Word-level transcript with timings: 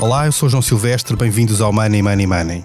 Olá, 0.00 0.24
eu 0.24 0.32
sou 0.32 0.48
João 0.48 0.62
Silvestre, 0.62 1.14
bem-vindos 1.14 1.60
ao 1.60 1.74
Money 1.74 2.00
Money 2.00 2.26
Money. 2.26 2.64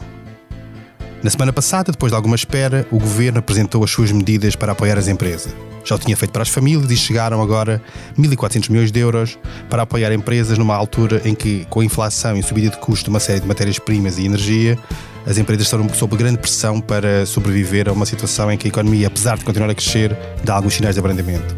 Na 1.22 1.30
semana 1.30 1.52
passada, 1.52 1.92
depois 1.92 2.10
de 2.10 2.16
alguma 2.16 2.34
espera, 2.34 2.88
o 2.90 2.98
governo 2.98 3.40
apresentou 3.40 3.84
as 3.84 3.92
suas 3.92 4.10
medidas 4.10 4.56
para 4.56 4.72
apoiar 4.72 4.98
as 4.98 5.10
empresas. 5.10 5.54
Já 5.84 5.96
o 5.96 6.00
tinha 6.00 6.16
feito 6.16 6.32
para 6.32 6.44
as 6.44 6.48
famílias 6.48 6.90
e 6.90 6.96
chegaram 6.96 7.42
agora 7.42 7.82
1.400 8.18 8.70
milhões 8.70 8.90
de 8.90 9.02
euros 9.02 9.38
para 9.70 9.82
apoiar 9.82 10.14
empresas 10.14 10.58
numa 10.58 10.76
altura 10.76 11.22
em 11.26 11.36
que, 11.36 11.66
com 11.70 11.82
a 11.82 11.86
inflação 11.86 12.38
e 12.38 12.42
subida 12.42 12.70
de 12.70 12.78
custo 12.78 13.04
de 13.04 13.10
uma 13.10 13.20
série 13.20 13.42
de 13.42 13.48
matérias-primas 13.48 14.18
e 14.18 14.24
energia, 14.26 14.80
as 15.28 15.38
empresas 15.38 15.66
estão 15.66 15.90
sob 15.90 16.16
grande 16.16 16.38
pressão 16.38 16.80
para 16.80 17.26
sobreviver 17.26 17.90
a 17.90 17.92
uma 17.92 18.06
situação 18.06 18.50
em 18.50 18.58
que 18.58 18.68
a 18.68 18.70
economia, 18.70 19.08
apesar 19.08 19.38
de 19.38 19.44
continuar 19.44 19.70
a 19.70 19.76
crescer, 19.76 20.18
dá 20.42 20.56
alguns 20.56 20.76
sinais 20.76 20.96
de 20.96 21.00
abrandamento. 21.00 21.54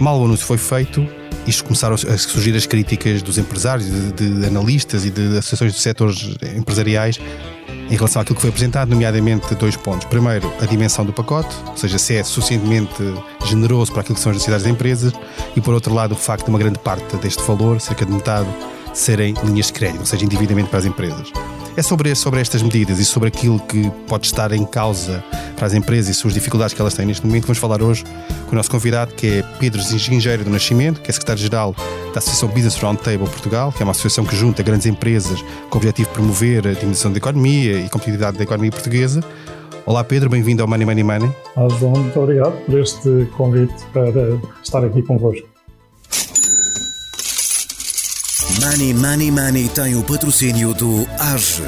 Mal 0.00 0.20
o 0.20 0.24
anúncio 0.24 0.44
foi 0.44 0.58
feito, 0.58 1.06
isto 1.46 1.64
começaram 1.64 1.94
a 1.94 2.18
surgir 2.18 2.54
as 2.56 2.66
críticas 2.66 3.22
dos 3.22 3.38
empresários, 3.38 3.86
de, 3.86 4.12
de 4.12 4.46
analistas 4.46 5.04
e 5.04 5.10
de 5.10 5.38
associações 5.38 5.72
de 5.72 5.80
setores 5.80 6.36
empresariais 6.56 7.18
em 7.90 7.94
relação 7.94 8.22
àquilo 8.22 8.36
que 8.36 8.40
foi 8.40 8.50
apresentado, 8.50 8.88
nomeadamente 8.88 9.54
dois 9.54 9.76
pontos. 9.76 10.06
Primeiro, 10.06 10.52
a 10.60 10.66
dimensão 10.66 11.04
do 11.04 11.12
pacote, 11.12 11.54
ou 11.66 11.76
seja, 11.76 11.98
se 11.98 12.16
é 12.16 12.24
suficientemente 12.24 12.94
generoso 13.44 13.92
para 13.92 14.00
aquilo 14.00 14.14
que 14.14 14.20
são 14.20 14.30
as 14.30 14.36
necessidades 14.36 14.64
das 14.64 14.72
empresas, 14.72 15.12
e 15.54 15.60
por 15.60 15.74
outro 15.74 15.92
lado, 15.92 16.12
o 16.12 16.16
facto 16.16 16.44
de 16.44 16.50
uma 16.50 16.58
grande 16.58 16.78
parte 16.78 17.16
deste 17.16 17.42
valor, 17.42 17.80
cerca 17.80 18.06
de 18.06 18.12
metade, 18.12 18.48
serem 18.94 19.34
linhas 19.44 19.66
de 19.66 19.72
crédito, 19.74 20.00
ou 20.00 20.06
seja, 20.06 20.24
endividamento 20.24 20.70
para 20.70 20.78
as 20.78 20.84
empresas. 20.84 21.30
É 21.74 21.80
sobre, 21.80 22.14
sobre 22.14 22.38
estas 22.38 22.60
medidas 22.60 22.98
e 22.98 23.04
sobre 23.04 23.28
aquilo 23.28 23.58
que 23.58 23.90
pode 24.06 24.26
estar 24.26 24.52
em 24.52 24.64
causa 24.64 25.24
para 25.56 25.66
as 25.66 25.72
empresas 25.72 26.14
e 26.14 26.18
suas 26.18 26.34
dificuldades 26.34 26.74
que 26.74 26.80
elas 26.80 26.92
têm 26.92 27.06
neste 27.06 27.26
momento. 27.26 27.44
Vamos 27.44 27.56
falar 27.56 27.80
hoje 27.80 28.04
com 28.46 28.52
o 28.52 28.54
nosso 28.54 28.70
convidado, 28.70 29.14
que 29.14 29.38
é 29.38 29.42
Pedro 29.58 29.80
Zingeiro 29.80 30.44
do 30.44 30.50
Nascimento, 30.50 31.00
que 31.00 31.10
é 31.10 31.12
secretário-geral 31.12 31.74
da 32.12 32.18
Associação 32.18 32.50
Business 32.50 32.76
Roundtable 32.76 33.26
Portugal, 33.26 33.72
que 33.72 33.82
é 33.82 33.84
uma 33.84 33.92
associação 33.92 34.26
que 34.26 34.36
junta 34.36 34.62
grandes 34.62 34.84
empresas 34.84 35.40
com 35.70 35.76
o 35.76 35.78
objetivo 35.78 36.08
de 36.08 36.14
promover 36.14 36.68
a 36.68 36.72
dimensão 36.72 37.10
da 37.10 37.16
economia 37.16 37.78
e 37.78 37.88
competitividade 37.88 38.36
da 38.36 38.44
economia 38.44 38.70
portuguesa. 38.70 39.20
Olá 39.86 40.04
Pedro, 40.04 40.28
bem-vindo 40.28 40.62
ao 40.62 40.68
Money 40.68 40.84
Money 40.84 41.04
Money. 41.04 41.32
Olá 41.56 41.68
João, 41.78 41.92
muito 41.92 42.20
obrigado 42.20 42.52
por 42.66 42.78
este 42.78 43.26
convite 43.34 43.82
para 43.94 44.38
estar 44.62 44.84
aqui 44.84 45.00
convosco. 45.00 45.51
Money 48.62 48.94
Money 48.94 49.30
Money 49.32 49.68
tem 49.70 49.96
o 49.96 50.04
patrocínio 50.04 50.72
do 50.72 51.04
AGE. 51.18 51.64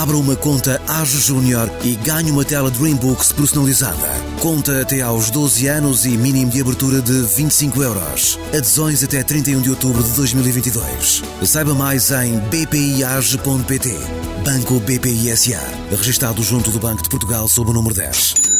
Abra 0.00 0.16
uma 0.16 0.36
conta 0.36 0.80
AGE 0.86 1.18
Júnior 1.18 1.68
e 1.82 1.96
ganhe 1.96 2.30
uma 2.30 2.44
tela 2.44 2.70
Dreambooks 2.70 3.32
personalizada. 3.32 4.08
Conta 4.38 4.80
até 4.80 5.00
aos 5.00 5.28
12 5.28 5.66
anos 5.66 6.06
e 6.06 6.10
mínimo 6.10 6.52
de 6.52 6.60
abertura 6.60 7.02
de 7.02 7.22
25 7.22 7.82
euros. 7.82 8.38
Adesões 8.56 9.02
até 9.02 9.24
31 9.24 9.60
de 9.60 9.70
outubro 9.70 10.04
de 10.04 10.12
2022. 10.12 11.24
Saiba 11.42 11.74
mais 11.74 12.12
em 12.12 12.38
bpiage.pt. 12.38 13.96
Banco 14.44 14.78
BPI 14.78 15.36
SA. 15.36 15.60
Registrado 15.90 16.44
junto 16.44 16.70
do 16.70 16.78
Banco 16.78 17.02
de 17.02 17.08
Portugal 17.08 17.48
sob 17.48 17.70
o 17.72 17.74
número 17.74 17.92
10. 17.92 18.55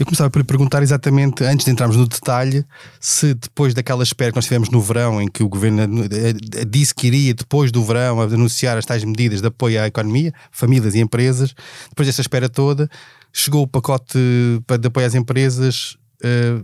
Eu 0.00 0.06
começava 0.06 0.30
por 0.30 0.38
lhe 0.38 0.44
perguntar 0.44 0.82
exatamente, 0.82 1.44
antes 1.44 1.66
de 1.66 1.70
entrarmos 1.70 1.94
no 1.94 2.08
detalhe, 2.08 2.64
se 2.98 3.34
depois 3.34 3.74
daquela 3.74 4.02
espera 4.02 4.32
que 4.32 4.36
nós 4.36 4.46
tivemos 4.46 4.70
no 4.70 4.80
verão, 4.80 5.20
em 5.20 5.28
que 5.28 5.42
o 5.42 5.48
governo 5.48 6.04
eh, 6.04 6.64
disse 6.64 6.94
que 6.94 7.08
iria, 7.08 7.34
depois 7.34 7.70
do 7.70 7.84
verão, 7.84 8.18
anunciar 8.18 8.78
as 8.78 8.86
tais 8.86 9.04
medidas 9.04 9.42
de 9.42 9.48
apoio 9.48 9.78
à 9.78 9.86
economia, 9.86 10.32
famílias 10.50 10.94
e 10.94 11.00
empresas, 11.00 11.54
depois 11.90 12.08
dessa 12.08 12.22
espera 12.22 12.48
toda, 12.48 12.88
chegou 13.30 13.64
o 13.64 13.68
pacote 13.68 14.18
de 14.18 14.86
apoio 14.86 15.06
às 15.06 15.14
empresas. 15.14 15.98
Eh, 16.24 16.62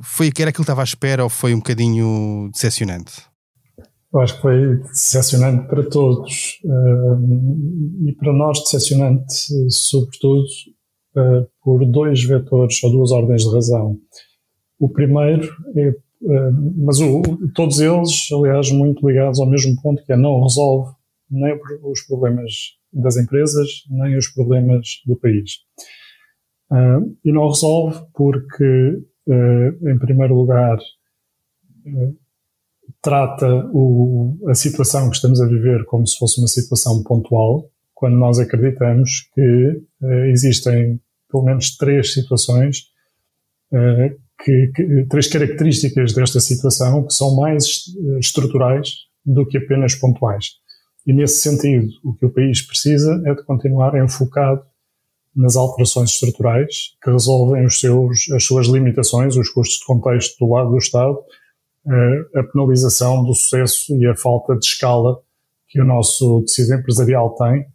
foi 0.00 0.28
era 0.38 0.50
aquilo 0.50 0.52
que 0.52 0.60
estava 0.60 0.82
à 0.82 0.84
espera 0.84 1.24
ou 1.24 1.28
foi 1.28 1.54
um 1.54 1.58
bocadinho 1.58 2.48
decepcionante? 2.52 3.14
Eu 4.14 4.20
acho 4.20 4.36
que 4.36 4.42
foi 4.42 4.76
decepcionante 4.76 5.66
para 5.66 5.82
todos 5.90 6.60
eh, 6.64 8.10
e 8.10 8.12
para 8.12 8.32
nós 8.32 8.60
decepcionante, 8.60 9.34
sobretudo 9.70 10.46
uh, 11.16 11.48
por 11.62 11.84
dois 11.86 12.22
vetores 12.22 12.82
ou 12.84 12.90
duas 12.90 13.10
ordens 13.10 13.42
de 13.42 13.52
razão. 13.52 13.98
O 14.78 14.88
primeiro 14.88 15.48
é, 15.74 15.88
uh, 15.88 16.74
mas 16.76 17.00
o, 17.00 17.22
todos 17.54 17.80
eles, 17.80 18.28
aliás, 18.32 18.70
muito 18.70 19.06
ligados 19.08 19.40
ao 19.40 19.48
mesmo 19.48 19.80
ponto, 19.80 20.04
que 20.04 20.12
é 20.12 20.16
não 20.16 20.42
resolve 20.42 20.94
nem 21.30 21.58
os 21.82 22.02
problemas 22.02 22.52
das 22.92 23.16
empresas, 23.16 23.68
nem 23.90 24.16
os 24.16 24.28
problemas 24.28 25.02
do 25.06 25.16
país. 25.16 25.54
Uh, 26.70 27.16
e 27.24 27.32
não 27.32 27.48
resolve 27.48 28.00
porque, 28.14 29.02
em 29.28 29.98
primeiro 29.98 30.36
lugar, 30.36 30.78
trata 33.02 33.48
o, 33.72 34.38
a 34.48 34.54
situação 34.54 35.10
que 35.10 35.16
estamos 35.16 35.40
a 35.40 35.46
viver 35.46 35.84
como 35.86 36.06
se 36.06 36.16
fosse 36.16 36.40
uma 36.40 36.46
situação 36.46 37.02
pontual, 37.02 37.68
quando 37.92 38.16
nós 38.16 38.38
acreditamos 38.38 39.28
que 39.34 39.82
existem 40.32 41.00
pelo 41.30 41.44
menos 41.44 41.76
três 41.76 42.12
situações, 42.12 42.86
uh, 43.72 44.16
que, 44.42 44.72
que, 44.74 45.06
três 45.08 45.28
características 45.28 46.12
desta 46.12 46.40
situação 46.40 47.04
que 47.06 47.14
são 47.14 47.34
mais 47.36 47.86
uh, 47.96 48.18
estruturais 48.18 49.06
do 49.24 49.46
que 49.46 49.58
apenas 49.58 49.94
pontuais. 49.94 50.52
E 51.06 51.12
nesse 51.12 51.40
sentido, 51.40 51.88
o 52.04 52.14
que 52.14 52.26
o 52.26 52.30
país 52.30 52.62
precisa 52.62 53.22
é 53.26 53.34
de 53.34 53.42
continuar 53.44 53.96
enfocado 54.02 54.62
nas 55.34 55.54
alterações 55.54 56.10
estruturais 56.10 56.96
que 57.02 57.10
resolvem 57.10 57.66
os 57.66 57.78
seus, 57.78 58.30
as 58.30 58.44
suas 58.44 58.66
limitações, 58.66 59.36
os 59.36 59.50
custos 59.50 59.78
de 59.78 59.84
contexto 59.84 60.38
do 60.38 60.50
lado 60.50 60.70
do 60.70 60.78
Estado, 60.78 61.18
uh, 61.86 62.38
a 62.38 62.42
penalização 62.44 63.24
do 63.24 63.34
sucesso 63.34 63.96
e 63.96 64.06
a 64.06 64.16
falta 64.16 64.56
de 64.56 64.64
escala 64.64 65.20
que 65.68 65.80
o 65.80 65.84
nosso 65.84 66.42
tecido 66.42 66.74
empresarial 66.74 67.34
tem 67.34 67.66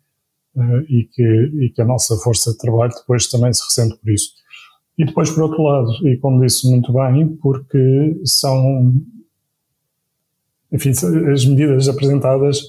e, 0.89 1.07
que, 1.11 1.23
e 1.23 1.69
que 1.69 1.81
a 1.81 1.85
nossa 1.85 2.15
força 2.17 2.51
de 2.51 2.57
trabalho 2.57 2.91
depois 2.93 3.27
também 3.27 3.53
se 3.53 3.63
ressente 3.63 3.97
por 3.97 4.11
isso. 4.11 4.31
E 4.97 5.05
depois, 5.05 5.29
por 5.31 5.43
outro 5.43 5.63
lado, 5.63 6.07
e 6.07 6.17
como 6.17 6.45
disse 6.45 6.69
muito 6.69 6.91
bem, 6.93 7.27
porque 7.37 8.21
são, 8.25 8.93
enfim, 10.71 10.91
as 11.31 11.45
medidas 11.45 11.87
apresentadas 11.87 12.61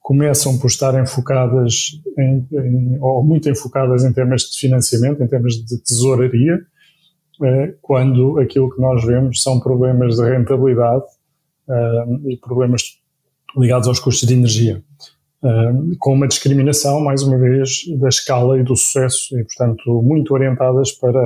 começam 0.00 0.58
por 0.58 0.66
estar 0.66 1.00
enfocadas 1.02 1.98
em, 2.18 2.46
em, 2.52 2.98
ou 3.00 3.24
muito 3.24 3.48
enfocadas 3.48 4.04
em 4.04 4.12
temas 4.12 4.42
de 4.42 4.58
financiamento, 4.58 5.22
em 5.22 5.26
temas 5.26 5.54
de 5.54 5.78
tesouraria, 5.78 6.60
eh, 7.42 7.74
quando 7.80 8.38
aquilo 8.38 8.70
que 8.70 8.80
nós 8.80 9.02
vemos 9.02 9.42
são 9.42 9.58
problemas 9.58 10.16
de 10.16 10.22
rentabilidade 10.22 11.06
eh, 11.68 12.04
e 12.28 12.36
problemas 12.36 13.00
ligados 13.56 13.88
aos 13.88 13.98
custos 13.98 14.28
de 14.28 14.34
energia 14.34 14.84
com 15.98 16.14
uma 16.14 16.26
discriminação, 16.26 17.00
mais 17.00 17.22
uma 17.22 17.38
vez, 17.38 17.82
da 17.98 18.08
escala 18.08 18.58
e 18.58 18.62
do 18.62 18.74
sucesso, 18.76 19.38
e, 19.38 19.44
portanto, 19.44 20.02
muito 20.02 20.32
orientadas 20.32 20.92
para 20.92 21.20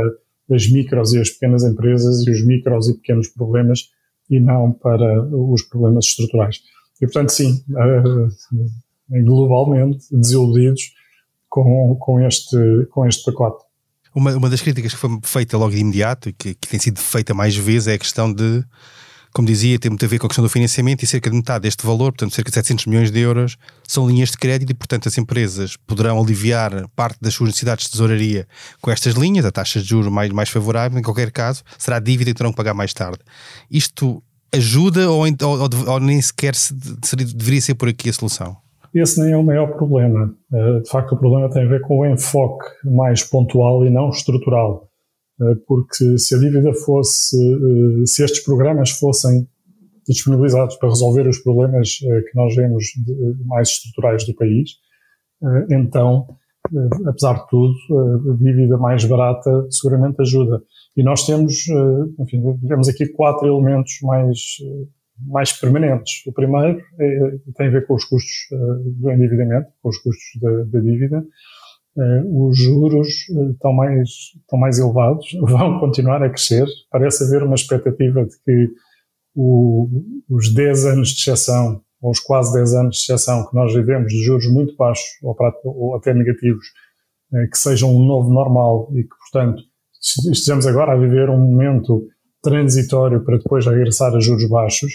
as 0.51 0.69
micros 0.69 1.13
e 1.13 1.21
as 1.21 1.31
pequenas 1.31 1.63
empresas 1.63 2.27
e 2.27 2.31
os 2.31 2.45
micros 2.45 2.89
e 2.89 2.95
pequenos 2.95 3.29
problemas 3.29 3.91
e 4.29 4.41
não 4.41 4.73
para 4.73 5.25
os 5.31 5.63
problemas 5.63 6.07
estruturais. 6.07 6.61
E, 7.01 7.07
portanto, 7.07 7.31
sim, 7.31 7.63
uh, 7.71 9.23
globalmente 9.25 10.05
desiludidos 10.11 10.83
com, 11.49 11.97
com, 11.97 12.21
este, 12.21 12.57
com 12.91 13.07
este 13.07 13.25
pacote. 13.25 13.65
Uma, 14.15 14.37
uma 14.37 14.51
das 14.51 14.61
críticas 14.61 14.93
que 14.93 14.99
foi 14.99 15.11
feita 15.23 15.57
logo 15.57 15.71
de 15.71 15.79
imediato 15.79 16.29
e 16.29 16.33
que, 16.33 16.55
que 16.55 16.69
tem 16.69 16.81
sido 16.81 16.99
feita 16.99 17.33
mais 17.35 17.57
vezes 17.57 17.89
é 17.89 17.95
a 17.95 17.99
questão 17.99 18.33
de 18.33 18.65
como 19.39 19.47
dizia, 19.47 19.79
tem 19.79 19.89
muito 19.89 20.05
a 20.05 20.09
ver 20.09 20.19
com 20.19 20.27
a 20.27 20.29
questão 20.29 20.43
do 20.43 20.49
financiamento 20.49 21.05
e 21.05 21.07
cerca 21.07 21.31
de 21.31 21.37
metade 21.37 21.63
deste 21.63 21.87
valor, 21.87 22.11
portanto 22.11 22.35
cerca 22.35 22.51
de 22.51 22.57
700 22.57 22.87
milhões 22.87 23.13
de 23.13 23.21
euros, 23.21 23.57
são 23.87 24.05
linhas 24.05 24.33
de 24.33 24.37
crédito 24.37 24.71
e, 24.71 24.75
portanto, 24.75 25.07
as 25.07 25.17
empresas 25.17 25.77
poderão 25.77 26.21
aliviar 26.21 26.89
parte 26.97 27.19
das 27.21 27.35
suas 27.35 27.51
necessidades 27.51 27.85
de 27.85 27.93
tesouraria 27.93 28.49
com 28.83 28.91
estas 28.91 29.15
linhas, 29.15 29.45
a 29.45 29.53
taxa 29.53 29.79
de 29.79 29.87
juros 29.87 30.11
mais, 30.11 30.33
mais 30.33 30.49
favorável, 30.49 30.99
em 30.99 31.03
qualquer 31.03 31.31
caso, 31.31 31.63
será 31.79 32.01
dívida 32.01 32.31
e 32.31 32.35
terão 32.35 32.51
que 32.51 32.57
pagar 32.57 32.75
mais 32.75 32.93
tarde. 32.93 33.21
Isto 33.71 34.21
ajuda 34.53 35.09
ou, 35.09 35.23
ou, 35.23 35.69
ou 35.87 36.01
nem 36.01 36.21
sequer 36.21 36.57
se, 36.57 36.75
deveria 36.75 37.61
ser 37.61 37.77
por 37.77 37.89
aqui 37.89 38.11
a 38.11 38.13
solução? 38.13 38.57
Esse 38.93 39.21
nem 39.21 39.35
é 39.35 39.37
o 39.37 39.45
maior 39.45 39.69
problema. 39.69 40.35
Eh, 40.53 40.81
de 40.81 40.91
facto, 40.91 41.13
o 41.15 41.17
problema 41.17 41.49
tem 41.49 41.63
a 41.63 41.69
ver 41.69 41.81
com 41.83 42.01
o 42.01 42.07
enfoque 42.07 42.67
mais 42.85 43.23
pontual 43.23 43.87
e 43.87 43.91
não 43.91 44.11
estrutural. 44.11 44.88
Eh, 45.41 45.55
porque 45.67 46.19
se 46.19 46.35
a 46.35 46.39
dívida 46.39 46.73
fosse, 46.73 47.37
eh, 47.37 48.07
se 48.07 48.25
estes 48.25 48.45
programas 48.45 48.91
fossem 48.91 49.47
disponibilizados 50.07 50.77
para 50.77 50.89
resolver 50.89 51.29
os 51.29 51.39
problemas 51.39 51.99
eh, 52.03 52.23
que 52.23 52.35
nós 52.35 52.55
vemos 52.57 52.85
mais 53.45 53.69
estruturais 53.69 54.25
do 54.25 54.35
país, 54.35 54.71
então, 55.71 56.27
apesar 57.07 57.35
de 57.35 57.49
tudo, 57.49 57.73
a 58.33 58.37
dívida 58.43 58.77
mais 58.77 59.05
barata 59.05 59.69
seguramente 59.71 60.21
ajuda. 60.21 60.61
E 60.97 61.03
nós 61.05 61.25
temos, 61.25 61.55
enfim, 62.19 62.43
temos 62.67 62.89
aqui 62.89 63.07
quatro 63.07 63.47
elementos 63.47 64.01
mais, 64.03 64.57
mais 65.29 65.53
permanentes. 65.53 66.27
O 66.27 66.33
primeiro 66.33 66.83
é, 66.99 67.39
tem 67.57 67.69
a 67.69 67.71
ver 67.71 67.87
com 67.87 67.95
os 67.95 68.05
custos 68.05 68.49
do 68.85 69.13
endividamento, 69.13 69.69
com 69.81 69.91
os 69.91 69.99
custos 69.99 70.41
da, 70.43 70.65
da 70.65 70.81
dívida. 70.81 71.25
Eh, 71.99 72.23
os 72.27 72.57
juros 72.57 73.09
eh, 73.31 73.51
estão 73.51 73.73
mais, 73.73 74.09
estão 74.37 74.59
mais 74.59 74.79
elevados, 74.79 75.27
vão 75.43 75.81
continuar 75.81 76.23
a 76.23 76.31
crescer. 76.31 76.67
Parece 76.91 77.25
haver 77.25 77.43
uma 77.43 77.57
expectativa 77.57 78.25
de 78.25 78.37
que 78.45 78.71
o, 79.35 79.89
os 80.31 80.53
10 80.53 80.87
anos 80.87 81.09
de 81.11 81.21
exceção 81.21 81.83
aos 82.03 82.21
quase 82.21 82.53
10 82.55 82.75
anos 82.75 82.97
de 82.97 83.03
exceção 83.03 83.47
que 83.49 83.55
nós 83.55 83.75
vivemos, 83.75 84.13
de 84.13 84.23
juros 84.23 84.47
muito 84.47 84.77
baixos 84.77 85.07
ou, 85.23 85.37
ou 85.65 85.97
até 85.97 86.15
negativos, 86.15 86.67
eh, 87.35 87.47
que 87.51 87.59
sejam 87.59 87.95
um 87.95 88.05
novo 88.05 88.31
normal 88.31 88.89
e 88.95 89.03
que, 89.03 89.17
portanto, 89.31 89.63
estejamos 90.31 90.67
agora 90.67 90.93
a 90.93 90.97
viver 90.97 91.29
um 91.29 91.39
momento 91.39 92.07
transitório 92.43 93.25
para 93.25 93.39
depois 93.39 93.67
regressar 93.67 94.15
a 94.15 94.21
juros 94.21 94.49
baixos. 94.49 94.93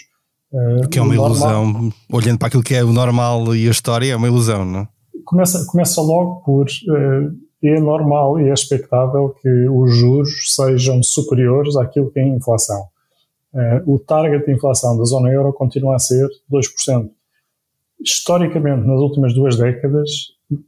Eh, 0.52 0.88
que 0.90 0.98
é 0.98 1.02
uma 1.02 1.14
ilusão, 1.14 1.92
olhando 2.10 2.38
para 2.38 2.48
aquilo 2.48 2.62
que 2.62 2.74
é 2.74 2.82
o 2.82 2.92
normal 2.92 3.54
e 3.54 3.68
a 3.68 3.70
história, 3.70 4.12
é 4.12 4.16
uma 4.16 4.26
ilusão, 4.26 4.64
não? 4.64 4.88
Começa, 5.24 5.66
começa 5.66 6.00
logo 6.00 6.42
por 6.44 6.66
é 7.66 7.80
normal 7.80 8.38
e 8.40 8.50
é 8.50 8.52
expectável 8.52 9.34
que 9.40 9.48
os 9.68 9.96
juros 9.96 10.54
sejam 10.54 11.02
superiores 11.02 11.76
àquilo 11.76 12.10
que 12.10 12.20
é 12.20 12.22
a 12.22 12.28
inflação. 12.28 12.88
Uh, 13.54 13.94
o 13.94 13.98
target 13.98 14.44
de 14.44 14.52
inflação 14.52 14.98
da 14.98 15.04
zona 15.04 15.30
euro 15.30 15.52
continua 15.52 15.96
a 15.96 15.98
ser 15.98 16.28
2%. 16.52 17.08
Historicamente, 18.02 18.86
nas 18.86 19.00
últimas 19.00 19.32
duas 19.32 19.56
décadas, 19.56 20.10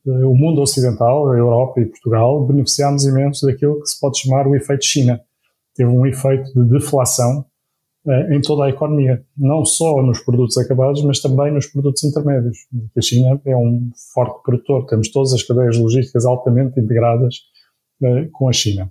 uh, 0.06 0.30
o 0.30 0.34
mundo 0.34 0.62
ocidental, 0.62 1.30
a 1.30 1.36
Europa 1.36 1.80
e 1.80 1.86
Portugal, 1.86 2.46
beneficiámos 2.46 3.04
imenso 3.04 3.44
daquilo 3.44 3.80
que 3.80 3.88
se 3.88 4.00
pode 4.00 4.18
chamar 4.18 4.46
o 4.46 4.54
efeito 4.54 4.84
China. 4.84 5.20
Teve 5.74 5.90
um 5.90 6.06
efeito 6.06 6.54
de 6.54 6.70
deflação 6.70 7.44
em 8.30 8.40
toda 8.40 8.64
a 8.64 8.70
economia, 8.70 9.24
não 9.36 9.64
só 9.64 10.00
nos 10.02 10.20
produtos 10.20 10.56
acabados, 10.58 11.02
mas 11.02 11.20
também 11.20 11.52
nos 11.52 11.66
produtos 11.66 12.04
intermédios. 12.04 12.58
A 12.96 13.00
China 13.00 13.40
é 13.44 13.56
um 13.56 13.90
forte 14.14 14.42
produtor, 14.44 14.86
temos 14.86 15.10
todas 15.10 15.32
as 15.32 15.42
cadeias 15.42 15.76
logísticas 15.76 16.24
altamente 16.24 16.78
integradas 16.78 17.36
com 18.32 18.48
a 18.48 18.52
China. 18.52 18.90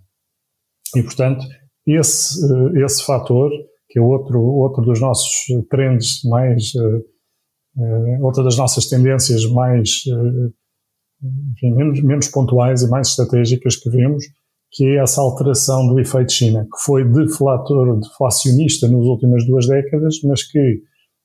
E, 0.96 1.02
portanto, 1.02 1.46
esse, 1.88 2.40
esse 2.84 3.06
fator 3.06 3.52
que 3.90 4.00
é 4.00 4.02
outro, 4.02 4.42
outro 4.42 4.84
dos 4.84 5.00
nossos 5.00 5.46
trends 5.70 6.22
mais, 6.26 6.74
outra 8.22 8.44
das 8.44 8.58
nossas 8.58 8.88
tendências 8.88 9.46
mais, 9.46 10.04
enfim, 11.54 11.74
menos, 11.74 12.02
menos 12.04 12.28
pontuais 12.28 12.82
e 12.82 12.90
mais 12.90 13.10
estratégicas 13.10 13.78
que 13.78 13.90
vemos, 13.90 14.26
que 14.76 14.84
é 14.84 15.02
essa 15.02 15.22
alteração 15.22 15.88
do 15.88 15.98
efeito 16.02 16.34
China, 16.34 16.66
que 16.66 16.84
foi 16.84 17.06
deflator, 17.06 17.98
deflacionista 17.98 18.90
nas 18.90 19.06
últimas 19.06 19.48
duas 19.48 19.68
décadas, 19.68 20.22
mas 20.22 20.44
que 20.44 20.82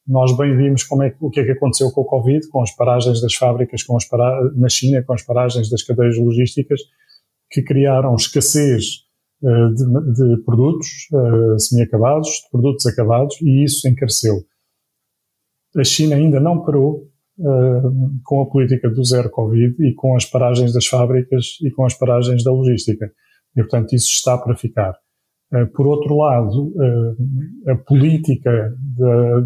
nós 0.06 0.36
bem 0.36 0.56
vimos 0.56 0.84
como 0.84 1.02
é, 1.02 1.12
o 1.20 1.28
que 1.28 1.40
é 1.40 1.44
que 1.44 1.50
aconteceu 1.50 1.90
com 1.90 2.02
o 2.02 2.04
Covid, 2.04 2.48
com 2.48 2.62
as 2.62 2.70
paragens 2.76 3.20
das 3.20 3.34
fábricas 3.34 3.82
com 3.82 3.96
as 3.96 4.04
para, 4.04 4.52
na 4.54 4.68
China, 4.68 5.02
com 5.02 5.12
as 5.12 5.22
paragens 5.22 5.68
das 5.68 5.82
cadeias 5.82 6.16
logísticas, 6.16 6.80
que 7.50 7.60
criaram 7.62 8.14
escassez 8.14 9.04
eh, 9.42 9.68
de, 9.74 10.12
de 10.12 10.42
produtos 10.44 11.08
uh, 11.12 11.58
semi-acabados, 11.58 12.28
de 12.28 12.50
produtos 12.52 12.86
acabados, 12.86 13.36
e 13.42 13.64
isso 13.64 13.88
encareceu. 13.88 14.44
A 15.76 15.82
China 15.82 16.14
ainda 16.14 16.38
não 16.38 16.62
parou 16.62 17.08
uh, 17.38 18.20
com 18.24 18.42
a 18.42 18.46
política 18.46 18.88
do 18.88 19.04
zero 19.04 19.28
Covid 19.28 19.74
e 19.84 19.92
com 19.94 20.14
as 20.14 20.24
paragens 20.24 20.72
das 20.72 20.86
fábricas 20.86 21.58
e 21.64 21.70
com 21.72 21.84
as 21.84 21.94
paragens 21.94 22.44
da 22.44 22.52
logística. 22.52 23.10
E, 23.56 23.60
portanto, 23.62 23.94
isso 23.94 24.08
está 24.08 24.38
para 24.38 24.56
ficar. 24.56 24.94
Por 25.74 25.86
outro 25.88 26.16
lado, 26.16 26.72
a 27.66 27.74
política 27.74 28.72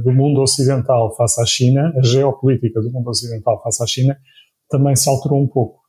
do 0.04 0.12
mundo 0.12 0.42
ocidental 0.42 1.16
face 1.16 1.40
à 1.40 1.46
China, 1.46 1.94
a 1.96 2.02
geopolítica 2.02 2.82
do 2.82 2.92
mundo 2.92 3.08
ocidental 3.08 3.62
face 3.62 3.82
à 3.82 3.86
China, 3.86 4.16
também 4.68 4.94
se 4.94 5.08
alterou 5.08 5.42
um 5.42 5.48
pouco. 5.48 5.80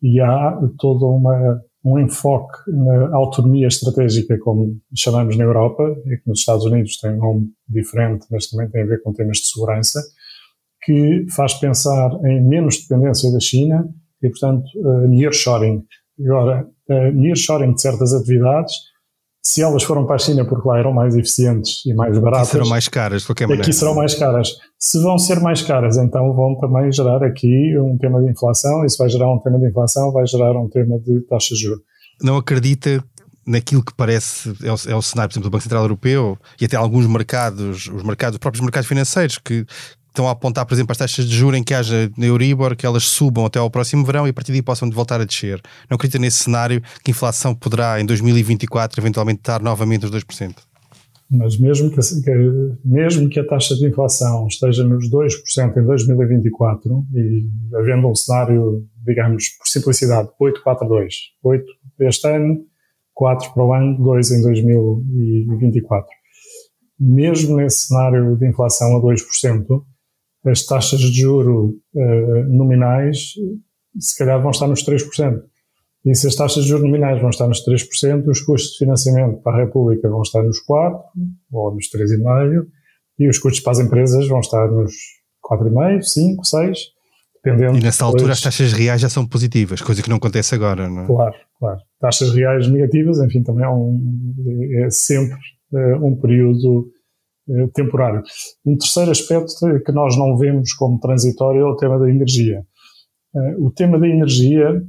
E 0.00 0.20
há 0.20 0.56
toda 0.78 1.06
uma 1.06 1.60
um 1.86 2.00
enfoque 2.00 2.68
na 2.68 3.14
autonomia 3.14 3.68
estratégica, 3.68 4.36
como 4.40 4.76
chamamos 4.92 5.36
na 5.36 5.44
Europa, 5.44 5.84
e 6.06 6.16
que 6.16 6.28
nos 6.28 6.40
Estados 6.40 6.64
Unidos 6.64 6.98
tem 6.98 7.12
um 7.12 7.18
nome 7.18 7.52
diferente, 7.68 8.26
mas 8.28 8.48
também 8.48 8.68
tem 8.68 8.82
a 8.82 8.86
ver 8.86 9.00
com 9.02 9.12
temas 9.12 9.38
de 9.38 9.46
segurança, 9.46 10.02
que 10.82 11.26
faz 11.30 11.54
pensar 11.54 12.10
em 12.24 12.42
menos 12.44 12.80
dependência 12.80 13.30
da 13.30 13.38
China 13.38 13.88
e, 14.20 14.28
portanto, 14.28 14.64
uh, 14.76 15.06
nearshoring. 15.06 15.84
Agora, 16.24 16.68
uh, 16.88 17.12
nearshoring 17.12 17.74
de 17.74 17.82
certas 17.82 18.12
atividades, 18.12 18.74
se 19.46 19.62
elas 19.62 19.84
foram 19.84 20.04
para 20.04 20.16
a 20.16 20.18
China 20.18 20.44
porque 20.44 20.68
lá 20.68 20.78
eram 20.78 20.92
mais 20.92 21.14
eficientes 21.14 21.84
e 21.86 21.94
mais 21.94 22.18
baratas. 22.18 22.48
Aqui 22.48 22.52
serão 22.52 22.68
mais 22.68 22.88
caras, 22.88 23.22
de 23.22 23.28
qualquer 23.28 23.44
maneira. 23.44 23.62
Aqui 23.62 23.72
serão 23.72 23.94
mais 23.94 24.14
caras. 24.14 24.48
Se 24.78 25.00
vão 25.00 25.18
ser 25.18 25.40
mais 25.40 25.62
caras, 25.62 25.96
então 25.96 26.34
vão 26.34 26.58
também 26.58 26.90
gerar 26.90 27.22
aqui 27.22 27.78
um 27.78 27.96
tema 27.96 28.20
de 28.20 28.30
inflação. 28.30 28.84
Isso 28.84 28.98
vai 28.98 29.08
gerar 29.08 29.32
um 29.32 29.38
tema 29.38 29.58
de 29.58 29.68
inflação, 29.68 30.10
vai 30.10 30.26
gerar 30.26 30.52
um 30.58 30.68
tema 30.68 30.98
de 30.98 31.20
taxa 31.28 31.54
de 31.54 31.62
juros. 31.62 31.80
Não 32.20 32.36
acredita 32.36 33.04
naquilo 33.46 33.84
que 33.84 33.94
parece 33.94 34.52
é 34.64 34.72
o, 34.72 34.76
é 34.92 34.96
o 34.96 35.02
cenário, 35.02 35.30
por 35.30 35.34
exemplo, 35.34 35.48
do 35.48 35.52
Banco 35.52 35.62
Central 35.62 35.82
Europeu 35.82 36.36
e 36.60 36.64
até 36.64 36.76
alguns 36.76 37.06
mercados, 37.06 37.86
os 37.86 38.02
mercados, 38.02 38.34
os 38.34 38.40
próprios 38.40 38.62
mercados 38.62 38.88
financeiros 38.88 39.38
que 39.38 39.64
estão 40.16 40.26
a 40.26 40.30
apontar, 40.30 40.64
por 40.64 40.72
exemplo, 40.72 40.92
as 40.92 40.98
taxas 40.98 41.26
de 41.26 41.36
juros 41.36 41.60
em 41.60 41.62
que 41.62 41.74
haja 41.74 42.10
na 42.16 42.26
Euribor, 42.26 42.74
que 42.74 42.86
elas 42.86 43.04
subam 43.04 43.44
até 43.44 43.58
ao 43.58 43.70
próximo 43.70 44.04
verão 44.04 44.26
e 44.26 44.30
a 44.30 44.32
partir 44.32 44.50
daí 44.50 44.62
possam 44.62 44.90
voltar 44.90 45.20
a 45.20 45.24
descer. 45.24 45.60
Não 45.90 45.96
acredita 45.96 46.18
nesse 46.18 46.44
cenário 46.44 46.80
que 47.04 47.10
a 47.10 47.12
inflação 47.12 47.54
poderá, 47.54 48.00
em 48.00 48.06
2024, 48.06 48.98
eventualmente 49.00 49.40
estar 49.40 49.60
novamente 49.62 50.02
nos 50.02 50.10
2%? 50.10 50.54
Mas 51.30 51.58
mesmo 51.58 51.90
que, 51.90 52.00
mesmo 52.84 53.28
que 53.28 53.40
a 53.40 53.46
taxa 53.46 53.74
de 53.74 53.88
inflação 53.88 54.46
esteja 54.46 54.84
nos 54.84 55.10
2% 55.10 55.76
em 55.76 55.84
2024 55.84 57.06
e 57.14 57.48
havendo 57.74 58.08
um 58.08 58.14
cenário, 58.14 58.86
digamos, 59.04 59.48
por 59.58 59.66
simplicidade, 59.66 60.28
842, 60.38 61.14
8 61.42 61.64
este 62.00 62.28
ano, 62.28 62.64
4 63.12 63.52
para 63.52 63.64
o 63.64 63.74
ano, 63.74 63.98
2 64.02 64.30
em 64.30 64.42
2024. 64.42 66.08
Mesmo 66.98 67.56
nesse 67.56 67.88
cenário 67.88 68.36
de 68.36 68.48
inflação 68.48 68.96
a 68.96 69.00
2%, 69.02 69.84
as 70.46 70.64
taxas 70.64 71.00
de 71.00 71.20
juro 71.20 71.78
uh, 71.94 72.44
nominais 72.48 73.34
se 73.98 74.16
calhar 74.18 74.40
vão 74.40 74.50
estar 74.50 74.66
nos 74.66 74.84
3%. 74.84 75.42
E 76.04 76.14
se 76.14 76.26
as 76.28 76.36
taxas 76.36 76.64
de 76.64 76.70
juros 76.70 76.84
nominais 76.84 77.20
vão 77.20 77.30
estar 77.30 77.48
nos 77.48 77.66
3%, 77.66 78.28
os 78.28 78.40
custos 78.40 78.72
de 78.72 78.78
financiamento 78.78 79.42
para 79.42 79.56
a 79.56 79.64
República 79.64 80.08
vão 80.08 80.22
estar 80.22 80.42
nos 80.42 80.58
4% 80.58 81.00
ou 81.52 81.74
nos 81.74 81.90
3,5%, 81.90 82.66
e 83.18 83.28
os 83.28 83.38
custos 83.38 83.60
para 83.60 83.72
as 83.72 83.78
empresas 83.80 84.28
vão 84.28 84.40
estar 84.40 84.70
nos 84.70 84.92
4,5%, 85.50 86.00
5%, 86.00 86.36
6%, 86.44 86.74
dependendo. 87.42 87.78
E 87.78 87.82
nessa 87.82 88.04
altura 88.04 88.32
as 88.32 88.40
taxas 88.40 88.72
reais 88.72 89.00
já 89.00 89.08
são 89.08 89.26
positivas, 89.26 89.80
coisa 89.80 90.02
que 90.02 90.08
não 90.08 90.18
acontece 90.18 90.54
agora, 90.54 90.88
não 90.88 91.02
é? 91.02 91.06
Claro, 91.06 91.34
claro. 91.58 91.80
Taxas 92.00 92.34
reais 92.34 92.68
negativas, 92.68 93.18
enfim, 93.18 93.42
também 93.42 93.64
é, 93.64 93.68
um, 93.68 94.34
é 94.84 94.90
sempre 94.90 95.38
é, 95.74 95.96
um 95.96 96.14
período 96.14 96.88
temporário. 97.74 98.22
Um 98.64 98.76
terceiro 98.76 99.10
aspecto 99.10 99.54
que 99.84 99.92
nós 99.92 100.16
não 100.16 100.36
vemos 100.36 100.72
como 100.74 100.98
transitório 100.98 101.60
é 101.60 101.64
o 101.64 101.76
tema 101.76 101.98
da 101.98 102.10
energia. 102.10 102.64
É, 103.34 103.56
o 103.58 103.70
tema 103.70 103.98
da 103.98 104.08
energia 104.08 104.82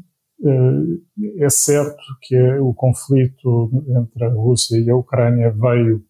é, 0.43 1.45
é 1.45 1.49
certo 1.49 2.01
que 2.21 2.39
o 2.59 2.73
conflito 2.73 3.71
entre 4.01 4.25
a 4.25 4.29
Rússia 4.29 4.77
e 4.79 4.89
a 4.89 4.95
Ucrânia 4.95 5.51
veio 5.51 6.03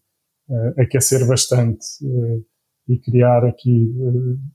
aquecer 0.78 1.26
bastante 1.26 1.84
e 2.88 2.98
criar 3.00 3.44
aqui 3.44 3.94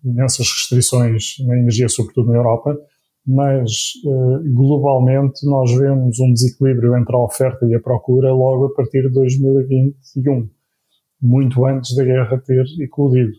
imensas 0.03 0.47
restrições 0.47 1.35
na 1.45 1.55
energia, 1.55 1.87
sobretudo 1.87 2.31
na 2.31 2.37
Europa, 2.37 2.75
mas 3.25 3.93
globalmente 4.53 5.45
nós 5.45 5.71
vemos 5.77 6.19
um 6.19 6.33
desequilíbrio 6.33 6.97
entre 6.97 7.15
a 7.15 7.19
oferta 7.19 7.63
e 7.67 7.75
a 7.75 7.79
procura 7.79 8.33
logo 8.33 8.65
a 8.65 8.73
partir 8.73 9.03
de 9.03 9.09
2021, 9.09 10.49
muito 11.23 11.65
antes 11.65 11.95
da 11.95 12.03
guerra 12.03 12.37
ter 12.45 12.65
eclodido. 12.81 13.31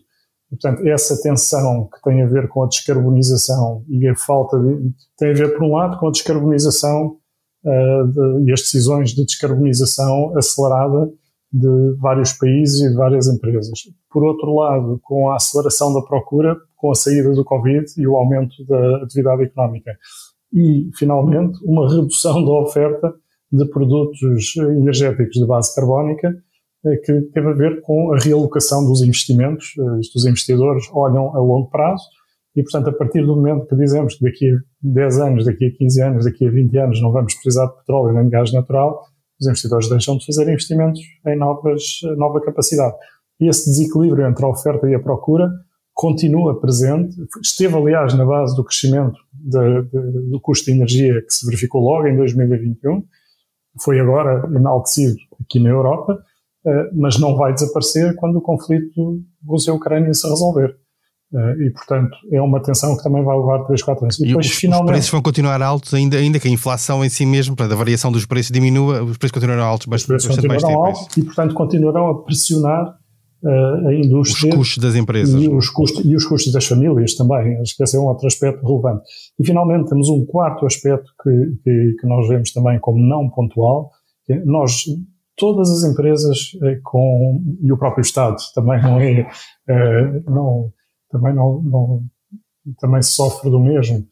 Portanto, 0.49 0.87
essa 0.87 1.21
tensão 1.21 1.87
que 1.93 2.01
tem 2.01 2.23
a 2.23 2.27
ver 2.27 2.47
com 2.47 2.63
a 2.63 2.67
descarbonização 2.67 3.83
e 3.87 4.07
a 4.07 4.15
falta 4.15 4.59
de. 4.59 4.91
tem 5.17 5.31
a 5.31 5.33
ver, 5.33 5.55
por 5.55 5.63
um 5.63 5.73
lado, 5.73 5.99
com 5.99 6.07
a 6.07 6.11
descarbonização 6.11 7.17
uh, 7.63 8.07
de, 8.07 8.49
e 8.49 8.53
as 8.53 8.61
decisões 8.61 9.11
de 9.11 9.25
descarbonização 9.25 10.35
acelerada 10.37 11.11
de 11.51 11.95
vários 11.99 12.33
países 12.33 12.81
e 12.81 12.89
de 12.89 12.95
várias 12.95 13.27
empresas. 13.27 13.79
Por 14.11 14.23
outro 14.23 14.53
lado, 14.55 14.99
com 15.03 15.29
a 15.29 15.35
aceleração 15.35 15.93
da 15.93 16.01
procura, 16.01 16.55
com 16.75 16.91
a 16.91 16.95
saída 16.95 17.33
do 17.33 17.45
Covid 17.45 17.85
e 17.97 18.07
o 18.07 18.15
aumento 18.15 18.65
da 18.65 19.03
atividade 19.03 19.43
económica. 19.43 19.97
E, 20.53 20.89
finalmente, 20.97 21.57
uma 21.63 21.89
redução 21.89 22.43
da 22.43 22.51
oferta 22.51 23.13
de 23.51 23.65
produtos 23.65 24.21
energéticos 24.57 25.35
de 25.35 25.45
base 25.45 25.73
carbónica 25.73 26.35
que 27.03 27.21
teve 27.33 27.47
a 27.47 27.53
ver 27.53 27.81
com 27.81 28.13
a 28.13 28.17
realocação 28.17 28.85
dos 28.85 29.01
investimentos. 29.01 29.73
Eh, 29.77 29.99
os 30.15 30.25
investidores 30.25 30.85
olham 30.93 31.35
a 31.35 31.39
longo 31.39 31.69
prazo 31.69 32.03
e, 32.55 32.63
portanto, 32.63 32.89
a 32.89 32.93
partir 32.93 33.25
do 33.25 33.35
momento 33.35 33.67
que 33.67 33.75
dizemos 33.75 34.15
que 34.15 34.23
daqui 34.23 34.49
a 34.49 34.57
10 34.81 35.19
anos, 35.19 35.45
daqui 35.45 35.65
a 35.65 35.71
15 35.71 36.01
anos, 36.01 36.25
daqui 36.25 36.47
a 36.47 36.51
20 36.51 36.77
anos 36.77 37.01
não 37.01 37.11
vamos 37.11 37.33
precisar 37.33 37.65
de 37.67 37.75
petróleo 37.77 38.13
nem 38.13 38.25
de 38.25 38.29
gás 38.29 38.53
natural, 38.53 39.01
os 39.39 39.47
investidores 39.47 39.89
deixam 39.89 40.17
de 40.17 40.25
fazer 40.25 40.47
investimentos 40.47 41.01
em 41.27 41.37
novas, 41.37 41.83
nova 42.17 42.39
capacidade. 42.41 42.95
E 43.39 43.49
esse 43.49 43.69
desequilíbrio 43.69 44.25
entre 44.25 44.45
a 44.45 44.49
oferta 44.49 44.89
e 44.89 44.95
a 44.95 44.99
procura 44.99 45.49
continua 45.93 46.59
presente, 46.59 47.15
esteve 47.41 47.75
aliás 47.75 48.13
na 48.13 48.25
base 48.25 48.55
do 48.55 48.63
crescimento 48.63 49.17
de, 49.33 49.81
de, 49.83 50.29
do 50.29 50.39
custo 50.41 50.65
de 50.65 50.71
energia 50.71 51.21
que 51.21 51.33
se 51.33 51.45
verificou 51.45 51.81
logo 51.81 52.05
em 52.07 52.15
2021, 52.17 53.03
foi 53.81 53.99
agora 53.99 54.45
enaltecido 54.53 55.15
aqui 55.41 55.59
na 55.59 55.69
Europa, 55.69 56.13
eh, 56.13 56.25
mas 56.93 57.19
não 57.19 57.35
vai 57.35 57.53
desaparecer 57.53 58.15
quando 58.15 58.37
o 58.37 58.41
conflito 58.41 59.21
Rússia-Ucrânia 59.45 60.13
se 60.13 60.27
resolver. 60.27 60.75
Uh, 61.33 61.61
e, 61.63 61.71
portanto, 61.71 62.15
é 62.31 62.41
uma 62.41 62.61
tensão 62.61 62.95
que 62.95 63.03
também 63.03 63.23
vai 63.23 63.35
levar 63.35 63.65
3, 63.65 63.81
4 63.81 64.05
anos. 64.05 64.19
E, 64.19 64.23
e 64.23 64.27
depois, 64.27 64.45
os, 64.45 64.53
finalmente, 64.53 64.85
os 64.85 64.91
preços 64.91 65.11
vão 65.11 65.21
continuar 65.21 65.61
altos, 65.61 65.93
ainda, 65.93 66.17
ainda 66.17 66.39
que 66.39 66.47
a 66.47 66.51
inflação 66.51 67.03
em 67.03 67.09
si 67.09 67.25
mesmo, 67.25 67.55
a 67.59 67.75
variação 67.75 68.11
dos 68.11 68.25
preços 68.25 68.51
diminua, 68.51 69.03
os 69.03 69.17
preços 69.17 69.33
continuarão 69.33 69.63
altos 69.63 69.87
bastante, 69.87 70.27
bastante 70.27 70.47
mais 70.47 70.63
tempo. 70.63 70.79
Altos, 70.79 71.17
e, 71.17 71.23
portanto, 71.23 71.53
continuarão 71.53 72.07
a 72.07 72.23
pressionar 72.23 72.95
uh, 73.43 73.87
a 73.87 73.93
indústria. 73.93 74.51
Os 74.51 74.55
custos 74.55 74.83
das 74.83 74.95
empresas. 74.95 75.41
E 75.41 75.49
os 75.49 75.69
custos, 75.69 76.05
e 76.05 76.15
os 76.15 76.25
custos 76.25 76.53
das 76.53 76.65
famílias 76.65 77.15
também. 77.15 77.59
Acho 77.59 77.75
que 77.75 77.83
esse 77.83 77.97
é 77.97 77.99
um 77.99 78.05
outro 78.05 78.27
aspecto 78.27 78.65
relevante. 78.65 79.03
E, 79.37 79.45
finalmente, 79.45 79.89
temos 79.89 80.07
um 80.09 80.25
quarto 80.25 80.65
aspecto 80.65 81.11
que, 81.21 81.31
que, 81.63 81.95
que 81.99 82.07
nós 82.07 82.29
vemos 82.29 82.53
também 82.53 82.79
como 82.79 82.99
não 82.99 83.29
pontual, 83.29 83.89
é 84.29 84.39
nós 84.45 84.85
todas 85.37 85.69
as 85.69 85.89
empresas 85.89 86.51
eh, 86.63 86.79
com, 86.83 87.41
e 87.61 87.71
o 87.71 87.77
próprio 87.77 88.01
Estado 88.01 88.37
também 88.53 88.81
não 88.81 88.99
é, 88.99 89.27
eh, 89.69 90.21
não, 90.27 90.71
também 91.09 91.33
não, 91.33 91.61
não, 91.61 92.03
também 92.79 93.01
sofre 93.01 93.49
do 93.49 93.59
mesmo. 93.59 94.05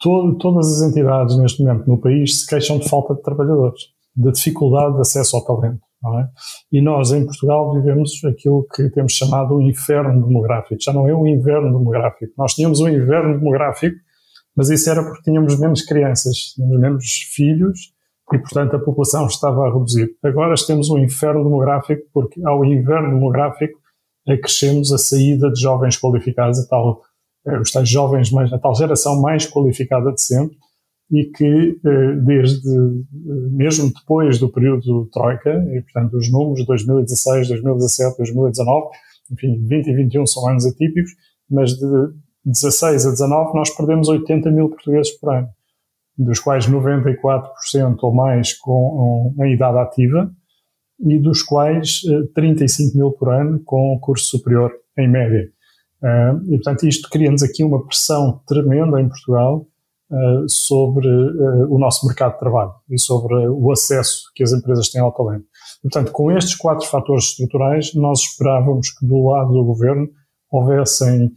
Todo, 0.00 0.36
todas 0.38 0.80
as 0.80 0.88
entidades 0.88 1.36
neste 1.38 1.62
momento 1.62 1.86
no 1.88 2.00
país 2.00 2.40
se 2.40 2.46
queixam 2.46 2.78
de 2.78 2.88
falta 2.88 3.14
de 3.14 3.22
trabalhadores, 3.22 3.80
de 4.14 4.30
dificuldade 4.32 4.94
de 4.94 5.00
acesso 5.00 5.36
ao 5.36 5.44
talento. 5.44 5.80
É? 5.98 6.28
E 6.70 6.80
nós, 6.80 7.10
em 7.10 7.24
Portugal, 7.24 7.72
vivemos 7.74 8.12
aquilo 8.24 8.64
que 8.72 8.88
temos 8.90 9.14
chamado 9.14 9.56
o 9.56 9.62
inferno 9.62 10.24
demográfico. 10.24 10.80
Já 10.80 10.92
não 10.92 11.08
é 11.08 11.14
um 11.14 11.26
inverno 11.26 11.76
demográfico. 11.76 12.32
Nós 12.38 12.54
tínhamos 12.54 12.78
um 12.78 12.88
inverno 12.88 13.36
demográfico, 13.36 13.96
mas 14.54 14.70
isso 14.70 14.88
era 14.88 15.02
porque 15.02 15.22
tínhamos 15.22 15.58
menos 15.58 15.82
crianças, 15.82 16.52
tínhamos 16.54 16.80
menos 16.80 17.04
filhos 17.34 17.92
e, 18.32 18.38
portanto, 18.38 18.76
a 18.76 18.78
população 18.78 19.26
estava 19.26 19.66
a 19.66 19.72
reduzir. 19.72 20.10
Agora 20.22 20.54
temos 20.66 20.90
um 20.90 20.98
inferno 20.98 21.44
demográfico, 21.44 22.02
porque 22.12 22.40
ao 22.44 22.64
inverno 22.64 23.14
demográfico 23.14 23.78
acrescemos 24.28 24.92
a 24.92 24.98
saída 24.98 25.50
de 25.50 25.60
jovens 25.60 25.96
qualificados, 25.96 26.58
a 26.58 26.68
tal, 26.68 27.02
eh, 27.46 27.58
os 27.58 27.70
tais 27.70 27.88
jovens, 27.88 28.30
mais, 28.30 28.52
a 28.52 28.58
tal 28.58 28.74
geração 28.74 29.20
mais 29.20 29.46
qualificada 29.46 30.12
de 30.12 30.20
sempre, 30.20 30.56
e 31.10 31.24
que 31.24 31.80
eh, 31.82 32.12
desde, 32.22 32.68
eh, 32.68 33.48
mesmo 33.50 33.90
depois 33.92 34.38
do 34.38 34.50
período 34.50 35.08
Troika, 35.10 35.50
e 35.72 35.80
portanto 35.80 36.18
os 36.18 36.30
números 36.30 36.60
de 36.60 36.66
2016, 36.66 37.48
2017, 37.48 38.18
2019, 38.18 38.88
enfim, 39.32 39.66
20 39.66 39.86
e 39.86 39.94
21 39.94 40.26
são 40.26 40.46
anos 40.48 40.66
atípicos, 40.66 41.12
mas 41.50 41.72
de 41.72 41.86
16 42.44 43.06
a 43.06 43.10
19 43.10 43.54
nós 43.54 43.70
perdemos 43.70 44.08
80 44.08 44.50
mil 44.50 44.68
portugueses 44.68 45.12
por 45.18 45.34
ano 45.34 45.48
dos 46.18 46.40
quais 46.40 46.66
94% 46.66 47.96
ou 48.02 48.12
mais 48.12 48.52
com 48.54 49.34
a 49.40 49.46
idade 49.46 49.78
ativa 49.78 50.30
e 51.00 51.18
dos 51.18 51.42
quais 51.42 52.00
35 52.34 52.92
eh, 52.92 52.98
mil 52.98 53.12
por 53.12 53.32
ano 53.32 53.60
com 53.64 53.98
curso 54.00 54.36
superior 54.36 54.72
em 54.98 55.08
média. 55.08 55.48
Eh, 56.02 56.32
e, 56.48 56.56
portanto, 56.56 56.88
isto 56.88 57.08
cria-nos 57.08 57.42
aqui 57.42 57.62
uma 57.62 57.84
pressão 57.86 58.40
tremenda 58.46 59.00
em 59.00 59.08
Portugal 59.08 59.64
eh, 60.10 60.44
sobre 60.48 61.06
o 61.68 61.78
nosso 61.78 62.04
mercado 62.04 62.32
de 62.32 62.40
trabalho 62.40 62.72
e 62.90 62.98
sobre 62.98 63.34
o 63.46 63.70
acesso 63.70 64.24
que 64.34 64.42
as 64.42 64.52
empresas 64.52 64.88
têm 64.88 65.00
ao 65.00 65.12
talento. 65.12 65.44
Portanto, 65.82 66.10
com 66.10 66.32
estes 66.32 66.56
quatro 66.56 66.86
fatores 66.88 67.26
estruturais, 67.26 67.94
nós 67.94 68.20
esperávamos 68.20 68.90
que 68.90 69.06
do 69.06 69.28
lado 69.28 69.52
do 69.52 69.64
governo 69.64 70.08
houvessem, 70.50 71.30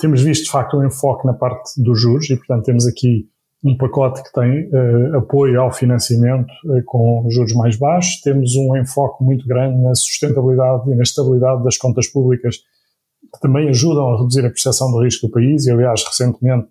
temos 0.00 0.20
visto 0.20 0.44
de 0.44 0.50
facto 0.50 0.76
um 0.76 0.84
enfoque 0.84 1.26
na 1.26 1.32
parte 1.32 1.80
dos 1.80 2.00
juros 2.00 2.28
e, 2.28 2.36
portanto, 2.36 2.64
temos 2.64 2.86
aqui 2.86 3.28
um 3.62 3.76
pacote 3.76 4.22
que 4.22 4.32
tem 4.32 4.68
uh, 4.68 5.18
apoio 5.18 5.60
ao 5.60 5.72
financiamento 5.72 6.50
uh, 6.66 6.82
com 6.84 7.26
juros 7.30 7.52
mais 7.54 7.76
baixos. 7.76 8.20
Temos 8.20 8.54
um 8.54 8.76
enfoque 8.76 9.24
muito 9.24 9.46
grande 9.46 9.82
na 9.82 9.94
sustentabilidade 9.94 10.90
e 10.90 10.94
na 10.94 11.02
estabilidade 11.02 11.64
das 11.64 11.76
contas 11.76 12.06
públicas, 12.06 12.56
que 12.56 13.40
também 13.40 13.68
ajudam 13.68 14.10
a 14.10 14.18
reduzir 14.18 14.46
a 14.46 14.50
percepção 14.50 14.90
do 14.92 15.02
risco 15.02 15.26
do 15.26 15.32
país. 15.32 15.66
E, 15.66 15.72
aliás, 15.72 16.04
recentemente 16.04 16.68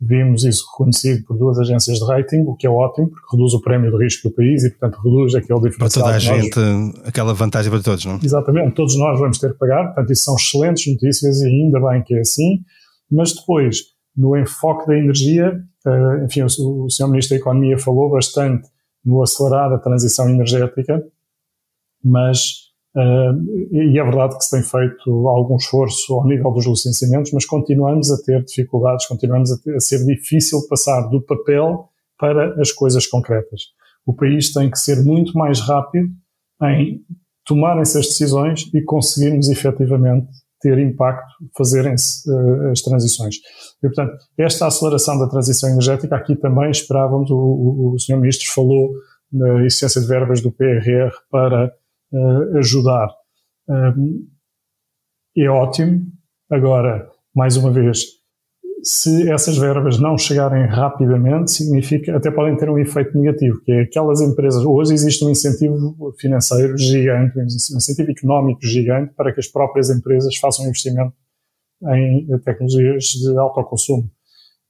vimos 0.00 0.44
isso 0.44 0.64
reconhecido 0.72 1.26
por 1.26 1.36
duas 1.36 1.58
agências 1.58 1.98
de 1.98 2.06
rating, 2.06 2.40
o 2.46 2.56
que 2.56 2.66
é 2.66 2.70
ótimo, 2.70 3.10
porque 3.10 3.36
reduz 3.36 3.52
o 3.52 3.60
prémio 3.60 3.90
de 3.90 4.02
risco 4.02 4.30
do 4.30 4.34
país 4.34 4.64
e, 4.64 4.70
portanto, 4.70 4.98
reduz 5.04 5.34
aquele 5.34 5.60
diferencial. 5.60 5.90
Para 5.90 5.90
toda 5.90 6.16
a 6.16 6.18
gente, 6.18 6.58
nós... 6.58 7.06
aquela 7.06 7.34
vantagem 7.34 7.70
para 7.70 7.82
todos, 7.82 8.06
não? 8.06 8.18
Exatamente, 8.22 8.74
todos 8.74 8.96
nós 8.96 9.20
vamos 9.20 9.38
ter 9.38 9.52
que 9.52 9.58
pagar. 9.58 9.84
Portanto, 9.88 10.10
isso 10.10 10.24
são 10.24 10.36
excelentes 10.36 10.90
notícias 10.90 11.42
e 11.42 11.48
ainda 11.48 11.78
bem 11.80 12.02
que 12.02 12.14
é 12.14 12.20
assim. 12.20 12.60
Mas 13.12 13.34
depois, 13.34 13.82
no 14.20 14.36
enfoque 14.36 14.86
da 14.86 14.96
energia, 14.96 15.64
Uh, 15.86 16.24
enfim, 16.24 16.42
o, 16.42 16.84
o 16.84 16.90
Sr. 16.90 17.08
Ministro 17.08 17.36
da 17.36 17.40
Economia 17.40 17.78
falou 17.78 18.10
bastante 18.10 18.68
no 19.04 19.22
acelerar 19.22 19.72
a 19.72 19.78
transição 19.78 20.28
energética, 20.28 21.02
mas, 22.04 22.70
uh, 22.94 23.72
e 23.72 23.98
é 23.98 24.04
verdade 24.04 24.36
que 24.36 24.44
se 24.44 24.50
tem 24.50 24.62
feito 24.62 25.28
algum 25.28 25.56
esforço 25.56 26.12
ao 26.12 26.26
nível 26.26 26.50
dos 26.50 26.66
licenciamentos, 26.66 27.32
mas 27.32 27.46
continuamos 27.46 28.10
a 28.10 28.22
ter 28.22 28.44
dificuldades, 28.44 29.06
continuamos 29.06 29.50
a, 29.50 29.58
ter, 29.58 29.74
a 29.74 29.80
ser 29.80 30.04
difícil 30.04 30.60
passar 30.68 31.08
do 31.08 31.22
papel 31.22 31.88
para 32.18 32.60
as 32.60 32.70
coisas 32.72 33.06
concretas. 33.06 33.68
O 34.04 34.14
país 34.14 34.52
tem 34.52 34.70
que 34.70 34.78
ser 34.78 35.02
muito 35.02 35.32
mais 35.32 35.60
rápido 35.60 36.08
em 36.62 37.00
tomarem 37.46 37.80
essas 37.80 38.06
decisões 38.06 38.68
e 38.74 38.82
conseguirmos 38.82 39.48
efetivamente 39.48 40.28
ter 40.60 40.78
impacto 40.78 41.32
fazerem-se 41.56 42.30
uh, 42.30 42.70
as 42.70 42.82
transições. 42.82 43.36
E, 43.82 43.88
portanto, 43.88 44.16
esta 44.38 44.66
aceleração 44.66 45.18
da 45.18 45.28
transição 45.28 45.70
energética, 45.70 46.14
aqui 46.14 46.36
também 46.36 46.70
esperávamos, 46.70 47.30
o, 47.30 47.36
o, 47.36 47.94
o 47.94 47.98
Sr. 47.98 48.16
Ministro 48.16 48.52
falou 48.52 48.90
na 49.32 49.64
existência 49.64 50.00
de 50.00 50.06
verbas 50.06 50.40
do 50.40 50.52
PRR 50.52 51.10
para 51.30 51.72
uh, 52.12 52.58
ajudar. 52.58 53.08
Um, 53.68 54.26
é 55.36 55.48
ótimo. 55.48 56.06
Agora, 56.50 57.08
mais 57.34 57.56
uma 57.56 57.70
vez, 57.70 58.19
se 58.82 59.30
essas 59.30 59.58
verbas 59.58 59.98
não 59.98 60.16
chegarem 60.16 60.66
rapidamente, 60.66 61.50
significa, 61.50 62.16
até 62.16 62.30
podem 62.30 62.56
ter 62.56 62.70
um 62.70 62.78
efeito 62.78 63.16
negativo, 63.18 63.60
que 63.60 63.72
é 63.72 63.82
aquelas 63.82 64.20
empresas, 64.20 64.64
hoje 64.64 64.94
existe 64.94 65.24
um 65.24 65.30
incentivo 65.30 66.14
financeiro 66.18 66.76
gigante, 66.78 67.38
um 67.38 67.44
incentivo 67.44 68.10
económico 68.10 68.60
gigante 68.62 69.12
para 69.14 69.32
que 69.32 69.40
as 69.40 69.46
próprias 69.46 69.90
empresas 69.90 70.36
façam 70.36 70.66
investimento 70.66 71.12
em 71.94 72.26
tecnologias 72.44 73.04
de 73.04 73.36
autoconsumo. 73.38 74.10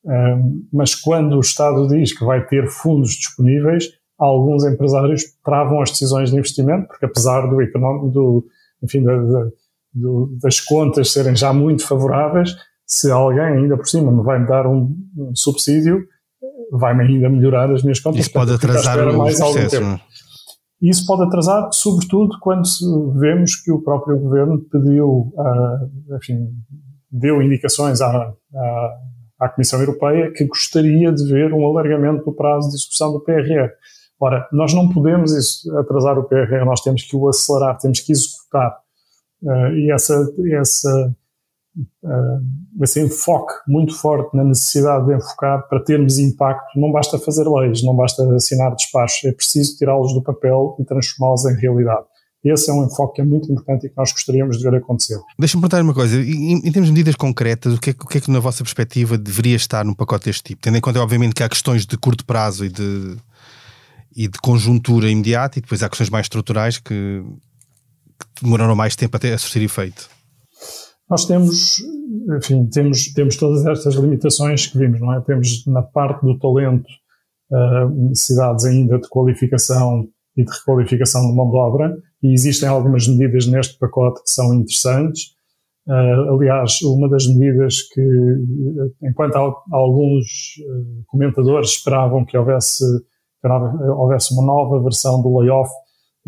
Um, 0.04 0.66
mas 0.72 0.94
quando 0.94 1.36
o 1.36 1.40
Estado 1.40 1.86
diz 1.88 2.16
que 2.16 2.24
vai 2.24 2.46
ter 2.46 2.68
fundos 2.68 3.10
disponíveis, 3.12 3.90
alguns 4.18 4.64
empresários 4.64 5.24
travam 5.44 5.80
as 5.80 5.90
decisões 5.90 6.30
de 6.30 6.36
investimento, 6.36 6.88
porque 6.88 7.06
apesar 7.06 7.46
do 7.48 7.60
económico, 7.60 8.08
do, 8.08 8.46
enfim, 8.82 9.02
da, 9.02 9.16
da, 9.16 9.46
do, 9.92 10.36
das 10.40 10.60
contas 10.60 11.12
serem 11.12 11.36
já 11.36 11.52
muito 11.52 11.86
favoráveis, 11.86 12.54
se 12.90 13.08
alguém 13.08 13.44
ainda 13.44 13.76
por 13.76 13.86
cima 13.86 14.10
me 14.10 14.20
vai 14.24 14.40
me 14.40 14.48
dar 14.48 14.66
um, 14.66 14.92
um 15.16 15.32
subsídio, 15.32 16.04
vai-me 16.72 17.04
ainda 17.04 17.30
melhorar 17.30 17.72
as 17.72 17.84
minhas 17.84 18.00
contas. 18.00 18.20
Isso 18.20 18.32
pode 18.32 18.52
atrasar 18.52 19.06
o 19.06 19.16
processo. 19.16 19.80
Não? 19.80 19.92
É? 19.92 20.00
Isso 20.82 21.06
pode 21.06 21.22
atrasar, 21.22 21.68
sobretudo 21.72 22.36
quando 22.40 22.64
vemos 23.12 23.54
que 23.54 23.70
o 23.70 23.80
próprio 23.80 24.18
governo 24.18 24.58
pediu, 24.58 25.32
uh, 25.36 26.16
enfim, 26.16 26.48
deu 27.08 27.40
indicações 27.40 28.00
à, 28.00 28.34
à, 28.54 28.98
à, 29.38 29.48
Comissão 29.50 29.78
Europeia 29.78 30.32
que 30.32 30.44
gostaria 30.46 31.12
de 31.12 31.24
ver 31.30 31.52
um 31.52 31.64
alargamento 31.64 32.24
do 32.24 32.32
prazo 32.32 32.70
de 32.70 32.74
execução 32.74 33.12
do 33.12 33.20
PRR. 33.20 33.70
Ora, 34.18 34.48
nós 34.50 34.74
não 34.74 34.88
podemos 34.88 35.32
isso, 35.32 35.78
atrasar 35.78 36.18
o 36.18 36.24
PRR, 36.24 36.64
nós 36.64 36.80
temos 36.80 37.02
que 37.02 37.14
o 37.14 37.28
acelerar, 37.28 37.78
temos 37.78 38.00
que 38.00 38.10
executar. 38.10 38.76
Uh, 39.42 39.76
e 39.76 39.92
essa, 39.92 40.28
essa 40.58 41.16
uh, 41.78 42.82
esse 42.82 43.00
enfoque 43.00 43.52
muito 43.66 43.94
forte 43.94 44.36
na 44.36 44.44
necessidade 44.44 45.06
de 45.06 45.14
enfocar 45.14 45.68
para 45.68 45.82
termos 45.82 46.18
impacto. 46.18 46.78
Não 46.78 46.90
basta 46.90 47.18
fazer 47.18 47.48
leis, 47.48 47.82
não 47.82 47.94
basta 47.94 48.22
assinar 48.34 48.74
despachos, 48.74 49.24
é 49.24 49.32
preciso 49.32 49.76
tirá-los 49.76 50.12
do 50.14 50.22
papel 50.22 50.76
e 50.78 50.84
transformá-los 50.84 51.44
em 51.46 51.54
realidade. 51.54 52.04
Esse 52.42 52.70
é 52.70 52.72
um 52.72 52.86
enfoque 52.86 53.16
que 53.16 53.20
é 53.20 53.24
muito 53.24 53.52
importante 53.52 53.86
e 53.86 53.90
que 53.90 53.96
nós 53.96 54.12
gostaríamos 54.12 54.56
de 54.56 54.64
ver 54.64 54.74
acontecer. 54.74 55.20
Deixa-me 55.38 55.60
perguntar 55.60 55.82
uma 55.82 55.92
coisa, 55.92 56.16
em, 56.16 56.54
em, 56.54 56.72
termos 56.72 56.86
de 56.86 56.92
medidas 56.92 57.14
concretas, 57.14 57.74
o 57.74 57.78
que, 57.78 57.90
é, 57.90 57.92
o 57.92 58.06
que, 58.06 58.16
é, 58.16 58.20
que 58.20 58.30
na 58.30 58.40
vossa 58.40 58.64
perspectiva 58.64 59.18
deveria 59.18 59.56
estar 59.56 59.84
num 59.84 59.92
pacote 59.92 60.24
deste 60.24 60.42
tipo? 60.42 60.62
Tendo 60.62 60.78
em 60.78 60.80
conta, 60.80 61.00
obviamente, 61.02 61.34
que 61.34 61.42
há 61.42 61.48
questões 61.50 61.84
de 61.84 61.98
curto 61.98 62.24
prazo 62.24 62.64
e 62.64 62.70
de, 62.70 63.16
e 64.16 64.26
de 64.26 64.38
conjuntura 64.38 65.10
imediata 65.10 65.58
e 65.58 65.62
depois 65.62 65.82
há 65.82 65.88
questões 65.90 66.08
mais 66.08 66.24
estruturais 66.24 66.78
que, 66.78 67.22
que 68.18 68.42
demoraram 68.42 68.74
mais 68.74 68.96
tempo 68.96 69.14
até 69.18 69.34
a 69.34 69.38
surtir 69.38 69.62
efeito. 69.62 70.08
Nós 71.10 71.24
temos, 71.24 71.82
enfim, 72.38 72.66
temos, 72.66 73.12
temos 73.12 73.36
todas 73.36 73.66
estas 73.66 73.96
limitações 73.96 74.68
que 74.68 74.78
vimos, 74.78 75.00
não 75.00 75.12
é? 75.12 75.20
Temos 75.20 75.66
na 75.66 75.82
parte 75.82 76.24
do 76.24 76.38
talento 76.38 76.86
uh, 77.50 77.90
necessidades 78.08 78.64
ainda 78.64 78.96
de 78.96 79.08
qualificação 79.08 80.06
e 80.36 80.44
de 80.44 80.50
requalificação 80.52 81.28
de 81.28 81.34
mão 81.34 81.50
de 81.50 81.56
obra 81.56 81.98
e 82.22 82.32
existem 82.32 82.68
algumas 82.68 83.08
medidas 83.08 83.46
neste 83.48 83.76
pacote 83.76 84.22
que 84.22 84.30
são 84.30 84.54
interessantes. 84.54 85.34
Uh, 85.88 86.36
aliás, 86.36 86.80
uma 86.82 87.08
das 87.08 87.26
medidas 87.26 87.82
que, 87.92 88.02
enquanto 89.02 89.34
alguns 89.72 90.58
uh, 90.60 91.04
comentadores 91.08 91.70
esperavam 91.70 92.24
que 92.24 92.38
houvesse, 92.38 92.84
que 93.42 93.48
houvesse 93.48 94.32
uma 94.32 94.46
nova 94.46 94.80
versão 94.80 95.20
do 95.20 95.40
layoff, 95.40 95.70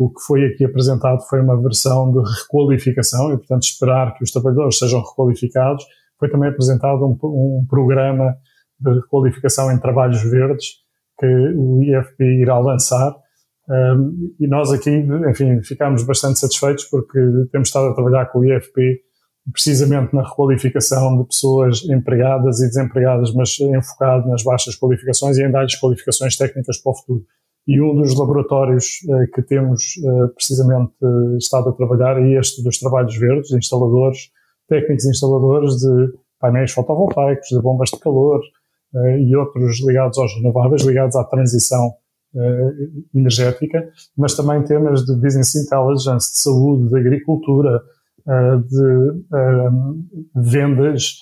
o 0.05 0.09
que 0.09 0.21
foi 0.21 0.45
aqui 0.45 0.65
apresentado 0.65 1.21
foi 1.29 1.39
uma 1.39 1.59
versão 1.61 2.11
de 2.11 2.19
requalificação 2.41 3.33
e, 3.33 3.37
portanto, 3.37 3.63
esperar 3.63 4.13
que 4.15 4.23
os 4.23 4.31
trabalhadores 4.31 4.77
sejam 4.77 5.01
requalificados 5.01 5.85
foi 6.19 6.29
também 6.29 6.49
apresentado 6.49 7.05
um, 7.05 7.17
um 7.23 7.65
programa 7.67 8.35
de 8.79 9.01
qualificação 9.07 9.71
em 9.71 9.79
trabalhos 9.79 10.21
verdes 10.23 10.83
que 11.19 11.25
o 11.55 11.81
IFP 11.83 12.23
irá 12.41 12.59
lançar. 12.59 13.15
Um, 13.69 14.35
e 14.39 14.47
nós 14.47 14.71
aqui, 14.71 14.91
enfim, 15.29 15.61
ficamos 15.63 16.03
bastante 16.03 16.39
satisfeitos 16.39 16.83
porque 16.85 17.19
temos 17.51 17.69
estado 17.69 17.87
a 17.87 17.93
trabalhar 17.93 18.25
com 18.25 18.39
o 18.39 18.45
IFP 18.45 19.01
precisamente 19.51 20.13
na 20.13 20.23
requalificação 20.23 21.17
de 21.17 21.27
pessoas 21.27 21.83
empregadas 21.89 22.59
e 22.61 22.67
desempregadas, 22.67 23.33
mas 23.33 23.57
enfocado 23.59 24.27
nas 24.27 24.43
baixas 24.43 24.75
qualificações 24.75 25.37
e 25.37 25.43
em 25.43 25.51
dar-lhes 25.51 25.79
qualificações 25.79 26.35
técnicas 26.35 26.77
para 26.77 26.91
o 26.91 26.95
futuro. 26.95 27.25
E 27.65 27.81
um 27.81 27.95
dos 27.95 28.17
laboratórios 28.17 28.99
uh, 29.07 29.31
que 29.33 29.41
temos 29.41 29.95
uh, 30.03 30.27
precisamente 30.35 30.93
uh, 31.01 31.37
estado 31.37 31.69
a 31.69 31.73
trabalhar 31.73 32.21
é 32.21 32.39
este 32.39 32.61
dos 32.61 32.77
trabalhos 32.77 33.17
verdes, 33.17 33.49
de 33.49 33.57
instaladores, 33.57 34.31
técnicos 34.67 35.05
instaladores 35.05 35.77
de 35.77 36.13
painéis 36.39 36.71
fotovoltaicos, 36.71 37.47
de 37.47 37.61
bombas 37.61 37.89
de 37.89 37.99
calor 37.99 38.41
e 39.19 39.35
outros 39.35 39.83
ligados 39.83 40.17
aos 40.19 40.35
renováveis, 40.35 40.83
ligados 40.83 41.15
à 41.15 41.23
transição 41.23 41.93
energética, 43.13 43.89
mas 44.15 44.35
também 44.35 44.63
temas 44.63 45.03
de 45.05 45.15
business 45.15 45.55
intelligence, 45.55 46.31
de 46.31 46.39
saúde, 46.39 46.89
de 46.89 46.97
agricultura, 46.97 47.81
de 48.69 49.23
vendas 50.35 51.17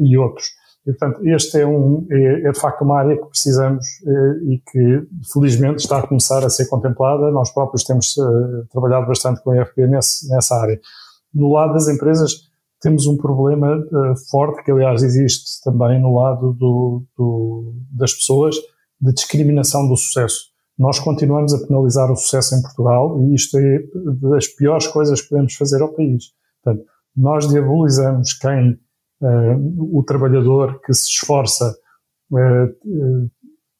e 0.00 0.16
outros. 0.16 0.46
E, 0.88 0.92
portanto, 0.92 1.20
este 1.28 1.60
é, 1.60 1.66
um, 1.66 2.06
é, 2.10 2.48
é, 2.48 2.50
de 2.50 2.58
facto 2.58 2.80
uma 2.80 2.98
área 2.98 3.14
que 3.14 3.26
precisamos 3.26 3.84
eh, 4.06 4.52
e 4.52 4.62
que, 4.70 5.06
felizmente, 5.30 5.82
está 5.82 5.98
a 5.98 6.06
começar 6.06 6.42
a 6.42 6.48
ser 6.48 6.66
contemplada. 6.66 7.30
Nós 7.30 7.52
próprios 7.52 7.84
temos 7.84 8.16
uh, 8.16 8.66
trabalhado 8.72 9.06
bastante 9.06 9.42
com 9.42 9.50
a 9.50 9.60
IFP 9.60 9.86
nesse, 9.86 10.30
nessa 10.30 10.54
área. 10.54 10.80
No 11.34 11.52
lado 11.52 11.74
das 11.74 11.88
empresas, 11.88 12.48
temos 12.80 13.06
um 13.06 13.18
problema 13.18 13.76
uh, 13.76 14.16
forte, 14.30 14.64
que 14.64 14.70
aliás 14.70 15.02
existe 15.02 15.62
também 15.62 16.00
no 16.00 16.18
lado 16.18 16.54
do, 16.54 17.02
do, 17.14 17.74
das 17.90 18.14
pessoas, 18.14 18.56
de 18.98 19.12
discriminação 19.12 19.86
do 19.86 19.94
sucesso. 19.94 20.46
Nós 20.78 20.98
continuamos 20.98 21.52
a 21.52 21.66
penalizar 21.66 22.10
o 22.10 22.16
sucesso 22.16 22.54
em 22.54 22.62
Portugal 22.62 23.20
e 23.20 23.34
isto 23.34 23.58
é 23.58 23.82
das 24.22 24.46
piores 24.46 24.86
coisas 24.86 25.20
que 25.20 25.28
podemos 25.28 25.54
fazer 25.54 25.82
ao 25.82 25.92
país. 25.92 26.32
Portanto, 26.62 26.86
nós 27.14 27.46
diabolizamos 27.46 28.32
quem 28.32 28.78
o 29.20 30.02
trabalhador 30.04 30.80
que 30.80 30.92
se 30.92 31.08
esforça 31.08 31.76
uh, 32.30 33.30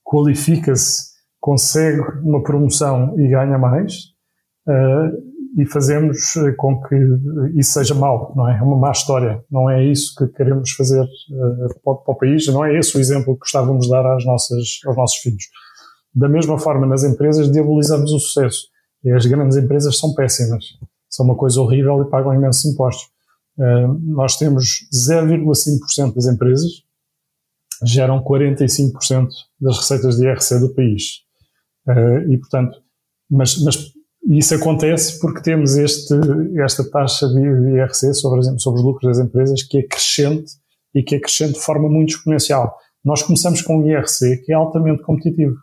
qualifica-se, 0.04 1.08
consegue 1.40 2.00
uma 2.22 2.42
promoção 2.42 3.18
e 3.18 3.28
ganha 3.28 3.58
mais, 3.58 3.94
e 5.56 5.64
fazemos 5.66 6.34
com 6.56 6.80
que 6.82 6.94
isso 7.54 7.72
seja 7.72 7.94
mau, 7.94 8.32
não 8.36 8.48
é? 8.48 8.58
É 8.58 8.62
uma 8.62 8.76
má 8.76 8.90
história. 8.90 9.42
Não 9.50 9.68
é 9.68 9.82
isso 9.84 10.14
que 10.16 10.26
queremos 10.28 10.70
fazer 10.72 11.06
para 11.82 11.92
o 11.92 12.14
país, 12.14 12.46
não 12.48 12.64
é 12.64 12.78
esse 12.78 12.96
o 12.96 13.00
exemplo 13.00 13.34
que 13.34 13.40
gostávamos 13.40 13.86
de 13.86 13.90
dar 13.90 14.06
às 14.14 14.24
nossas, 14.24 14.80
aos 14.86 14.96
nossos 14.96 15.18
filhos. 15.18 15.44
Da 16.14 16.28
mesma 16.28 16.58
forma, 16.58 16.86
nas 16.86 17.04
empresas, 17.04 17.50
diabolizamos 17.50 18.12
o 18.12 18.18
sucesso. 18.18 18.66
E 19.04 19.10
as 19.10 19.24
grandes 19.26 19.56
empresas 19.56 19.98
são 19.98 20.14
péssimas. 20.14 20.64
São 21.08 21.24
uma 21.24 21.36
coisa 21.36 21.60
horrível 21.60 22.02
e 22.02 22.10
pagam 22.10 22.34
imensos 22.34 22.64
impostos. 22.64 23.08
Nós 24.02 24.36
temos 24.36 24.88
0,5% 24.94 26.14
das 26.14 26.26
empresas 26.26 26.84
geram 27.84 28.22
45% 28.22 29.28
das 29.60 29.78
receitas 29.78 30.16
de 30.16 30.26
IRC 30.26 30.58
do 30.60 30.74
país. 30.74 31.22
E, 32.28 32.36
portanto, 32.38 32.78
mas, 33.30 33.62
mas 33.62 33.92
isso 34.28 34.54
acontece 34.54 35.18
porque 35.20 35.42
temos 35.42 35.76
este, 35.76 36.14
esta 36.62 36.88
taxa 36.88 37.28
de 37.28 37.40
IRC 37.40 38.14
sobre, 38.14 38.42
sobre 38.58 38.80
os 38.80 38.84
lucros 38.84 39.16
das 39.16 39.26
empresas 39.26 39.62
que 39.62 39.78
é 39.78 39.82
crescente 39.82 40.52
e 40.94 41.02
que 41.02 41.14
é 41.14 41.20
crescente 41.20 41.54
de 41.54 41.60
forma 41.60 41.88
muito 41.88 42.10
exponencial. 42.10 42.76
Nós 43.04 43.22
começamos 43.22 43.62
com 43.62 43.78
um 43.78 43.86
IRC 43.86 44.38
que 44.44 44.52
é 44.52 44.54
altamente 44.54 45.02
competitivo. 45.02 45.56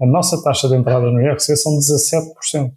A 0.00 0.06
nossa 0.06 0.42
taxa 0.42 0.68
de 0.68 0.76
entrada 0.76 1.10
no 1.10 1.20
IRC 1.20 1.56
são 1.56 1.78
17%. 1.78 2.72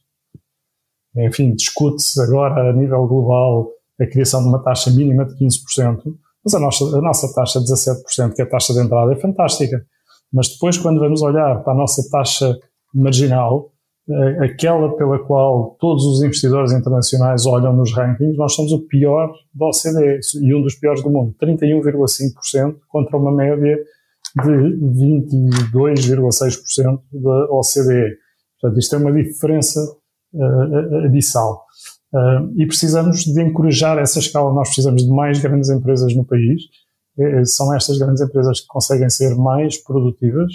Enfim, 1.18 1.54
discute-se 1.56 2.22
agora 2.22 2.70
a 2.70 2.74
nível 2.74 3.08
global 3.08 3.72
a 4.00 4.06
criação 4.06 4.42
de 4.42 4.50
uma 4.50 4.64
taxa 4.64 4.92
mínima 4.92 5.26
de 5.26 5.34
15%, 5.36 6.04
mas 6.44 6.54
a 6.54 6.60
nossa, 6.60 6.98
a 6.98 7.02
nossa 7.02 7.34
taxa 7.34 7.60
de 7.60 7.66
17%, 7.66 8.34
que 8.34 8.42
é 8.42 8.46
a 8.46 8.50
taxa 8.50 8.74
de 8.74 8.80
entrada, 8.80 9.12
é 9.14 9.16
fantástica. 9.16 9.86
Mas 10.32 10.50
depois, 10.50 10.78
quando 10.78 11.00
vamos 11.00 11.22
olhar 11.22 11.64
para 11.64 11.74
a 11.74 11.76
nossa 11.76 12.10
taxa 12.10 12.58
marginal, 12.94 13.72
eh, 14.10 14.46
aquela 14.46 14.96
pela 14.96 15.20
qual 15.20 15.76
todos 15.80 16.06
os 16.06 16.24
investidores 16.24 16.72
internacionais 16.72 17.46
olham 17.46 17.76
nos 17.76 17.94
rankings, 17.94 18.38
nós 18.38 18.54
somos 18.54 18.72
o 18.72 18.80
pior 18.88 19.34
da 19.54 19.66
OCDE 19.66 20.20
e 20.42 20.56
um 20.56 20.62
dos 20.62 20.76
piores 20.76 21.04
do 21.04 21.10
mundo, 21.10 21.36
31,5% 21.42 22.78
contra 22.88 23.18
uma 23.18 23.32
média 23.32 23.78
de 24.36 24.78
22,6% 25.72 27.02
da 27.12 27.46
OCDE. 27.52 28.18
Portanto, 28.62 28.80
isto 28.80 28.96
é 28.96 28.98
uma 28.98 29.12
diferença 29.12 29.80
uh, 30.34 31.06
abissal. 31.06 31.66
Uh, 32.14 32.54
e 32.56 32.66
precisamos 32.66 33.26
de 33.26 33.42
encorajar 33.42 33.98
essa 33.98 34.20
escala. 34.20 34.54
Nós 34.54 34.70
precisamos 34.70 35.04
de 35.04 35.10
mais 35.10 35.40
grandes 35.42 35.70
empresas 35.70 36.16
no 36.16 36.26
país. 36.26 36.62
É, 37.20 37.44
são 37.46 37.74
estas 37.74 37.98
grandes 37.98 38.22
empresas 38.22 38.62
que 38.62 38.68
conseguem 38.68 39.10
ser 39.10 39.36
mais 39.36 39.78
produtivas, 39.78 40.52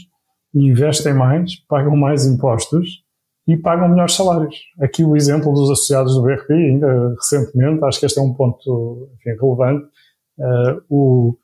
investem 0.55 1.13
mais, 1.13 1.57
pagam 1.67 1.97
mais 1.97 2.25
impostos 2.25 3.03
e 3.49 3.57
pagam 3.57 3.89
melhores 3.89 4.15
salários. 4.15 4.57
Aqui 4.81 5.05
o 5.05 5.17
exemplo 5.17 5.53
dos 5.53 5.71
associados 5.71 6.15
do 6.15 6.23
BRP, 6.23 6.53
ainda 6.53 7.15
recentemente, 7.17 7.85
acho 7.85 7.99
que 7.99 8.07
este 8.07 8.19
é 8.21 8.23
um 8.23 8.33
ponto 8.33 9.11
enfim, 9.15 9.37
relevante. 9.41 9.85
Uh, 10.39 10.83
o, 10.89 11.37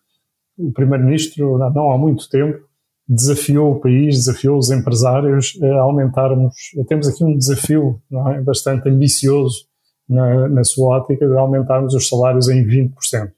o 0.57 0.73
Primeiro-Ministro, 0.73 1.59
não 1.75 1.91
há 1.91 1.99
muito 1.99 2.29
tempo, 2.29 2.65
desafiou 3.09 3.73
o 3.73 3.81
país, 3.81 4.15
desafiou 4.15 4.57
os 4.57 4.71
empresários 4.71 5.59
a 5.63 5.81
aumentarmos. 5.81 6.55
Temos 6.89 7.09
aqui 7.09 7.25
um 7.25 7.37
desafio 7.37 8.01
é, 8.13 8.41
bastante 8.41 8.89
ambicioso 8.89 9.68
na, 10.09 10.49
na 10.49 10.65
sua 10.65 10.99
ótica 10.99 11.27
de 11.27 11.37
aumentarmos 11.37 11.95
os 11.95 12.09
salários 12.09 12.49
em 12.49 12.65
20%. 12.65 13.29
Uh, 13.29 13.33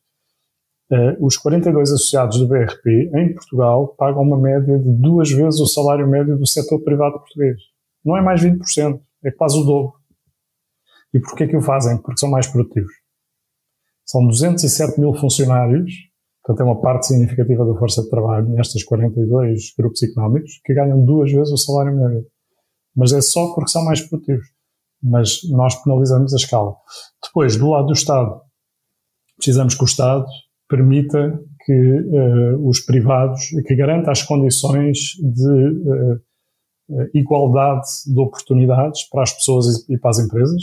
eh, 0.93 1.17
os 1.21 1.37
42 1.37 1.93
associados 1.93 2.39
do 2.39 2.49
BRP 2.49 3.11
em 3.15 3.35
Portugal 3.35 3.89
pagam 3.97 4.23
uma 4.23 4.39
média 4.39 4.79
de 4.79 4.91
duas 4.91 5.31
vezes 5.31 5.61
o 5.61 5.67
salário 5.67 6.09
médio 6.09 6.37
do 6.39 6.47
setor 6.47 6.81
privado 6.83 7.19
português. 7.19 7.59
Não 8.05 8.17
é 8.17 8.23
mais 8.23 8.43
20%, 8.43 9.01
é 9.25 9.31
quase 9.31 9.59
o 9.59 9.65
dobro. 9.65 9.95
E 11.13 11.21
porquê 11.21 11.47
que 11.47 11.57
o 11.57 11.63
fazem? 11.63 11.99
Porque 11.99 12.21
são 12.21 12.31
mais 12.31 12.47
produtivos. 12.47 12.93
São 14.05 14.27
207 14.27 15.01
mil 15.01 15.15
funcionários, 15.15 15.93
portanto 16.43 16.67
é 16.67 16.71
uma 16.71 16.81
parte 16.81 17.07
significativa 17.07 17.65
da 17.65 17.79
força 17.79 18.03
de 18.03 18.11
trabalho 18.11 18.49
nestes 18.49 18.83
42 18.85 19.75
grupos 19.77 20.03
económicos, 20.03 20.61
que 20.65 20.75
ganham 20.75 21.05
duas 21.05 21.31
vezes 21.31 21.53
o 21.53 21.57
salário 21.57 21.97
médio. 21.97 22.27
Mas 22.97 23.13
é 23.13 23.21
só 23.21 23.55
porque 23.55 23.71
são 23.71 23.85
mais 23.85 24.01
produtivos 24.01 24.47
mas 25.03 25.41
nós 25.51 25.75
penalizamos 25.83 26.33
a 26.33 26.37
escala. 26.37 26.75
Depois, 27.23 27.57
do 27.57 27.71
lado 27.71 27.87
do 27.87 27.93
Estado, 27.93 28.41
precisamos 29.37 29.75
que 29.75 29.83
o 29.83 29.87
Estado 29.87 30.27
permita 30.69 31.41
que 31.65 31.73
uh, 31.73 32.69
os 32.69 32.81
privados, 32.81 33.49
que 33.67 33.75
garanta 33.75 34.11
as 34.11 34.23
condições 34.23 34.99
de 35.21 35.51
uh, 35.51 36.21
igualdade 37.15 37.87
de 38.07 38.19
oportunidades 38.19 39.09
para 39.09 39.23
as 39.23 39.33
pessoas 39.33 39.89
e 39.89 39.99
para 39.99 40.11
as 40.11 40.19
empresas, 40.19 40.63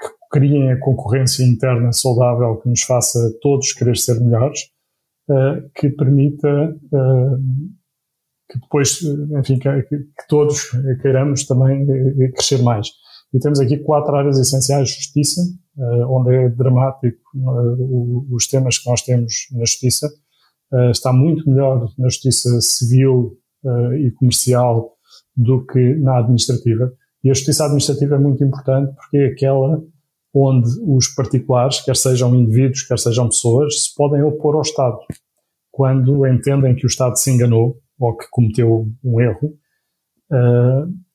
que 0.00 0.08
criem 0.30 0.72
a 0.72 0.80
concorrência 0.80 1.44
interna 1.44 1.92
saudável 1.92 2.56
que 2.56 2.68
nos 2.68 2.82
faça 2.82 3.18
todos 3.40 3.72
querer 3.72 3.96
ser 3.96 4.20
melhores, 4.20 4.60
uh, 5.28 5.70
que 5.74 5.90
permita 5.90 6.74
que 8.50 8.60
depois, 8.60 9.00
enfim, 9.38 9.58
que, 9.58 9.82
que 9.82 10.28
todos 10.28 10.70
queiramos 11.00 11.46
também 11.46 11.86
crescer 12.34 12.62
mais. 12.62 12.88
E 13.34 13.38
temos 13.40 13.58
aqui 13.58 13.78
quatro 13.78 14.14
áreas 14.14 14.38
essenciais: 14.38 14.90
justiça, 14.90 15.42
uh, 15.76 16.16
onde 16.16 16.34
é 16.34 16.48
dramático 16.48 17.18
uh, 17.34 18.26
os 18.32 18.46
temas 18.46 18.78
que 18.78 18.88
nós 18.88 19.02
temos 19.02 19.48
na 19.50 19.64
justiça. 19.64 20.08
Uh, 20.72 20.90
está 20.90 21.12
muito 21.12 21.48
melhor 21.50 21.92
na 21.98 22.08
justiça 22.08 22.60
civil 22.60 23.36
e 23.98 24.10
comercial 24.10 24.92
do 25.34 25.64
que 25.64 25.94
na 25.94 26.18
administrativa. 26.18 26.92
E 27.24 27.30
a 27.30 27.32
justiça 27.32 27.64
administrativa 27.64 28.16
é 28.16 28.18
muito 28.18 28.44
importante 28.44 28.94
porque 28.94 29.16
é 29.16 29.26
aquela 29.28 29.82
onde 30.34 30.68
os 30.86 31.08
particulares, 31.08 31.80
quer 31.80 31.96
sejam 31.96 32.34
indivíduos, 32.34 32.82
quer 32.82 32.98
sejam 32.98 33.28
pessoas, 33.28 33.84
se 33.84 33.94
podem 33.94 34.22
opor 34.22 34.56
ao 34.56 34.60
Estado. 34.60 34.98
Quando 35.70 36.26
entendem 36.26 36.74
que 36.74 36.84
o 36.84 36.88
Estado 36.88 37.16
se 37.16 37.30
enganou 37.30 37.78
ou 37.98 38.14
que 38.14 38.26
cometeu 38.30 38.86
um 39.02 39.18
erro, 39.18 39.56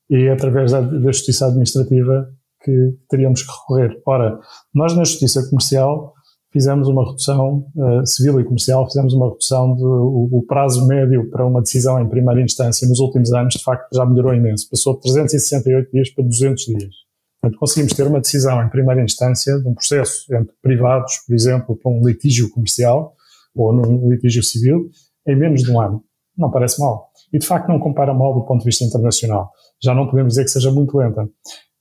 e 0.09 0.27
é 0.27 0.31
através 0.31 0.71
da, 0.71 0.81
da 0.81 1.11
justiça 1.11 1.47
administrativa 1.47 2.29
que 2.63 2.97
teríamos 3.09 3.43
que 3.43 3.51
recorrer. 3.51 4.01
Ora, 4.05 4.39
nós 4.73 4.95
na 4.95 5.03
justiça 5.03 5.47
comercial 5.49 6.13
fizemos 6.51 6.87
uma 6.87 7.05
redução, 7.05 7.65
uh, 7.75 8.05
civil 8.05 8.39
e 8.39 8.43
comercial, 8.43 8.85
fizemos 8.87 9.13
uma 9.13 9.29
redução 9.29 9.75
do 9.75 10.43
prazo 10.47 10.87
médio 10.87 11.29
para 11.29 11.45
uma 11.45 11.61
decisão 11.61 12.01
em 12.01 12.09
primeira 12.09 12.41
instância 12.41 12.87
nos 12.87 12.99
últimos 12.99 13.31
anos, 13.33 13.53
de 13.53 13.63
facto 13.63 13.87
já 13.93 14.05
melhorou 14.05 14.33
imenso, 14.33 14.67
passou 14.69 14.95
de 14.95 15.01
368 15.01 15.91
dias 15.91 16.09
para 16.09 16.23
200 16.23 16.65
dias. 16.65 16.95
Portanto, 17.41 17.59
conseguimos 17.59 17.93
ter 17.93 18.07
uma 18.07 18.19
decisão 18.19 18.61
em 18.61 18.69
primeira 18.69 19.01
instância 19.01 19.57
de 19.59 19.67
um 19.67 19.73
processo 19.73 20.25
entre 20.33 20.53
privados, 20.61 21.19
por 21.25 21.33
exemplo, 21.33 21.77
para 21.77 21.91
um 21.91 22.05
litígio 22.05 22.49
comercial, 22.49 23.15
ou 23.55 23.73
num 23.73 24.09
litígio 24.09 24.43
civil 24.43 24.89
em 25.27 25.35
menos 25.37 25.63
de 25.63 25.71
um 25.71 25.79
ano. 25.79 26.03
Não 26.37 26.51
parece 26.51 26.79
mal. 26.79 27.08
E 27.31 27.39
de 27.39 27.45
facto 27.45 27.67
não 27.67 27.79
compara 27.79 28.13
mal 28.13 28.33
do 28.33 28.45
ponto 28.45 28.59
de 28.59 28.65
vista 28.65 28.83
internacional. 28.83 29.51
Já 29.81 29.93
não 29.93 30.07
podemos 30.07 30.33
dizer 30.33 30.43
que 30.45 30.51
seja 30.51 30.71
muito 30.71 30.97
lenta. 30.97 31.27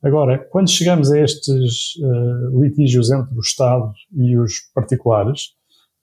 Agora, 0.02 0.38
quando 0.50 0.70
chegamos 0.70 1.11
a 1.11 1.18
estes 1.18 1.96
uh, 1.96 2.61
litígios 2.61 3.11
entre 3.11 3.34
o 3.34 3.40
Estado 3.40 3.92
e 4.14 4.38
os 4.38 4.70
particulares, 4.72 5.54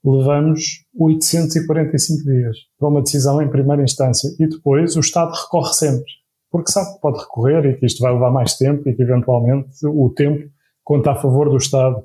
levamos 0.04 0.84
845 0.98 2.24
dias 2.24 2.56
para 2.78 2.88
uma 2.88 3.02
decisão 3.02 3.40
em 3.40 3.48
primeira 3.48 3.82
instância 3.82 4.28
e 4.38 4.46
depois 4.46 4.96
o 4.96 5.00
Estado 5.00 5.32
recorre 5.32 5.72
sempre, 5.72 6.12
porque 6.50 6.70
sabe 6.70 6.94
que 6.94 7.00
pode 7.00 7.18
recorrer 7.18 7.64
e 7.66 7.74
que 7.76 7.86
isto 7.86 8.02
vai 8.02 8.12
levar 8.12 8.30
mais 8.30 8.54
tempo 8.56 8.88
e 8.88 8.94
que 8.94 9.02
eventualmente 9.02 9.68
o 9.84 10.10
tempo 10.10 10.48
conta 10.84 11.12
a 11.12 11.16
favor 11.16 11.48
do 11.48 11.56
Estado 11.56 12.04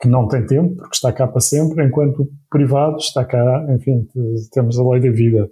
que 0.00 0.08
não 0.08 0.28
tem 0.28 0.46
tempo, 0.46 0.76
porque 0.76 0.94
está 0.94 1.12
cá 1.12 1.26
para 1.26 1.40
sempre, 1.40 1.84
enquanto 1.84 2.22
o 2.22 2.28
privado 2.48 2.96
está 2.96 3.24
cá, 3.24 3.66
enfim, 3.68 4.08
temos 4.50 4.78
a 4.78 4.88
lei 4.88 5.00
da 5.00 5.10
vida. 5.10 5.48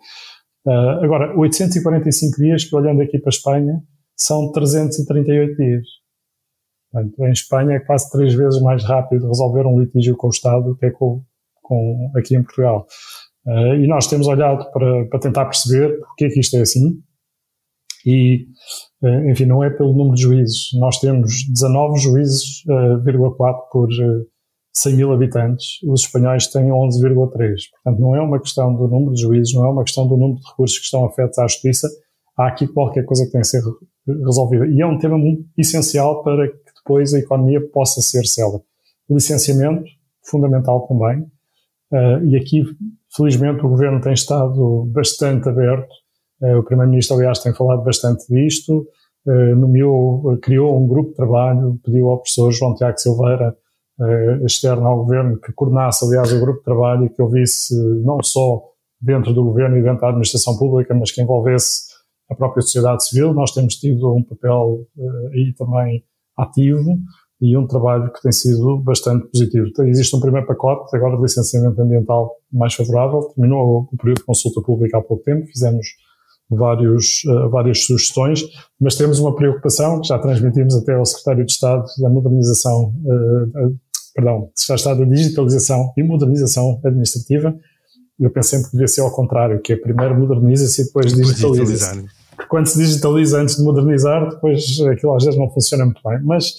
Uh, 0.68 1.02
agora, 1.02 1.34
845 1.34 2.36
dias, 2.36 2.64
que 2.64 2.76
olhando 2.76 3.00
aqui 3.00 3.18
para 3.18 3.30
a 3.30 3.34
Espanha, 3.34 3.82
são 4.14 4.52
338 4.52 5.56
dias. 5.56 5.86
Portanto, 6.92 7.24
em 7.24 7.32
Espanha 7.32 7.76
é 7.76 7.80
quase 7.80 8.10
três 8.10 8.34
vezes 8.34 8.60
mais 8.60 8.84
rápido 8.84 9.28
resolver 9.28 9.66
um 9.66 9.80
litígio 9.80 10.14
com 10.14 10.26
o 10.26 10.30
Estado 10.30 10.64
do 10.64 10.76
que 10.76 10.84
é 10.84 10.90
com, 10.90 11.22
com 11.62 12.12
aqui 12.14 12.36
em 12.36 12.42
Portugal. 12.42 12.86
Uh, 13.46 13.76
e 13.76 13.86
nós 13.86 14.08
temos 14.08 14.26
olhado 14.26 14.70
para, 14.70 15.06
para 15.06 15.20
tentar 15.20 15.46
perceber 15.46 15.98
porque 16.00 16.26
é 16.26 16.28
que 16.28 16.40
isto 16.40 16.54
é 16.58 16.60
assim. 16.60 17.02
E, 18.04 18.46
uh, 19.02 19.30
enfim, 19.30 19.46
não 19.46 19.64
é 19.64 19.70
pelo 19.70 19.94
número 19.94 20.16
de 20.16 20.22
juízes. 20.22 20.68
Nós 20.74 21.00
temos 21.00 21.46
19 21.50 21.98
juízes, 21.98 22.62
uh, 22.66 23.36
4 23.36 23.62
por 23.72 23.88
100 24.78 24.96
mil 24.96 25.12
habitantes, 25.12 25.82
os 25.84 26.02
espanhóis 26.02 26.46
têm 26.46 26.66
11,3. 26.66 27.30
Portanto, 27.82 28.00
não 28.00 28.14
é 28.14 28.20
uma 28.20 28.40
questão 28.40 28.74
do 28.74 28.86
número 28.86 29.14
de 29.14 29.22
juízes, 29.22 29.54
não 29.54 29.64
é 29.64 29.68
uma 29.68 29.82
questão 29.82 30.06
do 30.06 30.16
número 30.16 30.40
de 30.40 30.48
recursos 30.48 30.78
que 30.78 30.84
estão 30.84 31.04
afetos 31.04 31.38
à 31.38 31.42
justiça. 31.46 31.88
Há 32.36 32.48
aqui 32.48 32.68
qualquer 32.68 33.04
coisa 33.04 33.24
que 33.24 33.32
tem 33.32 33.40
que 33.40 33.46
ser 33.46 33.62
resolvida. 34.06 34.66
E 34.66 34.80
é 34.80 34.86
um 34.86 34.98
tema 34.98 35.18
muito 35.18 35.44
essencial 35.56 36.22
para 36.22 36.48
que 36.48 36.58
depois 36.76 37.12
a 37.12 37.18
economia 37.18 37.60
possa 37.72 38.00
ser 38.00 38.24
célere. 38.26 38.62
Licenciamento, 39.10 39.84
fundamental 40.24 40.86
também. 40.86 41.22
Uh, 41.90 42.24
e 42.26 42.36
aqui, 42.36 42.62
felizmente, 43.16 43.64
o 43.64 43.68
governo 43.68 44.00
tem 44.00 44.12
estado 44.12 44.84
bastante 44.92 45.48
aberto. 45.48 45.88
Uh, 46.40 46.58
o 46.58 46.62
Primeiro-Ministro, 46.62 47.16
aliás, 47.16 47.40
tem 47.40 47.54
falado 47.54 47.82
bastante 47.82 48.24
disto. 48.28 48.86
Uh, 49.26 49.56
nomeou, 49.56 50.38
criou 50.38 50.80
um 50.80 50.86
grupo 50.86 51.10
de 51.10 51.16
trabalho, 51.16 51.80
pediu 51.82 52.10
ao 52.10 52.18
professor 52.18 52.52
João 52.52 52.74
Tiago 52.74 52.98
Silveira 52.98 53.56
uh, 53.98 54.44
externo 54.44 54.86
ao 54.86 55.04
governo 55.04 55.38
que 55.38 55.52
coordenasse, 55.52 56.04
aliás, 56.04 56.32
o 56.32 56.40
grupo 56.40 56.58
de 56.58 56.64
trabalho 56.64 57.04
e 57.06 57.10
que 57.10 57.22
ouvisse 57.22 57.74
não 58.04 58.22
só 58.22 58.62
dentro 59.00 59.32
do 59.32 59.44
governo 59.44 59.76
e 59.76 59.82
dentro 59.82 60.00
da 60.00 60.08
administração 60.08 60.56
pública, 60.56 60.94
mas 60.94 61.12
que 61.12 61.22
envolvesse 61.22 61.88
a 62.30 62.34
própria 62.34 62.62
sociedade 62.62 63.04
civil. 63.04 63.32
Nós 63.32 63.52
temos 63.52 63.76
tido 63.76 64.14
um 64.14 64.22
papel 64.22 64.86
uh, 64.96 65.28
aí 65.32 65.54
também 65.56 66.04
ativo 66.36 66.98
e 67.40 67.56
um 67.56 67.66
trabalho 67.66 68.12
que 68.12 68.20
tem 68.20 68.32
sido 68.32 68.78
bastante 68.78 69.28
positivo. 69.28 69.68
Então, 69.68 69.86
existe 69.86 70.14
um 70.14 70.20
primeiro 70.20 70.46
pacote 70.46 70.94
agora 70.96 71.16
de 71.16 71.22
licenciamento 71.22 71.80
ambiental 71.80 72.34
mais 72.52 72.74
favorável, 72.74 73.32
terminou 73.34 73.88
o 73.92 73.96
período 73.96 74.18
de 74.18 74.24
consulta 74.24 74.60
pública 74.60 74.98
há 74.98 75.02
pouco 75.02 75.22
tempo, 75.22 75.46
fizemos 75.46 75.86
vários, 76.50 77.22
uh, 77.24 77.48
várias 77.48 77.84
sugestões, 77.84 78.42
mas 78.80 78.96
temos 78.96 79.20
uma 79.20 79.34
preocupação 79.34 80.00
que 80.00 80.08
já 80.08 80.18
transmitimos 80.18 80.74
até 80.74 80.94
ao 80.94 81.04
Secretário 81.04 81.44
de 81.44 81.52
Estado 81.52 81.84
da 81.98 82.08
Modernização 82.08 82.92
uh, 83.04 83.78
perdão, 84.18 84.50
se 84.52 84.66
já 84.66 84.74
está 84.74 84.94
da 84.94 85.04
digitalização 85.04 85.92
e 85.96 86.02
modernização 86.02 86.80
administrativa, 86.84 87.56
eu 88.18 88.28
penso 88.30 88.50
sempre 88.50 88.66
que 88.66 88.72
devia 88.72 88.88
ser 88.88 89.02
ao 89.02 89.12
contrário, 89.12 89.60
que 89.62 89.72
é 89.72 89.76
primeiro 89.76 90.18
moderniza-se 90.18 90.82
e 90.82 90.84
depois 90.86 91.14
digitaliza-se. 91.14 92.04
Quando 92.48 92.66
se 92.66 92.78
digitaliza 92.78 93.40
antes 93.40 93.56
de 93.56 93.62
modernizar, 93.62 94.28
depois 94.28 94.80
aquilo 94.92 95.14
às 95.14 95.24
vezes 95.24 95.38
não 95.38 95.48
funciona 95.48 95.84
muito 95.84 96.00
bem. 96.04 96.18
Mas 96.24 96.52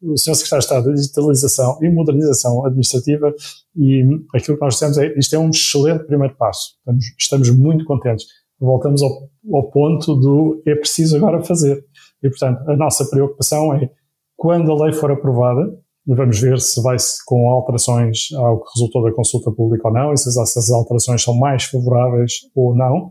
o 0.00 0.16
Sr. 0.16 0.34
Secretário 0.34 0.60
de 0.60 0.64
Estado 0.64 0.86
da 0.86 0.92
Digitalização 0.92 1.78
e 1.82 1.90
Modernização 1.90 2.64
Administrativa 2.64 3.34
e 3.76 4.02
aquilo 4.34 4.56
que 4.56 4.64
nós 4.64 4.74
dissemos 4.74 4.96
é 4.96 5.12
isto 5.18 5.36
é 5.36 5.38
um 5.38 5.50
excelente 5.50 6.04
primeiro 6.04 6.34
passo. 6.36 6.76
Estamos, 6.78 7.04
estamos 7.18 7.50
muito 7.50 7.84
contentes. 7.84 8.26
Voltamos 8.58 9.02
ao, 9.02 9.28
ao 9.52 9.70
ponto 9.70 10.14
do 10.14 10.62
é 10.64 10.74
preciso 10.74 11.18
agora 11.18 11.42
fazer. 11.42 11.84
E, 12.22 12.30
portanto, 12.30 12.66
a 12.66 12.74
nossa 12.74 13.04
preocupação 13.04 13.74
é 13.74 13.90
quando 14.36 14.72
a 14.72 14.84
lei 14.84 14.94
for 14.94 15.10
aprovada, 15.10 15.83
Vamos 16.06 16.38
ver 16.38 16.60
se 16.60 16.82
vai 16.82 16.98
-se 16.98 17.24
com 17.24 17.48
alterações 17.50 18.28
ao 18.34 18.60
que 18.60 18.70
resultou 18.74 19.02
da 19.02 19.12
consulta 19.12 19.50
pública 19.50 19.88
ou 19.88 19.94
não, 19.94 20.12
e 20.12 20.18
se 20.18 20.28
essas 20.28 20.70
alterações 20.70 21.22
são 21.22 21.34
mais 21.34 21.64
favoráveis 21.64 22.40
ou 22.54 22.76
não. 22.76 23.10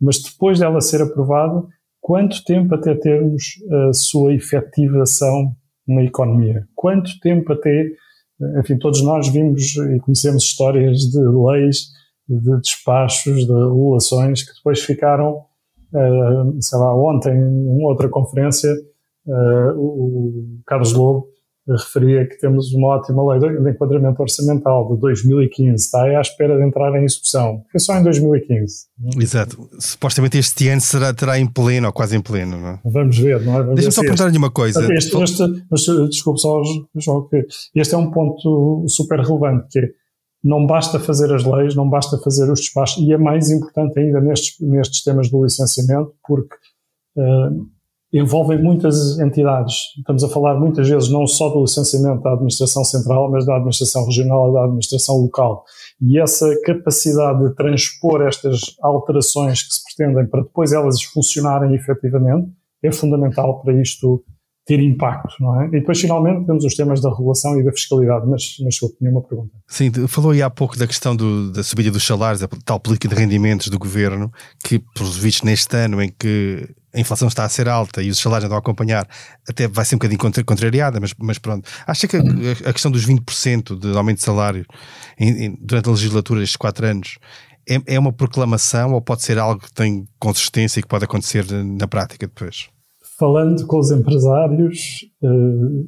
Mas 0.00 0.20
depois 0.20 0.58
dela 0.58 0.80
ser 0.80 1.00
aprovada, 1.00 1.64
quanto 2.00 2.44
tempo 2.44 2.74
até 2.74 2.94
termos 2.96 3.44
a 3.88 3.92
sua 3.92 4.34
efetivação 4.34 5.54
na 5.86 6.02
economia? 6.02 6.66
Quanto 6.74 7.10
tempo 7.20 7.52
até, 7.52 7.86
enfim, 8.58 8.76
todos 8.76 9.02
nós 9.04 9.28
vimos 9.28 9.76
e 9.76 10.00
conhecemos 10.00 10.42
histórias 10.42 10.98
de 10.98 11.20
leis, 11.20 11.86
de 12.28 12.60
despachos, 12.60 13.46
de 13.46 13.52
regulações 13.52 14.42
que 14.42 14.52
depois 14.56 14.80
ficaram, 14.80 15.44
uh, 15.94 16.60
sei 16.60 16.78
lá, 16.78 16.92
ontem, 16.96 17.32
em 17.32 17.84
outra 17.84 18.08
conferência, 18.08 18.74
o 19.76 20.58
Carlos 20.66 20.92
Lobo 20.92 21.31
referia 21.68 22.26
que 22.26 22.36
temos 22.38 22.72
uma 22.74 22.88
ótima 22.88 23.22
lei 23.32 23.38
de 23.38 23.70
enquadramento 23.70 24.20
orçamental 24.20 24.92
de 24.92 25.00
2015, 25.00 25.74
está 25.74 26.02
aí 26.02 26.16
à 26.16 26.20
espera 26.20 26.56
de 26.56 26.66
entrar 26.66 26.92
em 27.00 27.04
execução. 27.04 27.62
Foi 27.70 27.80
só 27.80 27.96
em 27.96 28.02
2015. 28.02 28.86
Exato. 29.20 29.70
Supostamente 29.78 30.38
este 30.38 30.68
ano 30.68 30.80
será, 30.80 31.14
terá 31.14 31.38
em 31.38 31.46
pleno, 31.46 31.86
ou 31.86 31.92
quase 31.92 32.16
em 32.16 32.20
pleno, 32.20 32.60
não 32.60 32.68
é? 32.68 32.80
Vamos 32.84 33.16
ver, 33.16 33.40
não 33.42 33.60
é? 33.60 33.74
Deixa-me 33.74 33.92
só 33.92 34.00
perguntar-lhe 34.00 34.38
uma 34.38 34.50
coisa. 34.50 34.92
Este, 34.92 35.16
este, 35.22 35.42
mas, 35.70 35.84
desculpe 36.10 36.40
só, 36.40 36.60
João, 36.96 37.28
que 37.28 37.46
este 37.74 37.94
é 37.94 37.98
um 37.98 38.10
ponto 38.10 38.84
super 38.88 39.20
relevante, 39.20 39.68
que 39.70 39.78
é, 39.78 39.88
não 40.42 40.66
basta 40.66 40.98
fazer 40.98 41.32
as 41.32 41.44
leis, 41.44 41.76
não 41.76 41.88
basta 41.88 42.18
fazer 42.18 42.50
os 42.50 42.60
despachos, 42.60 43.02
e 43.04 43.12
é 43.12 43.16
mais 43.18 43.50
importante 43.50 44.00
ainda 44.00 44.20
nestes, 44.20 44.56
nestes 44.60 45.04
temas 45.04 45.30
do 45.30 45.44
licenciamento, 45.44 46.12
porque 46.26 46.56
uh, 47.16 47.66
envolvem 48.12 48.62
muitas 48.62 49.18
entidades. 49.18 49.74
Estamos 49.98 50.22
a 50.22 50.28
falar 50.28 50.60
muitas 50.60 50.88
vezes 50.88 51.10
não 51.10 51.26
só 51.26 51.48
do 51.48 51.62
licenciamento 51.62 52.22
da 52.22 52.32
administração 52.32 52.84
central, 52.84 53.30
mas 53.30 53.46
da 53.46 53.56
administração 53.56 54.04
regional 54.04 54.50
e 54.50 54.52
da 54.52 54.64
administração 54.64 55.16
local. 55.16 55.64
E 56.00 56.20
essa 56.20 56.48
capacidade 56.64 57.42
de 57.42 57.54
transpor 57.54 58.22
estas 58.22 58.76
alterações 58.82 59.62
que 59.62 59.74
se 59.74 59.80
pretendem 59.84 60.26
para 60.26 60.42
depois 60.42 60.72
elas 60.72 61.02
funcionarem 61.02 61.74
efetivamente 61.74 62.50
é 62.82 62.90
fundamental 62.90 63.62
para 63.62 63.80
isto 63.80 64.24
ter 64.64 64.80
impacto, 64.80 65.34
não 65.40 65.60
é? 65.60 65.66
E 65.66 65.70
depois, 65.70 66.00
finalmente, 66.00 66.46
temos 66.46 66.64
os 66.64 66.74
temas 66.74 67.00
da 67.00 67.10
regulação 67.10 67.58
e 67.58 67.64
da 67.64 67.72
fiscalidade, 67.72 68.26
mas, 68.28 68.56
mas 68.64 68.80
eu 68.80 68.88
tinha 68.96 69.10
uma 69.10 69.22
pergunta. 69.22 69.50
Sim, 69.66 69.90
falou 70.06 70.30
aí 70.30 70.40
há 70.40 70.48
pouco 70.48 70.78
da 70.78 70.86
questão 70.86 71.16
do, 71.16 71.50
da 71.50 71.64
subida 71.64 71.90
dos 71.90 72.06
salários, 72.06 72.42
a 72.42 72.48
tal 72.64 72.78
política 72.78 73.12
de 73.12 73.20
rendimentos 73.20 73.68
do 73.68 73.78
governo, 73.78 74.30
que, 74.62 74.78
pelos 74.94 75.16
vistos, 75.16 75.42
neste 75.42 75.76
ano 75.76 76.00
em 76.00 76.08
que 76.16 76.68
a 76.94 77.00
inflação 77.00 77.26
está 77.26 77.44
a 77.44 77.48
ser 77.48 77.68
alta 77.68 78.02
e 78.02 78.10
os 78.10 78.18
salários 78.18 78.44
andam 78.44 78.56
a 78.56 78.60
acompanhar, 78.60 79.08
até 79.48 79.66
vai 79.66 79.84
ser 79.84 79.96
um 79.96 79.98
bocadinho 79.98 80.44
contrariada, 80.44 81.00
mas, 81.00 81.12
mas 81.18 81.38
pronto. 81.38 81.68
Acha 81.86 82.06
que 82.06 82.16
a, 82.16 82.20
a 82.68 82.72
questão 82.72 82.90
dos 82.90 83.04
20% 83.06 83.78
de 83.78 83.96
aumento 83.96 84.18
de 84.18 84.24
salário 84.24 84.64
em, 85.18 85.46
em, 85.46 85.58
durante 85.60 85.88
a 85.88 85.92
legislatura 85.92 86.40
destes 86.40 86.56
quatro 86.56 86.86
anos 86.86 87.18
é, 87.68 87.94
é 87.94 87.98
uma 87.98 88.12
proclamação 88.12 88.92
ou 88.92 89.00
pode 89.00 89.22
ser 89.22 89.38
algo 89.38 89.60
que 89.60 89.72
tem 89.72 90.06
consistência 90.18 90.80
e 90.80 90.82
que 90.82 90.88
pode 90.88 91.04
acontecer 91.04 91.44
na 91.50 91.88
prática 91.88 92.26
depois? 92.26 92.68
Falando 93.22 93.64
com 93.68 93.78
os 93.78 93.92
empresários, 93.92 95.08
eh, 95.22 95.86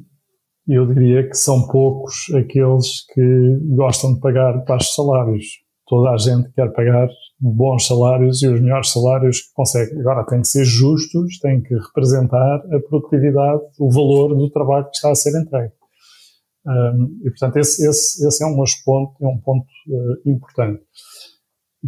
eu 0.69 0.87
diria 0.87 1.27
que 1.27 1.35
são 1.35 1.67
poucos 1.67 2.33
aqueles 2.33 3.05
que 3.13 3.59
gostam 3.75 4.13
de 4.13 4.21
pagar 4.21 4.63
baixos 4.63 4.95
salários. 4.95 5.45
Toda 5.85 6.11
a 6.11 6.17
gente 6.17 6.49
quer 6.53 6.71
pagar 6.71 7.09
bons 7.37 7.87
salários 7.87 8.41
e 8.41 8.47
os 8.47 8.61
melhores 8.61 8.89
salários 8.89 9.41
que 9.41 9.53
consegue. 9.53 9.99
Agora, 9.99 10.25
tem 10.25 10.39
que 10.39 10.47
ser 10.47 10.63
justos, 10.63 11.37
tem 11.39 11.61
que 11.61 11.75
representar 11.75 12.55
a 12.71 12.79
produtividade, 12.87 13.63
o 13.81 13.91
valor 13.91 14.33
do 14.33 14.49
trabalho 14.49 14.85
que 14.85 14.95
está 14.95 15.11
a 15.11 15.15
ser 15.15 15.37
entregue. 15.37 15.73
E, 17.21 17.29
portanto, 17.31 17.57
esse, 17.57 17.85
esse, 17.85 18.25
esse, 18.25 18.43
é 18.43 18.47
um 18.47 18.55
ponto, 18.85 19.13
é 19.21 19.27
um 19.27 19.37
ponto 19.39 19.67
uh, 19.89 20.29
importante. 20.29 20.81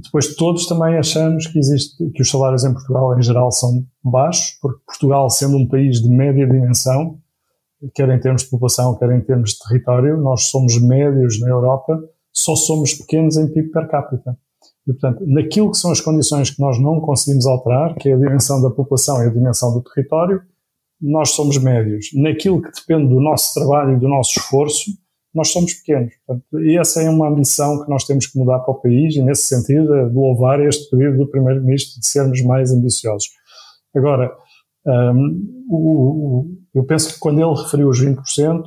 Depois, 0.03 0.35
todos 0.35 0.67
também 0.67 0.97
achamos 0.97 1.47
que, 1.47 1.57
existe, 1.57 2.09
que 2.11 2.21
os 2.21 2.29
salários 2.29 2.63
em 2.63 2.71
Portugal, 2.71 3.17
em 3.17 3.21
geral, 3.21 3.51
são 3.51 3.83
baixos, 4.03 4.57
porque 4.61 4.79
Portugal, 4.85 5.29
sendo 5.29 5.57
um 5.57 5.67
país 5.67 6.01
de 6.01 6.09
média 6.09 6.45
dimensão, 6.45 7.17
quer 7.95 8.07
em 8.09 8.19
termos 8.19 8.43
de 8.43 8.49
população, 8.49 8.95
quer 8.95 9.11
em 9.11 9.21
termos 9.21 9.51
de 9.51 9.59
território, 9.59 10.17
nós 10.17 10.49
somos 10.49 10.79
médios 10.79 11.39
na 11.39 11.49
Europa, 11.49 11.99
só 12.31 12.55
somos 12.55 12.93
pequenos 12.93 13.37
em 13.37 13.47
PIB 13.51 13.71
per 13.71 13.87
capita. 13.87 14.37
E, 14.87 14.93
portanto, 14.93 15.23
naquilo 15.25 15.71
que 15.71 15.77
são 15.77 15.91
as 15.91 15.99
condições 15.99 16.51
que 16.51 16.61
nós 16.61 16.79
não 16.79 17.01
conseguimos 17.01 17.47
alterar, 17.47 17.95
que 17.95 18.09
é 18.09 18.13
a 18.13 18.17
dimensão 18.17 18.61
da 18.61 18.69
população 18.69 19.23
e 19.23 19.27
a 19.27 19.31
dimensão 19.31 19.73
do 19.73 19.81
território, 19.81 20.41
nós 21.01 21.31
somos 21.31 21.57
médios. 21.57 22.09
Naquilo 22.13 22.61
que 22.61 22.71
depende 22.71 23.09
do 23.09 23.19
nosso 23.19 23.53
trabalho 23.53 23.97
e 23.97 23.99
do 23.99 24.07
nosso 24.07 24.39
esforço, 24.39 24.91
nós 25.37 25.51
somos 25.51 25.73
pequenos. 25.73 26.13
Portanto, 26.25 26.59
e 26.61 26.77
essa 26.77 27.01
é 27.01 27.09
uma 27.09 27.29
ambição 27.29 27.83
que 27.83 27.89
nós 27.89 28.03
temos 28.03 28.27
que 28.27 28.37
mudar 28.37 28.59
para 28.59 28.73
o 28.73 28.81
país 28.81 29.15
e, 29.15 29.21
nesse 29.21 29.43
sentido, 29.43 29.95
é 29.95 30.03
louvar 30.03 30.59
este 30.59 30.89
pedido 30.89 31.17
do 31.17 31.27
Primeiro-Ministro 31.27 32.01
de 32.01 32.07
sermos 32.07 32.41
mais 32.41 32.73
ambiciosos. 32.73 33.29
Agora, 33.95 34.31
um, 34.85 35.65
o, 35.69 35.77
o, 35.77 36.45
eu 36.73 36.83
penso 36.83 37.13
que 37.13 37.19
quando 37.19 37.39
ele 37.39 37.61
referiu 37.61 37.89
os 37.89 38.03
20%, 38.03 38.63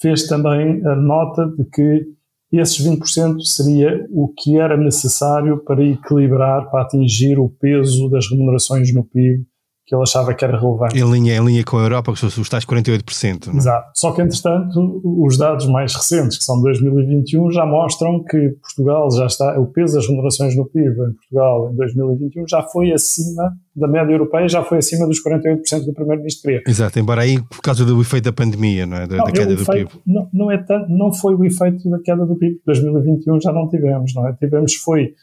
fez 0.00 0.26
também 0.26 0.84
a 0.86 0.96
nota 0.96 1.46
de 1.46 1.64
que 1.64 2.06
esses 2.52 2.84
20% 2.84 3.40
seria 3.40 4.06
o 4.10 4.28
que 4.28 4.58
era 4.58 4.76
necessário 4.76 5.62
para 5.64 5.84
equilibrar, 5.84 6.70
para 6.70 6.82
atingir 6.82 7.38
o 7.38 7.48
peso 7.48 8.08
das 8.08 8.28
remunerações 8.30 8.92
no 8.92 9.04
PIB 9.04 9.46
que 9.88 9.94
ele 9.94 10.02
achava 10.02 10.34
que 10.34 10.44
era 10.44 10.60
relevante. 10.60 10.98
Em 10.98 11.10
linha, 11.10 11.36
em 11.36 11.42
linha 11.42 11.64
com 11.64 11.78
a 11.78 11.82
Europa, 11.82 12.12
que 12.12 12.26
os 12.26 12.48
tais 12.50 12.66
48%. 12.66 13.46
Não? 13.46 13.54
É? 13.54 13.56
Exato. 13.56 13.90
Só 13.94 14.12
que, 14.12 14.20
entretanto, 14.20 15.00
os 15.02 15.38
dados 15.38 15.66
mais 15.66 15.94
recentes, 15.94 16.36
que 16.36 16.44
são 16.44 16.56
de 16.56 16.64
2021, 16.64 17.50
já 17.50 17.64
mostram 17.64 18.22
que 18.22 18.50
Portugal 18.60 19.10
já 19.10 19.24
está, 19.24 19.58
o 19.58 19.66
peso 19.66 19.94
das 19.94 20.06
remunerações 20.06 20.54
no 20.54 20.66
PIB 20.66 20.90
em 20.90 21.14
Portugal 21.14 21.70
em 21.72 21.76
2021 21.76 22.46
já 22.46 22.62
foi 22.64 22.92
acima 22.92 23.50
da 23.74 23.88
média 23.88 24.12
europeia, 24.12 24.46
já 24.46 24.62
foi 24.62 24.76
acima 24.76 25.06
dos 25.06 25.22
48% 25.22 25.86
do 25.86 25.94
Primeiro-Ministro 25.94 26.42
queria. 26.42 26.62
Exato, 26.66 26.98
embora 26.98 27.22
aí 27.22 27.42
por 27.42 27.62
causa 27.62 27.82
do 27.86 27.98
efeito 27.98 28.24
da 28.24 28.32
pandemia, 28.32 28.84
não 28.84 28.98
é? 28.98 29.06
Da, 29.06 29.16
não, 29.16 29.24
da 29.24 29.32
queda 29.32 29.56
do 29.56 29.62
efeito, 29.62 29.90
PIB. 29.90 30.02
Não, 30.06 30.28
não, 30.34 30.50
é 30.50 30.58
tanto, 30.58 30.90
não 30.90 31.10
foi 31.14 31.34
o 31.34 31.42
efeito 31.46 31.88
da 31.88 31.98
queda 32.00 32.26
do 32.26 32.36
PIB. 32.36 32.60
2021 32.66 33.40
já 33.40 33.52
não 33.52 33.66
tivemos, 33.70 34.12
não 34.14 34.28
é? 34.28 34.34
Tivemos 34.34 34.74
foi 34.74 35.14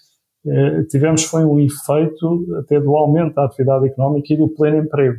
tivemos 0.90 1.24
foi 1.24 1.44
um 1.44 1.60
efeito 1.60 2.46
até 2.60 2.80
do 2.80 2.96
aumento 2.96 3.36
da 3.36 3.46
atividade 3.46 3.88
económica 3.88 4.34
e 4.34 4.38
do 4.38 4.50
pleno 4.50 4.78
emprego. 4.78 5.18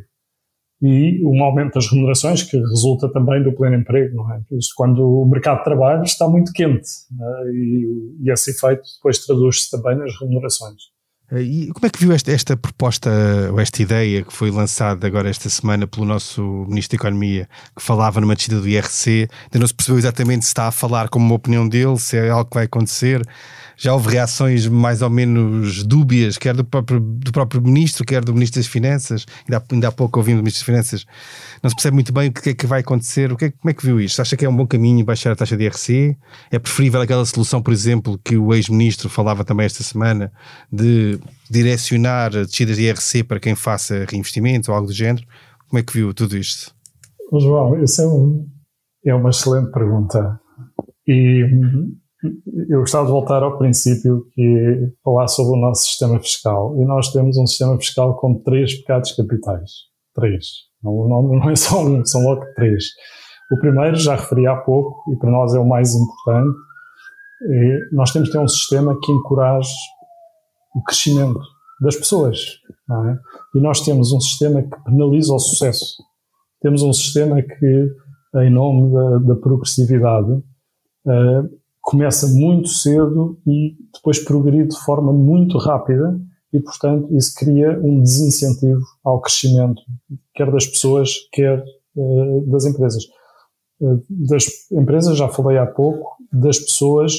E 0.81 1.25
um 1.25 1.43
aumento 1.43 1.73
das 1.73 1.89
remunerações 1.89 2.43
que 2.43 2.55
resulta 2.55 3.11
também 3.11 3.41
do 3.41 3.51
pleno 3.51 3.77
emprego, 3.77 4.15
não 4.15 4.31
é? 4.31 4.41
Isto 4.51 4.73
quando 4.77 4.99
o 4.99 5.25
mercado 5.25 5.57
de 5.57 5.63
trabalho 5.63 6.03
está 6.03 6.27
muito 6.27 6.53
quente 6.53 6.87
é? 7.19 7.49
e, 7.49 8.15
e, 8.21 8.31
esse 8.31 8.51
efeito 8.51 8.83
depois 8.97 9.25
traduz-se 9.25 9.71
também 9.71 9.97
nas 9.97 10.19
remunerações. 10.19 10.96
Eh, 11.31 11.41
e 11.41 11.71
como 11.71 11.85
é 11.85 11.89
que 11.89 11.99
viu 11.99 12.11
esta, 12.11 12.31
esta 12.31 12.57
proposta, 12.57 13.09
ou 13.51 13.59
esta 13.59 13.81
ideia 13.81 14.23
que 14.23 14.33
foi 14.33 14.51
lançada 14.51 15.05
agora 15.05 15.29
esta 15.29 15.49
semana 15.49 15.85
pelo 15.87 16.05
nosso 16.05 16.41
Ministro 16.67 16.97
da 16.97 17.01
Economia, 17.01 17.49
que 17.75 17.81
falava 17.81 18.21
numa 18.21 18.35
descida 18.35 18.59
do 18.59 18.67
IRC? 18.67 19.27
Ainda 19.45 19.59
não 19.59 19.67
se 19.67 19.73
percebeu 19.73 19.99
exatamente 19.99 20.45
se 20.45 20.49
está 20.49 20.67
a 20.67 20.71
falar 20.71 21.09
como 21.09 21.25
uma 21.25 21.35
opinião 21.35 21.67
dele, 21.67 21.97
se 21.97 22.17
é 22.17 22.29
algo 22.29 22.49
que 22.49 22.55
vai 22.55 22.65
acontecer 22.65 23.21
já 23.77 23.93
houve 23.93 24.09
reações 24.09 24.67
mais 24.67 25.03
ou 25.03 25.09
menos 25.09 25.83
dúbias, 25.83 26.37
quer 26.37 26.55
do 26.55 26.65
próprio, 26.65 26.99
do 26.99 27.31
próprio 27.31 27.61
Ministro, 27.61 28.03
quer 28.03 28.25
do 28.25 28.33
Ministro 28.33 28.59
das 28.59 28.67
Finanças. 28.67 29.25
Ainda 29.47 29.63
ainda 29.71 29.87
há 29.89 29.91
pouco 29.91 30.19
ouvimos 30.19 30.39
do 30.39 30.43
Ministro 30.43 30.61
das 30.61 30.65
Finanças. 30.65 31.05
Não 31.61 31.69
se 31.69 31.75
percebe 31.75 31.93
muito 31.93 32.11
bem 32.11 32.29
o 32.29 32.33
que 32.33 32.49
é 32.49 32.53
que 32.55 32.65
vai 32.65 32.79
acontecer. 32.79 33.31
O 33.31 33.37
que 33.37 33.45
é, 33.45 33.51
como 33.51 33.69
é 33.69 33.73
que 33.73 33.85
viu 33.85 34.01
isto? 34.01 34.19
Acha 34.19 34.35
que 34.35 34.43
é 34.43 34.49
um 34.49 34.55
bom 34.55 34.65
caminho 34.65 35.05
baixar 35.05 35.31
a 35.31 35.35
taxa 35.35 35.55
de 35.55 35.63
IRC? 35.63 36.17
É 36.49 36.57
preferível 36.57 36.99
aquela 37.01 37.23
solução, 37.25 37.61
por 37.61 37.71
exemplo, 37.71 38.19
que 38.23 38.35
o 38.35 38.51
ex-ministro 38.53 39.09
falava 39.09 39.45
também 39.45 39.67
esta 39.67 39.83
semana, 39.83 40.31
de 40.71 41.16
direcionar 41.49 42.31
descidas 42.31 42.77
de 42.77 42.83
IRC 42.83 43.23
para 43.23 43.39
quem 43.39 43.55
faça 43.55 44.05
reinvestimento 44.09 44.71
ou 44.71 44.75
algo 44.75 44.87
do 44.87 44.93
género? 44.93 45.25
Como 45.67 45.79
é 45.79 45.83
que 45.83 45.93
viu 45.93 46.13
tudo 46.13 46.37
isto? 46.37 46.73
João, 47.33 47.81
isso 47.83 48.01
é, 48.01 48.07
um, 48.07 48.47
é 49.05 49.13
uma 49.13 49.29
excelente 49.29 49.71
pergunta. 49.71 50.39
E 51.07 51.45
eu 52.69 52.79
gostava 52.79 53.05
de 53.05 53.11
voltar 53.11 53.43
ao 53.43 53.57
princípio 53.57 54.25
que 54.33 54.91
falar 55.03 55.27
sobre 55.27 55.57
o 55.57 55.61
nosso 55.61 55.83
sistema 55.83 56.19
fiscal. 56.19 56.75
E 56.79 56.85
nós 56.85 57.11
temos 57.11 57.37
um 57.37 57.45
sistema 57.45 57.77
fiscal 57.77 58.17
com 58.17 58.41
três 58.43 58.75
pecados 58.75 59.13
capitais. 59.13 59.71
Três. 60.15 60.45
Não, 60.83 61.07
não, 61.07 61.21
não 61.39 61.49
é 61.49 61.55
só 61.55 61.85
um, 61.85 62.03
são 62.05 62.21
logo 62.21 62.45
três. 62.55 62.85
O 63.51 63.59
primeiro, 63.59 63.95
já 63.95 64.15
referi 64.15 64.45
há 64.47 64.55
pouco, 64.55 65.11
e 65.13 65.17
para 65.17 65.31
nós 65.31 65.53
é 65.53 65.59
o 65.59 65.67
mais 65.67 65.93
importante, 65.93 66.57
é, 67.43 67.79
nós 67.91 68.11
temos 68.11 68.29
que 68.29 68.33
ter 68.33 68.43
um 68.43 68.47
sistema 68.47 68.97
que 69.01 69.11
encoraje 69.11 69.71
o 70.77 70.83
crescimento 70.83 71.39
das 71.81 71.95
pessoas. 71.95 72.59
É? 72.89 73.57
E 73.57 73.61
nós 73.61 73.81
temos 73.81 74.11
um 74.11 74.19
sistema 74.19 74.61
que 74.61 74.83
penaliza 74.83 75.33
o 75.33 75.39
sucesso. 75.39 76.03
Temos 76.61 76.81
um 76.83 76.93
sistema 76.93 77.41
que, 77.41 77.91
em 78.35 78.49
nome 78.49 78.93
da, 78.93 79.17
da 79.33 79.35
progressividade, 79.35 80.31
uh, 80.31 81.49
começa 81.81 82.27
muito 82.27 82.69
cedo 82.69 83.39
e 83.45 83.75
depois 83.93 84.19
progride 84.19 84.69
de 84.69 84.79
forma 84.79 85.11
muito 85.11 85.57
rápida 85.57 86.19
e, 86.53 86.59
portanto, 86.59 87.13
isso 87.15 87.33
cria 87.35 87.79
um 87.83 88.01
desincentivo 88.01 88.81
ao 89.03 89.21
crescimento, 89.21 89.81
quer 90.33 90.51
das 90.51 90.65
pessoas, 90.65 91.11
quer 91.31 91.63
uh, 91.95 92.51
das 92.51 92.65
empresas. 92.65 93.03
Uh, 93.79 94.03
das 94.09 94.45
empresas, 94.71 95.17
já 95.17 95.27
falei 95.27 95.57
há 95.57 95.65
pouco, 95.65 96.15
das 96.31 96.57
pessoas, 96.57 97.13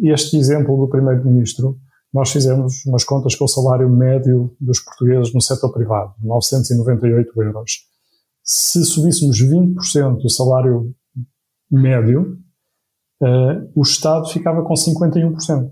este 0.00 0.36
exemplo 0.36 0.76
do 0.76 0.88
Primeiro-Ministro, 0.88 1.78
nós 2.12 2.30
fizemos 2.30 2.84
umas 2.86 3.04
contas 3.04 3.34
com 3.34 3.44
o 3.44 3.48
salário 3.48 3.88
médio 3.88 4.54
dos 4.60 4.80
portugueses 4.80 5.32
no 5.34 5.40
setor 5.40 5.72
privado, 5.72 6.14
998 6.22 7.42
euros. 7.42 7.72
Se 8.42 8.82
subíssemos 8.84 9.38
20% 9.42 10.22
do 10.22 10.30
salário 10.30 10.94
médio, 11.70 12.38
uh, 13.22 13.70
o 13.74 13.82
Estado 13.82 14.26
ficava 14.28 14.62
com 14.62 14.72
51%. 14.72 15.70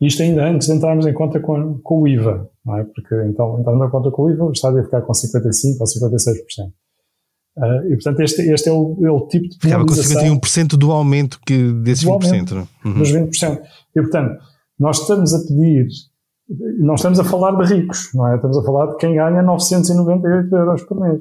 Isto 0.00 0.22
ainda 0.22 0.48
antes 0.48 0.66
de 0.66 0.74
entrarmos 0.74 1.06
em 1.06 1.12
conta 1.12 1.38
com, 1.40 1.78
com 1.82 2.00
o 2.00 2.08
IVA, 2.08 2.48
não 2.64 2.78
é? 2.78 2.84
Porque 2.84 3.14
então, 3.26 3.60
entrando 3.60 3.84
em 3.84 3.90
conta 3.90 4.10
com 4.10 4.22
o 4.22 4.30
IVA, 4.30 4.44
o 4.44 4.52
Estado 4.52 4.78
ia 4.78 4.84
ficar 4.84 5.02
com 5.02 5.12
55% 5.12 5.76
ou 5.78 5.86
56%. 5.86 6.72
Uh, 7.56 7.64
eh, 7.64 7.86
e 7.88 7.94
portanto, 7.96 8.20
este, 8.20 8.40
este 8.50 8.68
é, 8.70 8.72
o, 8.72 8.98
é 9.04 9.10
o 9.10 9.26
tipo 9.26 9.46
de 9.46 9.58
Ficava 9.60 9.84
com 9.84 9.92
51% 9.92 10.68
do 10.78 10.90
aumento 10.90 11.38
que, 11.44 11.70
desses 11.82 12.04
do 12.04 12.12
20%. 12.12 12.24
Aumento, 12.24 12.54
é? 12.56 12.88
uhum. 12.88 12.94
Dos 12.94 13.12
20%. 13.12 13.60
E 13.94 14.00
portanto, 14.00 14.40
nós 14.80 14.98
estamos 14.98 15.34
a 15.34 15.38
pedir, 15.40 15.88
não 16.78 16.94
estamos 16.94 17.20
a 17.20 17.24
falar 17.24 17.52
de 17.62 17.74
ricos, 17.74 18.10
não 18.14 18.26
é? 18.26 18.36
Estamos 18.36 18.56
a 18.56 18.62
falar 18.62 18.86
de 18.86 18.96
quem 18.96 19.14
ganha 19.14 19.42
998 19.42 20.56
euros 20.56 20.82
por 20.84 20.98
mês. 20.98 21.20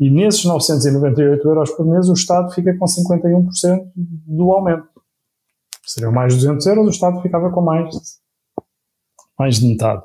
E 0.00 0.10
nesses 0.10 0.44
998 0.46 1.46
euros 1.46 1.70
por 1.72 1.86
mês, 1.86 2.08
o 2.08 2.14
Estado 2.14 2.50
fica 2.52 2.76
com 2.76 2.86
51% 2.86 3.92
do 3.94 4.50
aumento. 4.50 4.88
Seriam 5.84 6.10
mais 6.10 6.34
200 6.34 6.66
euros, 6.66 6.86
o 6.86 6.90
Estado 6.90 7.20
ficava 7.20 7.50
com 7.50 7.60
mais, 7.60 7.94
mais 9.38 9.56
de 9.56 9.68
metade. 9.68 10.02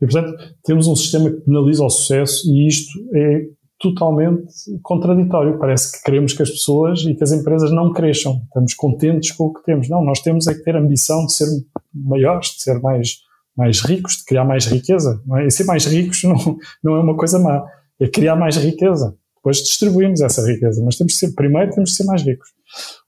E, 0.00 0.06
portanto, 0.06 0.34
temos 0.64 0.86
um 0.86 0.96
sistema 0.96 1.30
que 1.30 1.42
penaliza 1.42 1.84
o 1.84 1.90
sucesso 1.90 2.50
e 2.50 2.66
isto 2.66 2.98
é 3.14 3.46
totalmente 3.82 4.46
contraditório. 4.80 5.58
Parece 5.58 5.92
que 5.92 6.04
queremos 6.04 6.32
que 6.32 6.42
as 6.42 6.50
pessoas 6.50 7.00
e 7.00 7.14
que 7.14 7.24
as 7.24 7.32
empresas 7.32 7.72
não 7.72 7.92
cresçam. 7.92 8.40
Estamos 8.44 8.74
contentes 8.74 9.32
com 9.32 9.46
o 9.46 9.52
que 9.52 9.62
temos. 9.64 9.88
Não, 9.88 10.04
nós 10.04 10.20
temos 10.20 10.46
é 10.46 10.54
que 10.54 10.62
ter 10.62 10.76
ambição 10.76 11.26
de 11.26 11.32
ser 11.32 11.46
maiores, 11.92 12.50
de 12.50 12.62
ser 12.62 12.80
mais, 12.80 13.16
mais 13.56 13.80
ricos, 13.80 14.18
de 14.18 14.24
criar 14.24 14.44
mais 14.44 14.66
riqueza. 14.66 15.20
Não 15.26 15.36
é? 15.36 15.46
E 15.46 15.50
ser 15.50 15.64
mais 15.64 15.84
ricos 15.84 16.22
não, 16.24 16.56
não 16.82 16.96
é 16.96 17.00
uma 17.00 17.16
coisa 17.16 17.40
má, 17.40 17.64
é 18.00 18.06
criar 18.06 18.36
mais 18.36 18.56
riqueza. 18.56 19.16
Depois 19.36 19.56
distribuímos 19.56 20.20
essa 20.20 20.46
riqueza, 20.46 20.80
mas 20.84 20.96
temos 20.96 21.18
ser, 21.18 21.34
primeiro 21.34 21.72
temos 21.72 21.90
que 21.90 21.96
ser 21.96 22.04
mais 22.04 22.22
ricos. 22.22 22.48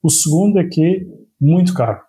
O 0.03 0.11
segundo 0.11 0.59
é 0.59 0.65
que 0.65 0.85
é 0.85 1.01
muito 1.41 1.73
caro. 1.73 2.01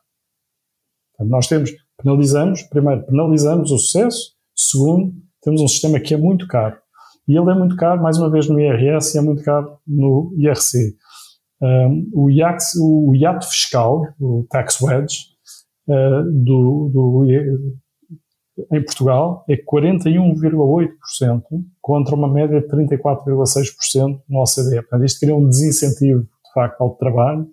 Portanto, 1.12 1.32
nós 1.32 1.46
temos, 1.46 1.72
penalizamos, 1.96 2.64
primeiro 2.64 3.06
penalizamos 3.06 3.70
o 3.70 3.78
sucesso, 3.78 4.32
segundo, 4.56 5.14
temos 5.44 5.62
um 5.62 5.68
sistema 5.68 6.00
que 6.00 6.16
é 6.16 6.18
muito 6.18 6.48
caro. 6.48 6.76
E 7.28 7.38
ele 7.38 7.52
é 7.52 7.56
muito 7.56 7.76
caro, 7.76 8.02
mais 8.02 8.18
uma 8.18 8.30
vez, 8.30 8.48
no 8.48 8.60
IRS 8.60 9.16
e 9.16 9.20
é 9.20 9.22
muito 9.22 9.44
caro 9.44 9.78
no 9.88 10.34
IRC. 10.38 10.96
Um, 11.62 12.10
o, 12.14 12.30
IAX, 12.30 12.76
o 12.76 13.14
fiscal, 13.50 14.04
o 14.20 14.46
tax 14.50 14.82
wedge, 14.82 15.26
uh, 15.88 16.24
do, 16.32 16.90
do, 16.94 17.26
em 18.72 18.84
Portugal 18.84 19.44
é 19.50 19.58
41,8% 19.58 21.44
contra 21.82 22.16
uma 22.16 22.32
média 22.32 22.62
de 22.62 22.68
34,6% 22.68 24.22
no 24.30 24.42
OCDE. 24.42 24.82
Portanto, 24.82 25.06
isto 25.06 25.20
cria 25.20 25.36
um 25.36 25.48
desincentivo, 25.48 26.22
de 26.22 26.54
facto, 26.54 26.82
ao 26.82 26.96
trabalho, 26.96 27.48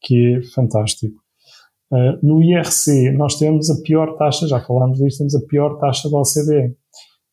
que 0.00 0.36
é 0.36 0.42
fantástico. 0.54 1.16
Uh, 1.90 2.18
no 2.22 2.42
IRC, 2.42 3.12
nós 3.12 3.36
temos 3.36 3.70
a 3.70 3.80
pior 3.82 4.16
taxa, 4.16 4.46
já 4.46 4.60
falámos 4.60 4.98
disto, 4.98 5.18
temos 5.18 5.34
a 5.34 5.40
pior 5.46 5.78
taxa 5.78 6.10
da 6.10 6.18
OCDE. 6.18 6.76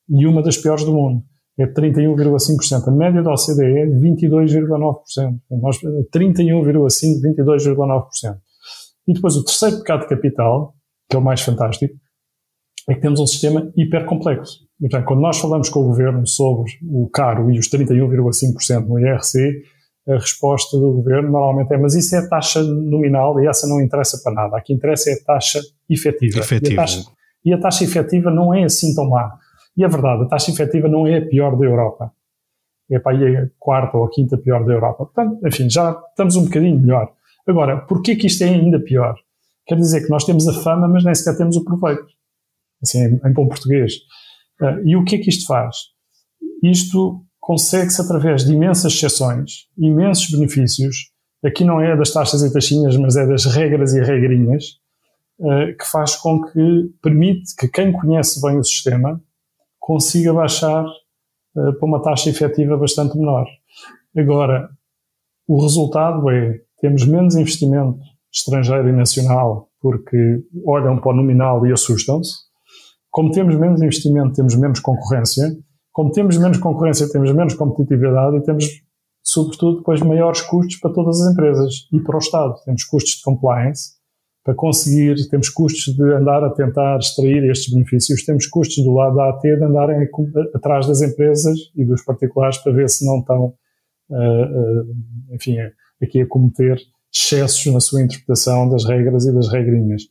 E 0.10 0.28
uma 0.28 0.44
das 0.44 0.58
piores 0.58 0.84
do 0.84 0.94
mundo. 0.94 1.24
É 1.58 1.66
31,5%. 1.66 2.88
A 2.88 2.92
média 2.92 3.24
da 3.24 3.32
OCDE 3.32 3.64
é 3.64 3.86
22,9%. 3.86 5.40
Nós, 5.52 5.78
31,5%, 6.14 7.22
22,9%. 7.22 8.38
E 9.08 9.14
depois 9.14 9.36
o 9.36 9.44
terceiro 9.44 9.78
pecado 9.78 10.02
de 10.02 10.08
capital, 10.10 10.74
que 11.10 11.16
é 11.16 11.20
o 11.20 11.24
mais 11.24 11.42
fantástico, 11.42 11.94
é 12.90 12.94
que 12.94 13.02
temos 13.02 13.20
um 13.20 13.28
sistema 13.28 13.72
hipercomplexo. 13.76 14.66
E, 14.80 14.90
portanto, 14.90 15.08
quando 15.08 15.22
nós 15.22 15.38
falamos 15.38 15.70
com 15.70 15.80
o 15.80 15.88
governo 15.88 16.28
sobre 16.28 16.72
o 16.84 17.10
caro 17.10 17.50
e 17.52 17.58
os 17.58 17.70
31,5% 17.70 18.86
no 18.86 19.00
IRC, 19.00 19.64
a 20.08 20.14
resposta 20.14 20.78
do 20.78 20.92
governo 20.92 21.32
normalmente 21.32 21.74
é: 21.74 21.78
mas 21.78 21.96
isso 21.96 22.16
é 22.16 22.28
taxa 22.28 22.62
nominal 22.62 23.42
e 23.42 23.48
essa 23.48 23.68
não 23.68 23.82
interessa 23.82 24.20
para 24.24 24.34
nada. 24.34 24.58
A 24.58 24.62
que 24.62 24.74
interessa 24.74 25.10
é 25.10 25.14
a 25.14 25.24
taxa 25.24 25.60
efetiva. 25.90 26.40
efetiva. 26.40 26.74
E, 26.74 26.74
a 26.74 26.82
taxa, 26.82 27.06
e 27.46 27.54
a 27.54 27.60
taxa 27.60 27.84
efetiva 27.84 28.30
não 28.30 28.54
é 28.54 28.64
assim 28.64 28.94
tão 28.94 29.10
má. 29.10 29.38
E 29.78 29.84
a 29.84 29.88
verdade, 29.88 30.24
a 30.24 30.28
taxa 30.28 30.52
efetiva 30.52 30.88
não 30.88 31.06
é 31.06 31.18
a 31.18 31.26
pior 31.26 31.58
da 31.58 31.66
Europa. 31.66 32.12
É 32.90 33.00
para 33.00 33.18
aí 33.18 33.38
a 33.38 33.50
quarta 33.60 33.98
ou 33.98 34.06
a 34.06 34.10
quinta 34.10 34.38
pior 34.38 34.64
da 34.64 34.74
Europa. 34.74 35.06
Portanto, 35.06 35.46
enfim, 35.46 35.70
já 35.70 35.92
estamos 36.10 36.36
um 36.36 36.46
bocadinho 36.46 36.80
melhor. 36.80 37.12
Agora, 37.48 37.78
porquê 37.78 38.16
que 38.16 38.28
isto 38.28 38.44
é 38.44 38.50
ainda 38.50 38.80
pior? 38.80 39.16
Quer 39.68 39.76
dizer 39.76 40.04
que 40.04 40.10
nós 40.10 40.24
temos 40.24 40.48
a 40.48 40.54
fama, 40.54 40.88
mas 40.88 41.04
nem 41.04 41.14
sequer 41.14 41.38
temos 41.38 41.56
o 41.58 41.64
proveito. 41.64 42.06
Assim, 42.82 43.04
em, 43.04 43.34
bom 43.34 43.48
português. 43.48 43.94
Uh, 44.62 44.86
e 44.86 44.96
o 44.96 45.04
que 45.04 45.16
é 45.16 45.20
que 45.20 45.30
isto 45.30 45.48
faz? 45.48 45.76
Isto 46.64 47.26
consegue-se 47.40 48.02
através 48.02 48.46
de 48.46 48.54
imensas 48.54 48.94
exceções, 48.94 49.68
imensos 49.78 50.30
benefícios. 50.32 51.12
Aqui 51.44 51.64
não 51.64 51.82
é 51.82 51.96
das 51.96 52.12
taxas 52.12 52.42
e 52.42 52.52
taxinhas, 52.52 52.96
mas 52.98 53.16
é 53.16 53.26
das 53.26 53.46
regras 53.46 53.94
e 53.94 54.02
regrinhas, 54.02 54.80
uh, 55.40 55.76
que 55.78 55.86
faz 55.86 56.16
com 56.16 56.42
que 56.42 56.92
permite 57.02 57.56
que 57.56 57.68
quem 57.68 57.92
conhece 57.92 58.42
bem 58.42 58.58
o 58.58 58.64
sistema 58.64 59.22
consiga 59.86 60.34
baixar 60.34 60.84
uh, 60.84 61.74
para 61.80 61.88
uma 61.88 62.02
taxa 62.02 62.32
efetiva 62.32 62.76
bastante 62.76 63.16
menor. 63.16 63.46
Agora, 64.18 64.68
o 65.48 65.62
resultado 65.62 66.28
é 66.32 66.60
temos 66.82 67.06
menos 67.06 67.36
investimento 67.36 68.00
estrangeiro 68.34 68.90
e 68.90 68.92
nacional 68.92 69.70
porque 69.80 70.44
olham 70.66 70.98
para 70.98 71.12
o 71.12 71.16
nominal 71.16 71.68
e 71.68 71.72
assustam-se. 71.72 72.34
Como 73.12 73.32
temos 73.32 73.56
menos 73.56 73.80
investimento, 73.80 74.34
temos 74.34 74.56
menos 74.56 74.80
concorrência. 74.80 75.56
Como 75.92 76.12
temos 76.12 76.36
menos 76.40 76.58
concorrência, 76.58 77.08
temos 77.12 77.32
menos 77.32 77.54
competitividade 77.54 78.38
e 78.38 78.42
temos, 78.42 78.66
sobretudo, 79.24 79.78
depois 79.78 80.02
maiores 80.02 80.42
custos 80.42 80.78
para 80.80 80.92
todas 80.92 81.22
as 81.22 81.32
empresas 81.32 81.88
e 81.94 82.00
para 82.00 82.16
o 82.16 82.20
Estado. 82.20 82.56
Temos 82.66 82.84
custos 82.86 83.18
de 83.18 83.22
compliance 83.22 83.92
para 84.46 84.54
conseguir, 84.54 85.16
temos 85.28 85.50
custos 85.50 85.96
de 85.96 86.04
andar 86.14 86.44
a 86.44 86.52
tentar 86.52 87.00
extrair 87.00 87.44
estes 87.50 87.74
benefícios, 87.74 88.24
temos 88.24 88.46
custos 88.46 88.84
do 88.84 88.94
lado 88.94 89.16
da 89.16 89.30
AT 89.30 89.42
de 89.42 89.64
andarem 89.64 90.08
atrás 90.54 90.86
das 90.86 91.02
empresas 91.02 91.58
e 91.76 91.84
dos 91.84 92.06
particulares 92.06 92.60
para 92.60 92.72
ver 92.72 92.88
se 92.88 93.04
não 93.04 93.20
estão, 93.20 93.56
uh, 94.12 94.16
uh, 94.16 94.96
enfim, 95.34 95.58
aqui 96.00 96.22
a 96.22 96.28
cometer 96.28 96.78
excessos 97.12 97.74
na 97.74 97.80
sua 97.80 98.04
interpretação 98.04 98.70
das 98.70 98.86
regras 98.86 99.26
e 99.26 99.34
das 99.34 99.52
regrinhas. 99.52 100.04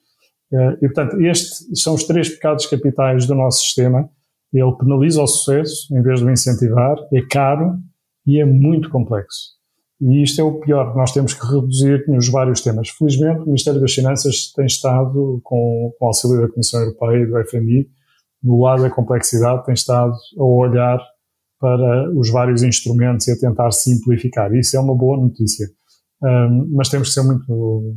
Eh, 0.53 0.79
e, 0.83 0.89
portanto, 0.89 1.21
estes 1.21 1.83
são 1.83 1.95
os 1.95 2.05
três 2.05 2.29
pecados 2.29 2.67
capitais 2.67 3.27
do 3.27 3.35
nosso 3.35 3.61
sistema. 3.61 4.09
Ele 4.53 4.73
penaliza 4.77 5.23
o 5.23 5.27
sucesso 5.27 5.95
em 5.95 6.01
vez 6.01 6.21
de 6.21 6.27
o 6.27 6.31
incentivar, 6.31 6.97
é 7.13 7.21
caro 7.23 7.79
e 8.27 8.41
é 8.41 8.45
muito 8.45 8.89
complexo. 8.89 9.55
E 10.01 10.23
isto 10.23 10.41
é 10.41 10.45
o 10.45 10.61
pior, 10.61 10.95
nós 10.97 11.13
temos 11.13 11.35
que 11.35 11.47
reduzir 11.47 12.05
nos 12.09 12.29
vários 12.29 12.61
temas. 12.61 12.89
Felizmente, 12.91 13.43
o 13.43 13.47
Ministério 13.47 13.81
das 13.81 13.93
Finanças 13.93 14.53
tem 14.55 14.67
estado, 14.67 15.41
com, 15.43 15.95
com 15.99 16.05
o 16.05 16.09
auxílio 16.09 16.43
da 16.43 16.49
Comissão 16.49 16.81
Europeia 16.81 17.23
e 17.23 17.27
do 17.27 17.49
FMI, 17.49 17.89
no 18.43 18.61
lado 18.61 18.83
da 18.83 18.91
complexidade, 18.91 19.65
tem 19.65 19.75
estado 19.75 20.13
a 20.39 20.45
olhar 20.45 20.99
para 21.61 22.11
os 22.15 22.31
vários 22.31 22.63
instrumentos 22.63 23.27
e 23.29 23.33
a 23.33 23.39
tentar 23.39 23.71
simplificar. 23.71 24.53
Isso 24.55 24.77
é 24.77 24.81
uma 24.81 24.95
boa 24.95 25.17
notícia 25.17 25.67
mas 26.71 26.89
temos 26.89 27.09
que 27.09 27.15
ser 27.15 27.23
muito, 27.23 27.95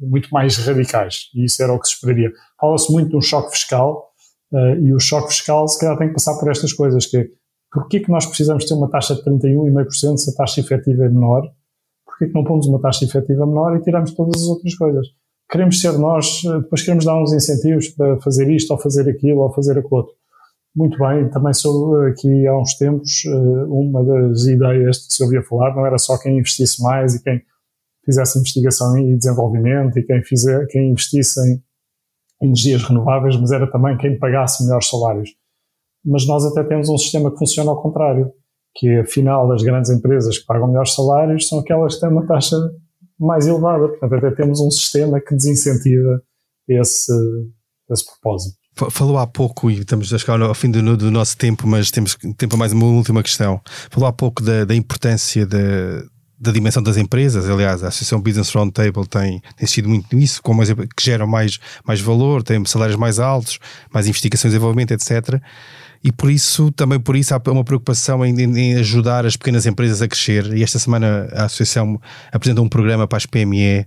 muito 0.00 0.28
mais 0.30 0.56
radicais, 0.58 1.30
e 1.34 1.44
isso 1.44 1.62
era 1.62 1.72
o 1.72 1.80
que 1.80 1.88
se 1.88 1.94
esperaria. 1.94 2.32
Fala-se 2.60 2.92
muito 2.92 3.10
de 3.10 3.16
um 3.16 3.22
choque 3.22 3.52
fiscal, 3.52 4.10
uh, 4.52 4.80
e 4.80 4.92
o 4.92 5.00
choque 5.00 5.28
fiscal 5.28 5.66
se 5.68 5.78
calhar 5.78 5.96
tem 5.98 6.08
que 6.08 6.14
passar 6.14 6.38
por 6.38 6.50
estas 6.50 6.72
coisas, 6.72 7.06
que 7.06 7.16
é, 7.16 7.26
porquê 7.72 8.00
que 8.00 8.10
nós 8.10 8.26
precisamos 8.26 8.64
ter 8.64 8.74
uma 8.74 8.90
taxa 8.90 9.14
de 9.14 9.22
31,5% 9.22 10.16
se 10.16 10.30
a 10.30 10.34
taxa 10.34 10.60
efetiva 10.60 11.04
é 11.04 11.08
menor? 11.08 11.42
Porquê 12.04 12.26
que 12.26 12.34
não 12.34 12.44
pomos 12.44 12.66
uma 12.66 12.80
taxa 12.80 13.04
efetiva 13.04 13.46
menor 13.46 13.76
e 13.76 13.82
tiramos 13.82 14.12
todas 14.12 14.40
as 14.42 14.48
outras 14.48 14.74
coisas? 14.74 15.06
Queremos 15.50 15.80
ser 15.80 15.92
nós, 15.98 16.42
eh, 16.44 16.60
depois 16.60 16.82
queremos 16.82 17.04
dar 17.04 17.20
uns 17.22 17.32
incentivos 17.32 17.88
para 17.88 18.18
fazer 18.20 18.50
isto, 18.50 18.70
ou 18.72 18.78
fazer 18.78 19.08
aquilo, 19.08 19.40
ou 19.40 19.52
fazer 19.52 19.78
aquilo 19.78 19.98
outro. 19.98 20.14
Muito 20.74 20.98
bem, 20.98 21.28
também 21.30 21.54
sou 21.54 21.96
aqui 22.02 22.46
há 22.46 22.58
uns 22.58 22.74
tempos, 22.74 23.24
eh, 23.26 23.64
uma 23.68 24.04
das 24.04 24.46
ideias 24.46 25.06
que 25.06 25.14
se 25.14 25.22
ouvia 25.22 25.42
falar 25.42 25.74
não 25.74 25.86
era 25.86 25.98
só 25.98 26.18
quem 26.18 26.38
investisse 26.38 26.82
mais 26.82 27.14
e 27.14 27.22
quem 27.22 27.42
fizesse 28.04 28.38
investigação 28.38 28.96
e 28.98 29.16
desenvolvimento 29.16 29.98
e 29.98 30.02
quem, 30.02 30.22
fizer, 30.22 30.66
quem 30.68 30.90
investisse 30.90 31.40
em 31.40 31.62
energias 32.40 32.82
renováveis, 32.84 33.36
mas 33.36 33.50
era 33.52 33.70
também 33.70 33.96
quem 33.96 34.18
pagasse 34.18 34.64
melhores 34.64 34.88
salários. 34.88 35.30
Mas 36.06 36.26
nós 36.26 36.44
até 36.44 36.62
temos 36.62 36.88
um 36.88 36.96
sistema 36.96 37.30
que 37.30 37.38
funciona 37.38 37.70
ao 37.70 37.82
contrário, 37.82 38.30
que 38.76 38.98
afinal 38.98 39.50
as 39.50 39.62
grandes 39.62 39.90
empresas 39.90 40.38
que 40.38 40.46
pagam 40.46 40.68
melhores 40.68 40.94
salários 40.94 41.48
são 41.48 41.58
aquelas 41.58 41.94
que 41.94 42.00
têm 42.00 42.10
uma 42.10 42.26
taxa 42.26 42.56
mais 43.18 43.46
elevada. 43.46 43.88
Portanto, 43.88 44.14
até 44.14 44.30
temos 44.30 44.60
um 44.60 44.70
sistema 44.70 45.20
que 45.20 45.34
desincentiva 45.34 46.22
esse, 46.68 47.12
esse 47.90 48.04
propósito. 48.04 48.56
Falou 48.90 49.16
há 49.16 49.26
pouco, 49.26 49.70
e 49.70 49.78
estamos 49.78 50.12
a 50.12 50.18
chegar 50.18 50.40
ao 50.40 50.54
fim 50.54 50.70
do, 50.70 50.96
do, 50.96 51.10
nosso 51.10 51.36
tempo, 51.38 51.66
mas 51.66 51.90
temos 51.90 52.14
tempo 52.36 52.58
mais 52.58 52.72
uma 52.72 52.84
última 52.84 53.22
questão. 53.22 53.58
Falou 53.90 54.06
há 54.06 54.12
pouco 54.12 54.42
da, 54.42 54.66
da 54.66 54.74
importância 54.74 55.46
da, 55.46 56.04
da 56.38 56.52
dimensão 56.52 56.82
das 56.82 56.98
empresas. 56.98 57.48
Aliás, 57.48 57.82
a 57.82 57.88
Associação 57.88 58.20
Business 58.20 58.50
Roundtable 58.50 59.06
tem, 59.06 59.40
tem 59.56 59.66
sido 59.66 59.88
muito 59.88 60.14
nisso, 60.14 60.42
como 60.42 60.62
que 60.62 61.02
geram 61.02 61.26
mais, 61.26 61.58
mais 61.86 62.00
valor, 62.00 62.42
tem 62.42 62.62
salários 62.66 62.98
mais 62.98 63.18
altos, 63.18 63.58
mais 63.90 64.06
investigação 64.06 64.50
e 64.50 64.52
desenvolvimento, 64.52 64.92
etc. 64.92 65.40
E 66.02 66.12
por 66.12 66.30
isso, 66.30 66.70
também 66.72 67.00
por 67.00 67.16
isso, 67.16 67.34
há 67.34 67.40
uma 67.50 67.64
preocupação 67.64 68.24
em, 68.24 68.38
em, 68.40 68.76
ajudar 68.76 69.26
as 69.26 69.36
pequenas 69.36 69.66
empresas 69.66 70.02
a 70.02 70.08
crescer. 70.08 70.56
E 70.56 70.62
esta 70.62 70.78
semana 70.78 71.28
a 71.32 71.44
Associação 71.44 72.00
apresentou 72.32 72.64
um 72.64 72.68
programa 72.68 73.06
para 73.06 73.18
as 73.18 73.26
PME 73.26 73.86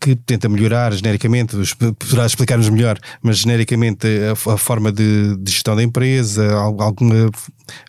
que 0.00 0.16
tenta 0.16 0.48
melhorar 0.48 0.92
genericamente, 0.92 1.54
poderá 1.76 2.24
explicar-nos 2.24 2.70
melhor, 2.70 2.98
mas 3.22 3.36
genericamente 3.38 4.06
a, 4.06 4.32
a 4.32 4.56
forma 4.56 4.90
de, 4.90 5.36
de, 5.36 5.52
gestão 5.52 5.76
da 5.76 5.82
empresa, 5.82 6.54
alguma 6.54 7.28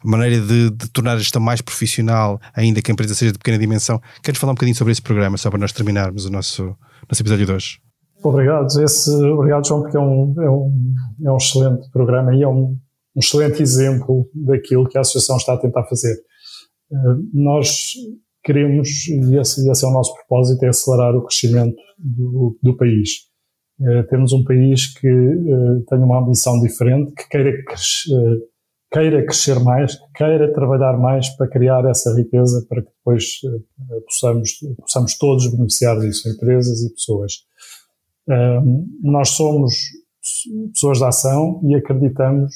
maneira 0.04 0.42
de, 0.42 0.72
de, 0.72 0.90
tornar 0.90 1.14
a 1.14 1.20
gestão 1.20 1.42
mais 1.42 1.62
profissional, 1.62 2.40
ainda 2.54 2.82
que 2.82 2.92
a 2.92 2.94
empresa 2.94 3.16
seja 3.16 3.32
de 3.32 3.38
pequena 3.38 3.58
dimensão. 3.58 4.02
Queres 4.22 4.40
falar 4.40 4.52
um 4.52 4.56
bocadinho 4.56 4.76
sobre 4.76 4.92
esse 4.92 5.02
programa, 5.02 5.38
só 5.38 5.50
para 5.50 5.60
nós 5.60 5.72
terminarmos 5.72 6.26
o 6.26 6.30
nosso, 6.30 6.76
nosso 7.10 7.22
episódio 7.22 7.46
de 7.46 7.52
hoje? 7.54 7.80
Obrigado, 8.22 8.68
esse, 8.84 9.10
obrigado 9.10 9.66
João, 9.66 9.82
porque 9.82 9.96
é 9.96 10.00
um, 10.00 10.36
é 10.38 10.50
um, 10.50 10.94
é 11.26 11.32
um 11.32 11.38
excelente 11.38 11.90
programa 11.92 12.36
e 12.36 12.44
é 12.44 12.48
um, 12.48 12.78
um 13.16 13.20
excelente 13.20 13.62
exemplo 13.62 14.30
daquilo 14.34 14.88
que 14.88 14.98
a 14.98 15.02
Associação 15.02 15.38
está 15.38 15.54
a 15.54 15.58
tentar 15.58 15.84
fazer. 15.86 16.16
Uh, 16.92 17.30
nós 17.34 17.94
queremos, 18.44 19.08
e 19.08 19.38
esse, 19.38 19.70
esse, 19.70 19.86
é 19.86 19.88
o 19.88 19.92
nosso 19.92 20.14
propósito, 20.16 20.64
é 20.64 20.70
acelerar 20.70 21.16
o 21.16 21.24
crescimento 21.24 21.78
do, 21.98 22.58
do 22.62 22.76
país. 22.76 23.30
Uh, 23.80 24.04
temos 24.10 24.32
um 24.34 24.44
país 24.44 24.94
que 24.98 25.08
uh, 25.08 25.84
tem 25.90 26.00
uma 26.00 26.20
ambição 26.20 26.60
diferente, 26.62 27.14
que 27.14 27.28
queira, 27.30 27.52
queira 28.92 29.26
crescer 29.26 29.60
mais, 29.60 29.96
que 29.96 30.12
queira 30.16 30.54
trabalhar 30.54 30.98
mais 30.98 31.30
para 31.30 31.48
criar 31.48 31.86
essa 31.86 32.16
riqueza 32.16 32.66
para 32.68 32.82
que 32.82 32.90
depois 32.90 33.42
possamos, 34.06 34.52
possamos 34.80 35.18
todos 35.18 35.52
beneficiar 35.52 36.00
disso, 36.00 36.30
empresas 36.30 36.82
e 36.84 36.94
pessoas. 36.94 37.46
nós 39.02 39.30
somos 39.30 39.76
pessoas 40.74 41.00
de 41.00 41.06
ação 41.06 41.62
e 41.64 41.74
acreditamos 41.74 42.54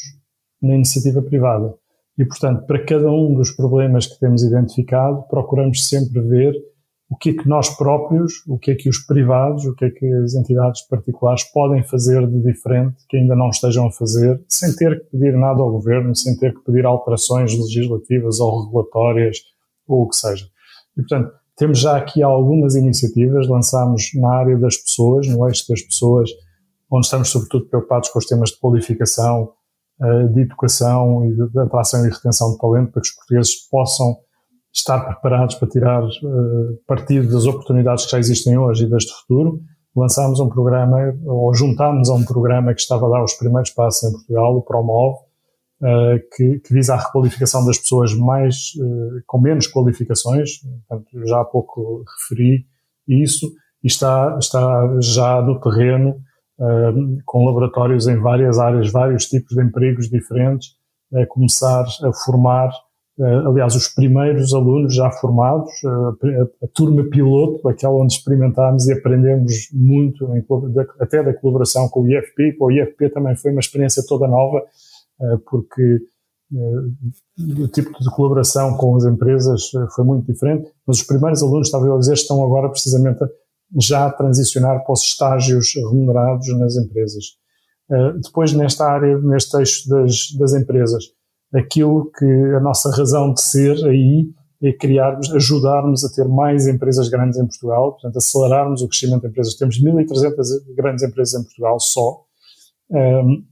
na 0.66 0.76
iniciativa 0.76 1.22
privada. 1.22 1.74
E, 2.18 2.26
portanto, 2.26 2.66
para 2.66 2.84
cada 2.86 3.12
um 3.12 3.34
dos 3.34 3.52
problemas 3.52 4.08
que 4.08 4.20
temos 4.20 4.44
identificado, 4.44 5.24
procuramos 5.30 5.88
sempre 5.88 6.22
ver 6.22 6.54
o 7.10 7.16
que 7.16 7.32
é 7.32 7.34
que 7.34 7.48
nós 7.48 7.70
próprios, 7.78 8.34
o 8.48 8.58
que 8.58 8.72
é 8.72 8.76
que 8.76 8.90
os 8.90 9.00
privados, 9.00 9.66
o 9.66 9.76
que 9.76 9.86
é 9.86 9.90
que 9.90 10.06
as 10.24 10.34
entidades 10.34 10.82
particulares 10.88 11.44
podem 11.44 11.84
fazer 11.84 12.26
de 12.28 12.42
diferente 12.42 13.06
que 13.08 13.18
ainda 13.18 13.36
não 13.36 13.50
estejam 13.50 13.88
a 13.88 13.92
fazer, 13.92 14.42
sem 14.48 14.76
ter 14.76 15.00
que 15.00 15.12
pedir 15.12 15.38
nada 15.38 15.62
ao 15.62 15.72
governo, 15.72 16.16
sem 16.16 16.36
ter 16.38 16.54
que 16.54 16.64
pedir 16.64 16.86
alterações 16.86 17.52
legislativas 17.58 18.40
ou 18.40 18.66
regulatórias 18.66 19.38
ou 19.88 20.04
o 20.04 20.10
que 20.10 20.16
seja. 20.16 20.46
E, 20.98 21.02
portanto, 21.02 21.32
temos 21.56 21.80
já 21.80 21.96
aqui 21.96 22.24
algumas 22.24 22.76
iniciativas, 22.76 23.48
lançámos 23.48 24.12
na 24.16 24.34
área 24.34 24.58
das 24.58 24.78
pessoas, 24.78 25.28
no 25.28 25.48
eixo 25.48 25.66
das 25.70 25.82
pessoas, 25.82 26.30
onde 26.90 27.06
estamos 27.06 27.30
sobretudo 27.30 27.68
preocupados 27.68 28.10
com 28.10 28.20
os 28.20 28.26
temas 28.26 28.50
de 28.50 28.60
qualificação, 28.60 29.52
de 30.34 30.42
educação 30.42 31.26
e 31.26 31.34
de 31.34 31.60
atração 31.60 32.06
e 32.06 32.10
retenção 32.10 32.52
de 32.52 32.58
talento 32.58 32.92
para 32.92 33.02
que 33.02 33.08
os 33.08 33.16
portugueses 33.16 33.56
possam 33.70 34.18
estar 34.76 35.00
preparados 35.06 35.56
para 35.56 35.70
tirar 35.70 36.04
uh, 36.04 36.78
partido 36.86 37.32
das 37.32 37.46
oportunidades 37.46 38.06
que 38.06 38.12
já 38.12 38.20
existem 38.20 38.58
hoje 38.58 38.84
e 38.84 38.90
das 38.90 39.04
de 39.04 39.14
futuro. 39.14 39.62
Lançámos 39.96 40.42
um 40.42 40.50
programa, 40.50 40.98
ou 41.26 41.56
juntámos 41.56 42.10
a 42.10 42.14
um 42.14 42.26
programa 42.26 42.74
que 42.74 42.82
estava 42.82 43.08
a 43.08 43.10
dar 43.10 43.24
os 43.24 43.34
primeiros 43.36 43.70
passos 43.70 44.04
em 44.04 44.12
Portugal, 44.12 44.58
o 44.58 44.62
Promove, 44.62 45.20
uh, 45.82 46.20
que, 46.36 46.60
que, 46.60 46.74
visa 46.74 46.96
a 46.96 46.98
requalificação 46.98 47.66
das 47.66 47.78
pessoas 47.78 48.14
mais, 48.14 48.74
com 49.26 49.40
menos 49.40 49.68
qualificações, 49.68 50.60
portanto, 50.90 51.26
já 51.26 51.40
há 51.40 51.46
pouco 51.46 52.04
referi 52.04 52.66
isso, 53.08 53.50
e 53.82 53.88
está, 53.88 54.36
está 54.38 55.00
já 55.00 55.42
no 55.42 55.58
terreno 55.62 56.18
com 57.26 57.46
laboratórios 57.46 58.08
em 58.08 58.20
várias 58.20 58.58
áreas, 58.60 58.92
vários 58.92 59.26
tipos 59.26 59.56
de 59.56 59.64
empregos 59.64 60.10
diferentes, 60.10 60.70
a 61.14 61.26
começar 61.26 61.86
a 62.04 62.14
formar, 62.26 62.72
aliás, 63.46 63.76
os 63.76 63.88
primeiros 63.88 64.54
alunos 64.54 64.96
já 64.96 65.12
formados, 65.12 65.72
a, 66.64 66.68
turma 66.74 67.04
piloto, 67.10 67.68
aquela 67.68 67.96
onde 67.96 68.14
experimentámos 68.14 68.88
e 68.88 68.94
aprendemos 68.94 69.54
muito, 69.74 70.28
até 71.00 71.24
da 71.24 71.34
colaboração 71.34 71.88
com 71.90 72.02
o 72.02 72.10
IFP, 72.10 72.54
com 72.58 72.66
o 72.66 72.72
IFP 72.72 73.10
também 73.10 73.36
foi 73.36 73.52
uma 73.52 73.60
experiência 73.60 74.04
toda 74.08 74.28
nova, 74.28 74.62
porque 75.50 76.00
o 77.38 77.68
tipo 77.68 77.92
de 78.00 78.10
colaboração 78.12 78.78
com 78.78 78.96
as 78.96 79.04
empresas 79.04 79.72
foi 79.94 80.06
muito 80.06 80.32
diferente, 80.32 80.72
mas 80.86 80.98
os 80.98 81.04
primeiros 81.04 81.42
alunos, 81.44 81.68
estava 81.68 81.86
eu 81.86 81.96
a 81.96 82.00
dizer, 82.00 82.14
estão 82.14 82.44
agora 82.44 82.70
precisamente 82.70 83.20
já 83.80 84.10
transicionar 84.12 84.84
para 84.84 84.94
os 84.94 85.02
estágios 85.02 85.74
remunerados 85.76 86.48
nas 86.58 86.76
empresas. 86.76 87.26
Uh, 87.90 88.20
depois, 88.22 88.54
nesta 88.54 88.86
área, 88.86 89.18
neste 89.20 89.56
eixo 89.58 89.90
das, 89.90 90.32
das 90.38 90.54
empresas, 90.54 91.04
aquilo 91.54 92.12
que 92.18 92.26
a 92.56 92.60
nossa 92.60 92.90
razão 92.92 93.34
de 93.34 93.42
ser 93.42 93.76
aí 93.86 94.30
é 94.64 94.74
criarmos, 94.74 95.32
ajudarmos 95.34 96.04
a 96.04 96.10
ter 96.10 96.28
mais 96.28 96.68
empresas 96.68 97.10
grandes 97.10 97.38
em 97.38 97.46
Portugal, 97.46 97.92
portanto, 97.92 98.18
acelerarmos 98.18 98.82
o 98.82 98.88
crescimento 98.88 99.22
de 99.22 99.28
empresas. 99.28 99.56
Temos 99.56 99.82
1.300 99.82 100.76
grandes 100.76 101.04
empresas 101.04 101.40
em 101.40 101.44
Portugal 101.44 101.80
só, 101.80 102.22
um, 102.90 103.44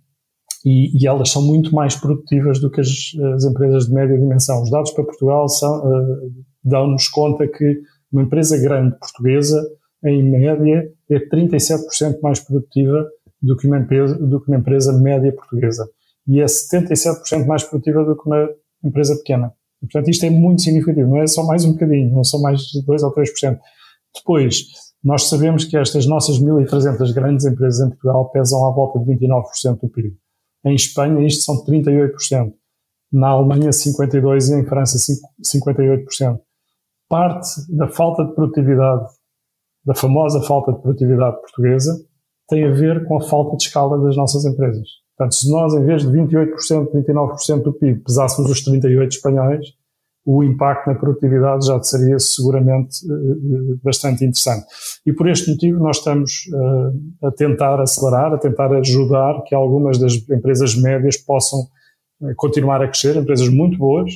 e, 0.66 0.98
e, 0.98 1.08
elas 1.08 1.30
são 1.30 1.42
muito 1.42 1.76
mais 1.76 1.96
produtivas 1.96 2.60
do 2.60 2.72
que 2.72 2.80
as, 2.80 2.88
as, 3.36 3.44
empresas 3.44 3.88
de 3.88 3.94
média 3.94 4.18
dimensão. 4.18 4.62
Os 4.62 4.72
dados 4.72 4.92
para 4.92 5.04
Portugal 5.04 5.46
uh, 5.46 6.34
dão-nos 6.64 7.10
conta 7.10 7.46
que 7.48 7.82
uma 8.12 8.24
empresa 8.24 8.58
grande 8.58 8.98
portuguesa, 8.98 9.62
em 10.06 10.24
média, 10.24 10.92
é 11.10 11.20
37% 11.20 12.20
mais 12.22 12.40
produtiva 12.40 13.08
do 13.42 13.58
que, 13.58 13.68
uma 13.68 13.78
empresa, 13.78 14.16
do 14.16 14.42
que 14.42 14.50
uma 14.50 14.58
empresa 14.58 14.94
média 14.94 15.32
portuguesa. 15.34 15.90
E 16.28 16.40
é 16.40 16.46
77% 16.46 17.46
mais 17.46 17.64
produtiva 17.64 18.04
do 18.04 18.16
que 18.16 18.28
uma 18.28 18.50
empresa 18.84 19.16
pequena. 19.18 19.54
E, 19.82 19.88
portanto, 19.88 20.10
isto 20.10 20.26
é 20.26 20.30
muito 20.30 20.62
significativo, 20.62 21.10
não 21.10 21.22
é 21.22 21.28
só 21.28 21.44
mais 21.46 21.66
um 21.66 21.74
bocadinho, 21.74 22.14
não 22.14 22.24
são 22.24 22.42
mais 22.42 22.62
2 22.86 23.04
ou 23.04 23.14
3%. 23.14 23.60
Depois, 24.16 24.66
nós 25.04 25.28
sabemos 25.28 25.66
que 25.66 25.76
estas 25.76 26.06
nossas 26.06 26.40
1.300 26.40 27.14
grandes 27.14 27.46
empresas 27.46 27.86
em 27.86 27.90
Portugal 27.90 28.30
pesam 28.32 28.66
à 28.66 28.72
volta 28.72 29.00
de 29.00 29.06
29% 29.06 29.82
do 29.82 29.90
PIB. 29.90 30.16
Em 30.66 30.76
Espanha, 30.76 31.26
isto 31.28 31.44
são 31.44 31.66
38%. 31.66 32.54
Na 33.12 33.30
Alemanha, 33.30 33.70
52% 33.70 34.50
e 34.50 34.62
em 34.62 34.66
França, 34.66 34.98
58%. 35.44 36.40
Parte 37.10 37.50
da 37.70 37.88
falta 37.90 38.24
de 38.24 38.34
produtividade, 38.34 39.06
da 39.86 39.94
famosa 39.94 40.42
falta 40.42 40.72
de 40.72 40.82
produtividade 40.82 41.40
portuguesa, 41.42 41.94
tem 42.48 42.66
a 42.66 42.72
ver 42.72 43.06
com 43.06 43.18
a 43.18 43.22
falta 43.22 43.58
de 43.58 43.64
escala 43.64 44.02
das 44.04 44.16
nossas 44.16 44.46
empresas. 44.46 44.88
Portanto, 45.18 45.36
se 45.36 45.50
nós, 45.52 45.74
em 45.74 45.86
vez 45.86 46.02
de 46.02 46.10
28%, 46.10 46.92
29% 46.92 47.62
do 47.62 47.74
PIB, 47.74 48.04
pesássemos 48.04 48.50
os 48.50 48.64
38 48.64 49.12
espanhóis, 49.12 49.66
o 50.26 50.44
impacto 50.44 50.88
na 50.88 50.96
produtividade 50.96 51.68
já 51.68 51.82
seria 51.84 52.18
seguramente 52.18 53.06
uh, 53.06 53.80
bastante 53.84 54.24
interessante. 54.24 54.66
E 55.06 55.12
por 55.12 55.30
este 55.30 55.52
motivo 55.52 55.80
nós 55.80 55.98
estamos 55.98 56.48
uh, 56.54 57.28
a 57.28 57.32
tentar 57.32 57.80
acelerar, 57.82 58.34
a 58.34 58.38
tentar 58.38 58.74
ajudar 58.74 59.44
que 59.44 59.54
algumas 59.54 59.98
das 60.00 60.14
empresas 60.30 60.76
médias 60.76 61.18
possam 61.18 61.60
continuar 62.38 62.82
a 62.82 62.88
crescer, 62.88 63.18
empresas 63.18 63.50
muito 63.50 63.78
boas, 63.78 64.12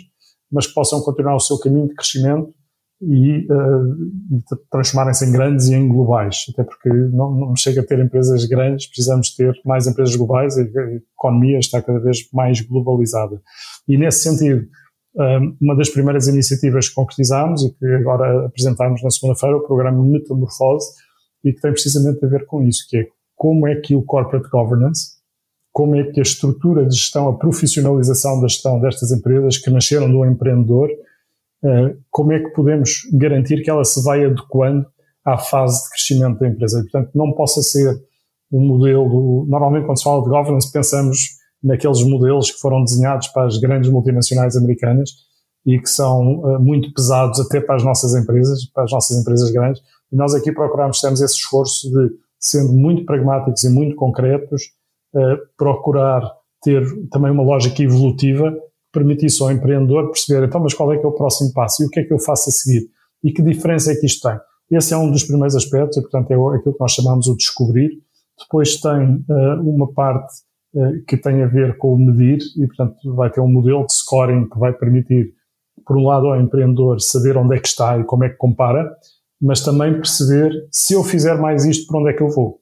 mas 0.49 0.65
que 0.65 0.73
possam 0.73 1.01
continuar 1.01 1.35
o 1.35 1.41
seu 1.41 1.59
caminho 1.59 1.89
de 1.89 1.95
crescimento 1.95 2.53
e, 3.01 3.45
e 3.45 3.47
transformarem-se 4.71 5.25
em 5.25 5.31
grandes 5.31 5.67
e 5.67 5.75
em 5.75 5.87
globais. 5.87 6.45
Até 6.53 6.63
porque 6.63 6.89
não, 6.89 7.31
não 7.33 7.55
chega 7.55 7.81
a 7.81 7.85
ter 7.85 7.99
empresas 7.99 8.45
grandes, 8.45 8.87
precisamos 8.87 9.35
ter 9.35 9.53
mais 9.65 9.87
empresas 9.87 10.15
globais, 10.15 10.57
a 10.57 10.61
economia 10.61 11.59
está 11.59 11.81
cada 11.81 11.99
vez 11.99 12.27
mais 12.33 12.61
globalizada. 12.61 13.41
E 13.87 13.97
nesse 13.97 14.23
sentido, 14.23 14.67
uma 15.59 15.75
das 15.75 15.89
primeiras 15.89 16.27
iniciativas 16.27 16.89
que 16.89 16.95
concretizámos 16.95 17.63
e 17.63 17.73
que 17.73 17.85
agora 17.85 18.45
apresentámos 18.45 19.01
na 19.03 19.09
segunda-feira, 19.09 19.57
o 19.57 19.65
programa 19.65 20.03
Metamorfose, 20.03 20.89
e 21.43 21.53
que 21.53 21.61
tem 21.61 21.71
precisamente 21.71 22.23
a 22.23 22.27
ver 22.27 22.45
com 22.45 22.63
isso, 22.63 22.85
que 22.89 22.97
é 22.97 23.07
como 23.35 23.67
é 23.67 23.75
que 23.75 23.95
o 23.95 24.01
corporate 24.01 24.49
governance, 24.49 25.17
como 25.71 25.95
é 25.95 26.03
que 26.03 26.19
a 26.19 26.23
estrutura 26.23 26.85
de 26.85 26.95
gestão, 26.95 27.29
a 27.29 27.37
profissionalização 27.37 28.41
da 28.41 28.47
gestão 28.47 28.79
destas 28.79 29.11
empresas 29.11 29.57
que 29.57 29.69
nasceram 29.69 30.11
do 30.11 30.25
empreendedor, 30.25 30.89
eh, 30.89 30.95
como 32.11 32.31
é 32.31 32.39
que 32.39 32.49
podemos 32.49 33.01
garantir 33.13 33.63
que 33.63 33.69
ela 33.69 33.83
se 33.83 34.03
vai 34.03 34.23
adequando 34.23 34.85
à 35.25 35.37
fase 35.37 35.83
de 35.83 35.89
crescimento 35.89 36.39
da 36.39 36.47
empresa. 36.47 36.79
E, 36.79 36.83
portanto, 36.83 37.11
não 37.13 37.33
possa 37.33 37.61
ser 37.61 38.01
um 38.51 38.65
modelo, 38.65 39.45
normalmente 39.47 39.85
quando 39.85 39.97
se 39.97 40.03
fala 40.03 40.23
de 40.23 40.29
governance 40.29 40.71
pensamos 40.71 41.37
naqueles 41.61 42.01
modelos 42.03 42.51
que 42.51 42.59
foram 42.59 42.83
desenhados 42.83 43.27
para 43.29 43.47
as 43.47 43.57
grandes 43.57 43.89
multinacionais 43.89 44.55
americanas 44.55 45.09
e 45.65 45.79
que 45.79 45.89
são 45.89 46.39
uh, 46.39 46.59
muito 46.59 46.93
pesados 46.93 47.39
até 47.41 47.59
para 47.59 47.75
as 47.75 47.83
nossas 47.83 48.15
empresas, 48.15 48.65
para 48.73 48.83
as 48.85 48.91
nossas 48.91 49.19
empresas 49.19 49.51
grandes. 49.51 49.81
E 50.11 50.15
nós 50.15 50.33
aqui 50.33 50.51
procuramos, 50.51 51.01
temos 51.01 51.19
esse 51.19 51.35
esforço 51.35 51.89
de, 51.91 52.11
sendo 52.39 52.71
muito 52.71 53.03
pragmáticos 53.05 53.63
e 53.65 53.69
muito 53.69 53.95
concretos, 53.97 54.61
uh, 55.13 55.37
procurar 55.57 56.21
ter 56.61 56.85
também 57.09 57.31
uma 57.31 57.43
lógica 57.43 57.83
evolutiva 57.83 58.57
permitisse 58.97 59.41
ao 59.43 59.51
empreendedor 59.51 60.07
perceber, 60.11 60.45
então, 60.45 60.61
mas 60.61 60.73
qual 60.73 60.91
é 60.91 60.97
que 60.97 61.05
é 61.05 61.07
o 61.07 61.11
próximo 61.11 61.53
passo 61.53 61.83
e 61.83 61.85
o 61.85 61.89
que 61.89 61.99
é 61.99 62.03
que 62.03 62.13
eu 62.13 62.19
faço 62.19 62.49
a 62.49 62.51
seguir? 62.51 62.87
E 63.23 63.31
que 63.31 63.41
diferença 63.41 63.91
é 63.91 63.95
que 63.95 64.05
isto 64.05 64.27
tem? 64.27 64.39
Esse 64.71 64.93
é 64.93 64.97
um 64.97 65.11
dos 65.11 65.23
primeiros 65.23 65.55
aspectos, 65.55 65.97
e 65.97 66.01
portanto 66.01 66.31
é 66.31 66.35
aquilo 66.35 66.73
que 66.73 66.79
nós 66.79 66.91
chamamos 66.91 67.27
o 67.27 67.35
descobrir. 67.35 67.91
Depois 68.39 68.79
tem 68.79 69.25
uh, 69.29 69.61
uma 69.61 69.91
parte 69.93 70.33
eh, 70.75 71.01
que 71.07 71.17
tem 71.17 71.41
a 71.41 71.47
ver 71.47 71.77
com 71.77 71.93
o 71.93 71.97
medir 71.97 72.39
e, 72.55 72.67
portanto, 72.67 73.15
vai 73.15 73.31
ter 73.31 73.39
um 73.41 73.47
modelo 73.47 73.85
de 73.85 73.93
scoring 73.93 74.47
que 74.49 74.59
vai 74.59 74.73
permitir, 74.73 75.33
por 75.85 75.97
um 75.97 76.05
lado, 76.05 76.27
ao 76.27 76.39
empreendedor 76.39 76.99
saber 76.99 77.37
onde 77.37 77.55
é 77.55 77.59
que 77.59 77.67
está 77.67 77.97
e 77.97 78.03
como 78.03 78.25
é 78.25 78.29
que 78.29 78.35
compara, 78.35 78.95
mas 79.41 79.61
também 79.61 79.93
perceber 79.93 80.51
se 80.71 80.93
eu 80.93 81.03
fizer 81.03 81.35
mais 81.39 81.65
isto, 81.65 81.87
para 81.87 81.99
onde 81.99 82.09
é 82.09 82.13
que 82.13 82.21
eu 82.21 82.29
vou? 82.29 82.59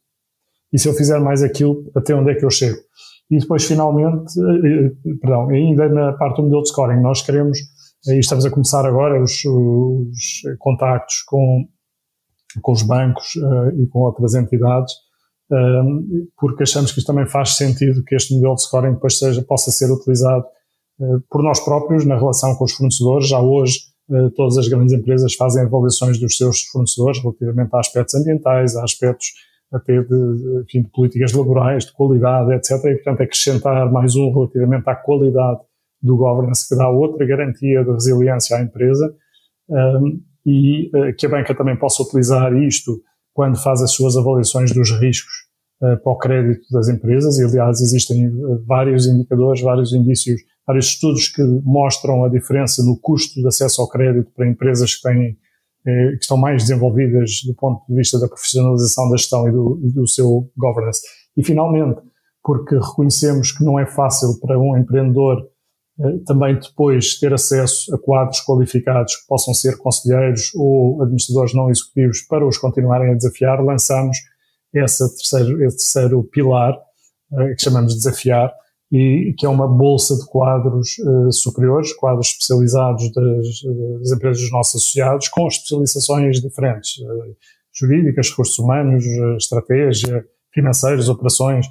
E 0.72 0.80
se 0.80 0.88
eu 0.88 0.94
fizer 0.94 1.20
mais 1.20 1.42
aquilo, 1.42 1.90
até 1.96 2.14
onde 2.14 2.32
é 2.32 2.36
que 2.36 2.46
eu 2.46 2.50
chego? 2.50 2.78
E 3.30 3.40
depois, 3.40 3.66
finalmente, 3.66 4.34
eh, 4.40 4.86
eh, 4.86 5.16
perdão, 5.20 5.50
ainda 5.50 5.90
na 5.90 6.14
parte 6.14 6.38
do 6.38 6.44
modelo 6.44 6.62
de 6.62 6.70
scoring, 6.70 7.02
nós 7.02 7.22
queremos, 7.22 7.58
e 8.08 8.20
estamos 8.20 8.46
a 8.46 8.52
começar 8.52 8.86
agora 8.86 9.22
os, 9.22 9.44
os 9.46 10.42
contactos 10.60 11.24
com, 11.24 11.68
com 12.62 12.72
os 12.72 12.84
bancos 12.84 13.36
uh, 13.36 13.82
e 13.82 13.88
com 13.88 14.00
outras 14.00 14.36
entidades, 14.36 14.94
porque 16.38 16.64
achamos 16.64 16.92
que 16.92 17.00
isto 17.00 17.08
também 17.08 17.28
faz 17.28 17.56
sentido 17.56 18.04
que 18.04 18.16
este 18.16 18.34
modelo 18.34 18.56
de 18.56 18.64
scoring 18.64 18.94
depois 18.94 19.18
seja, 19.20 19.44
possa 19.44 19.72
ser 19.72 19.92
utilizado 19.92 20.46
ah, 21.02 21.20
por 21.30 21.44
nós 21.44 21.60
próprios 21.60 22.06
na 22.06 22.16
relação 22.16 22.56
com 22.56 22.64
os 22.64 22.74
fornecedores. 22.74 23.28
Já 23.28 23.40
hoje, 23.40 23.80
ah, 24.12 24.30
todas 24.36 24.58
as 24.58 24.68
grandes 24.68 24.94
empresas 24.94 25.34
fazem 25.36 25.64
avaliações 25.64 26.20
dos 26.20 26.38
seus 26.38 26.64
fornecedores 26.64 27.22
relativamente 27.22 27.70
a 27.74 27.80
aspectos 27.80 28.16
ambientais, 28.16 28.76
a 28.76 28.84
aspectos 28.84 29.34
até 29.76 30.02
de, 30.02 30.62
enfim, 30.64 30.84
de 30.84 30.90
políticas 30.90 31.34
laborais, 31.34 31.86
de 31.86 31.94
qualidade, 31.94 32.54
etc. 32.54 32.72
E, 32.86 32.96
portanto, 32.96 33.22
acrescentar 33.22 33.92
mais 33.92 34.16
um 34.16 34.34
relativamente 34.34 34.90
à 34.90 34.96
qualidade 34.96 35.60
do 36.02 36.16
governance, 36.16 36.68
que 36.68 36.76
dá 36.76 36.90
outra 36.90 37.26
garantia 37.26 37.84
de 37.84 37.92
resiliência 37.92 38.58
à 38.58 38.62
empresa, 38.62 39.14
um, 39.70 40.22
e 40.46 40.90
uh, 40.96 41.14
que 41.18 41.26
a 41.26 41.30
banca 41.30 41.56
também 41.56 41.76
possa 41.76 42.04
utilizar 42.04 42.56
isto 42.56 43.02
quando 43.34 43.62
faz 43.62 43.82
as 43.82 43.92
suas 43.92 44.16
avaliações 44.16 44.72
dos 44.72 44.92
riscos 45.00 45.34
uh, 45.82 46.02
para 46.02 46.12
o 46.12 46.18
crédito 46.18 46.66
das 46.72 46.88
empresas, 46.88 47.38
e 47.38 47.44
aliás 47.44 47.82
existem 47.82 48.26
eh, 48.26 48.30
vários 48.66 49.08
indicadores, 49.08 49.62
vários 49.62 49.92
indícios, 49.92 50.40
vários 50.66 50.88
estudos 50.88 51.28
que 51.28 51.44
mostram 51.64 52.24
a 52.24 52.30
diferença 52.30 52.84
no 52.84 52.98
custo 52.98 53.42
de 53.42 53.48
acesso 53.48 53.82
ao 53.82 53.90
crédito 53.90 54.32
para 54.36 54.48
empresas 54.48 54.96
que 54.96 55.02
têm 55.02 55.38
que 55.86 56.18
estão 56.20 56.36
mais 56.36 56.64
desenvolvidas 56.64 57.42
do 57.46 57.54
ponto 57.54 57.86
de 57.88 57.96
vista 57.96 58.20
da 58.20 58.28
profissionalização 58.28 59.10
da 59.10 59.18
gestão 59.18 59.48
e 59.48 59.52
do, 59.52 59.80
do 59.94 60.08
seu 60.08 60.50
governance. 60.58 61.02
E 61.38 61.44
finalmente, 61.44 62.02
porque 62.44 62.76
reconhecemos 62.76 63.52
que 63.52 63.64
não 63.64 63.80
é 63.80 63.86
fácil 63.86 64.40
para 64.40 64.60
um 64.60 64.76
empreendedor 64.78 65.48
eh, 66.00 66.18
também 66.26 66.60
depois 66.60 67.18
ter 67.20 67.34
acesso 67.34 67.94
a 67.94 67.98
quadros 67.98 68.42
qualificados 68.42 69.16
que 69.16 69.28
possam 69.28 69.54
ser 69.54 69.78
conselheiros 69.78 70.52
ou 70.56 71.02
administradores 71.02 71.54
não 71.54 71.70
executivos 71.70 72.22
para 72.22 72.46
os 72.46 72.58
continuarem 72.58 73.12
a 73.12 73.16
desafiar, 73.16 73.64
lançamos 73.64 74.18
esse 74.74 75.08
terceiro, 75.16 75.64
esse 75.64 75.78
terceiro 75.78 76.24
pilar, 76.24 76.78
eh, 77.34 77.56
que 77.56 77.64
chamamos 77.64 77.96
Desafiar, 77.96 78.54
e 78.92 79.34
que 79.38 79.46
é 79.46 79.50
uma 79.50 79.68
bolsa 79.68 80.16
de 80.16 80.26
quadros 80.28 80.98
uh, 81.00 81.32
superiores, 81.32 81.94
quadros 81.94 82.28
especializados 82.28 83.12
das, 83.12 83.48
das, 84.00 84.12
empresas 84.12 84.42
dos 84.42 84.52
nossos 84.52 84.82
associados, 84.82 85.28
com 85.28 85.48
especializações 85.48 86.40
diferentes, 86.40 86.98
uh, 87.00 87.36
jurídicas, 87.74 88.30
recursos 88.30 88.58
humanos, 88.60 89.04
uh, 89.06 89.38
estratégia, 89.38 90.26
financeiras, 90.54 91.10
operações, 91.10 91.68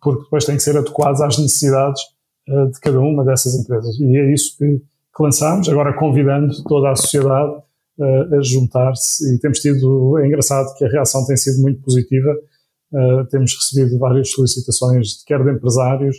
porque 0.00 0.22
depois 0.22 0.46
têm 0.46 0.56
que 0.56 0.62
ser 0.62 0.74
adequados 0.74 1.20
às 1.20 1.36
necessidades 1.36 2.00
eh, 2.46 2.66
de 2.66 2.78
cada 2.80 3.00
uma 3.00 3.24
dessas 3.24 3.54
empresas. 3.54 3.98
E 3.98 4.16
é 4.18 4.32
isso 4.32 4.58
que, 4.58 4.76
que 4.76 5.22
lançamos, 5.22 5.66
agora 5.68 5.94
convidando 5.94 6.52
toda 6.64 6.90
a 6.90 6.96
sociedade 6.96 7.52
uh, 7.98 8.34
a 8.38 8.42
juntar-se. 8.42 9.34
E 9.34 9.38
temos 9.38 9.60
tido, 9.60 10.18
é 10.18 10.26
engraçado 10.26 10.74
que 10.76 10.84
a 10.84 10.88
reação 10.88 11.24
tem 11.24 11.38
sido 11.38 11.62
muito 11.62 11.80
positiva. 11.80 12.36
Uh, 12.94 13.26
temos 13.28 13.52
recebido 13.56 13.98
várias 13.98 14.30
solicitações, 14.30 15.24
quer 15.26 15.42
de 15.42 15.50
empresários, 15.50 16.18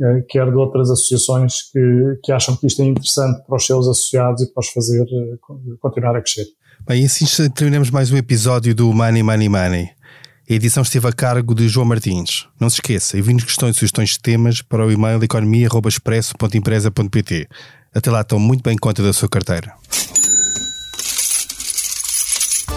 uh, 0.00 0.26
quer 0.28 0.50
de 0.50 0.56
outras 0.56 0.90
associações 0.90 1.70
que, 1.70 2.18
que 2.24 2.32
acham 2.32 2.56
que 2.56 2.66
isto 2.66 2.82
é 2.82 2.86
interessante 2.86 3.46
para 3.46 3.54
os 3.54 3.64
seus 3.64 3.86
associados 3.86 4.42
e 4.42 4.52
para 4.52 4.60
os 4.60 4.68
fazer 4.70 5.06
continuar 5.80 6.16
a 6.16 6.20
crescer. 6.20 6.46
Bem, 6.84 7.06
assim 7.06 7.26
terminamos 7.50 7.90
mais 7.90 8.10
um 8.10 8.16
episódio 8.16 8.74
do 8.74 8.92
Money, 8.92 9.22
Money, 9.22 9.48
Money. 9.48 9.88
A 10.48 10.52
edição 10.52 10.82
esteve 10.82 11.08
a 11.08 11.12
cargo 11.12 11.54
de 11.54 11.68
João 11.68 11.86
Martins. 11.86 12.48
Não 12.60 12.68
se 12.68 12.74
esqueça, 12.76 13.16
envie-nos 13.16 13.44
questões 13.44 13.76
e 13.76 13.78
sugestões 13.78 14.10
de 14.10 14.18
temas 14.18 14.60
para 14.62 14.84
o 14.84 14.90
e-mail 14.90 15.22
economia.expresso.empresa.pt. 15.22 17.46
Até 17.94 18.10
lá, 18.10 18.22
estão 18.22 18.40
muito 18.40 18.62
bem 18.62 18.74
em 18.74 18.78
conta 18.78 19.00
da 19.02 19.12
sua 19.12 19.28
carteira. 19.28 19.72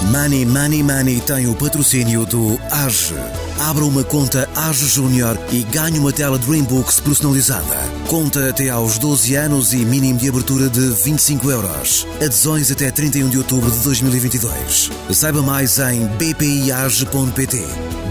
Money 0.08 0.46
Money 0.46 0.82
Money 0.82 1.22
tem 1.22 1.48
o 1.48 1.56
patrocínio 1.56 2.26
do 2.26 2.60
AGE. 2.72 3.14
Abra 3.60 3.84
uma 3.86 4.04
conta 4.04 4.50
AGE 4.56 4.88
Júnior 4.88 5.38
e 5.52 5.62
ganhe 5.64 6.00
uma 6.00 6.12
tela 6.12 6.40
Dreambooks 6.40 7.00
personalizada. 7.00 7.76
Conta 8.08 8.50
até 8.50 8.70
aos 8.70 8.98
12 8.98 9.36
anos 9.36 9.74
e 9.74 9.78
mínimo 9.78 10.18
de 10.18 10.30
abertura 10.30 10.70
de 10.70 10.90
25 11.04 11.52
euros. 11.52 12.08
Adesões 12.16 12.72
até 12.72 12.90
31 12.90 13.30
de 13.30 13.38
outubro 13.38 13.70
de 13.70 13.80
2022. 13.80 14.90
Saiba 15.12 15.42
mais 15.44 15.78
em 15.78 16.08
bpiage.pt. 16.18 17.60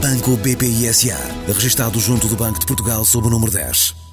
Banco 0.00 0.36
BPI 0.36 0.92
SA. 0.94 1.18
Registrado 1.48 1.98
junto 1.98 2.28
do 2.28 2.36
Banco 2.36 2.60
de 2.60 2.66
Portugal 2.66 3.04
sob 3.04 3.26
o 3.26 3.30
número 3.30 3.50
10. 3.50 4.07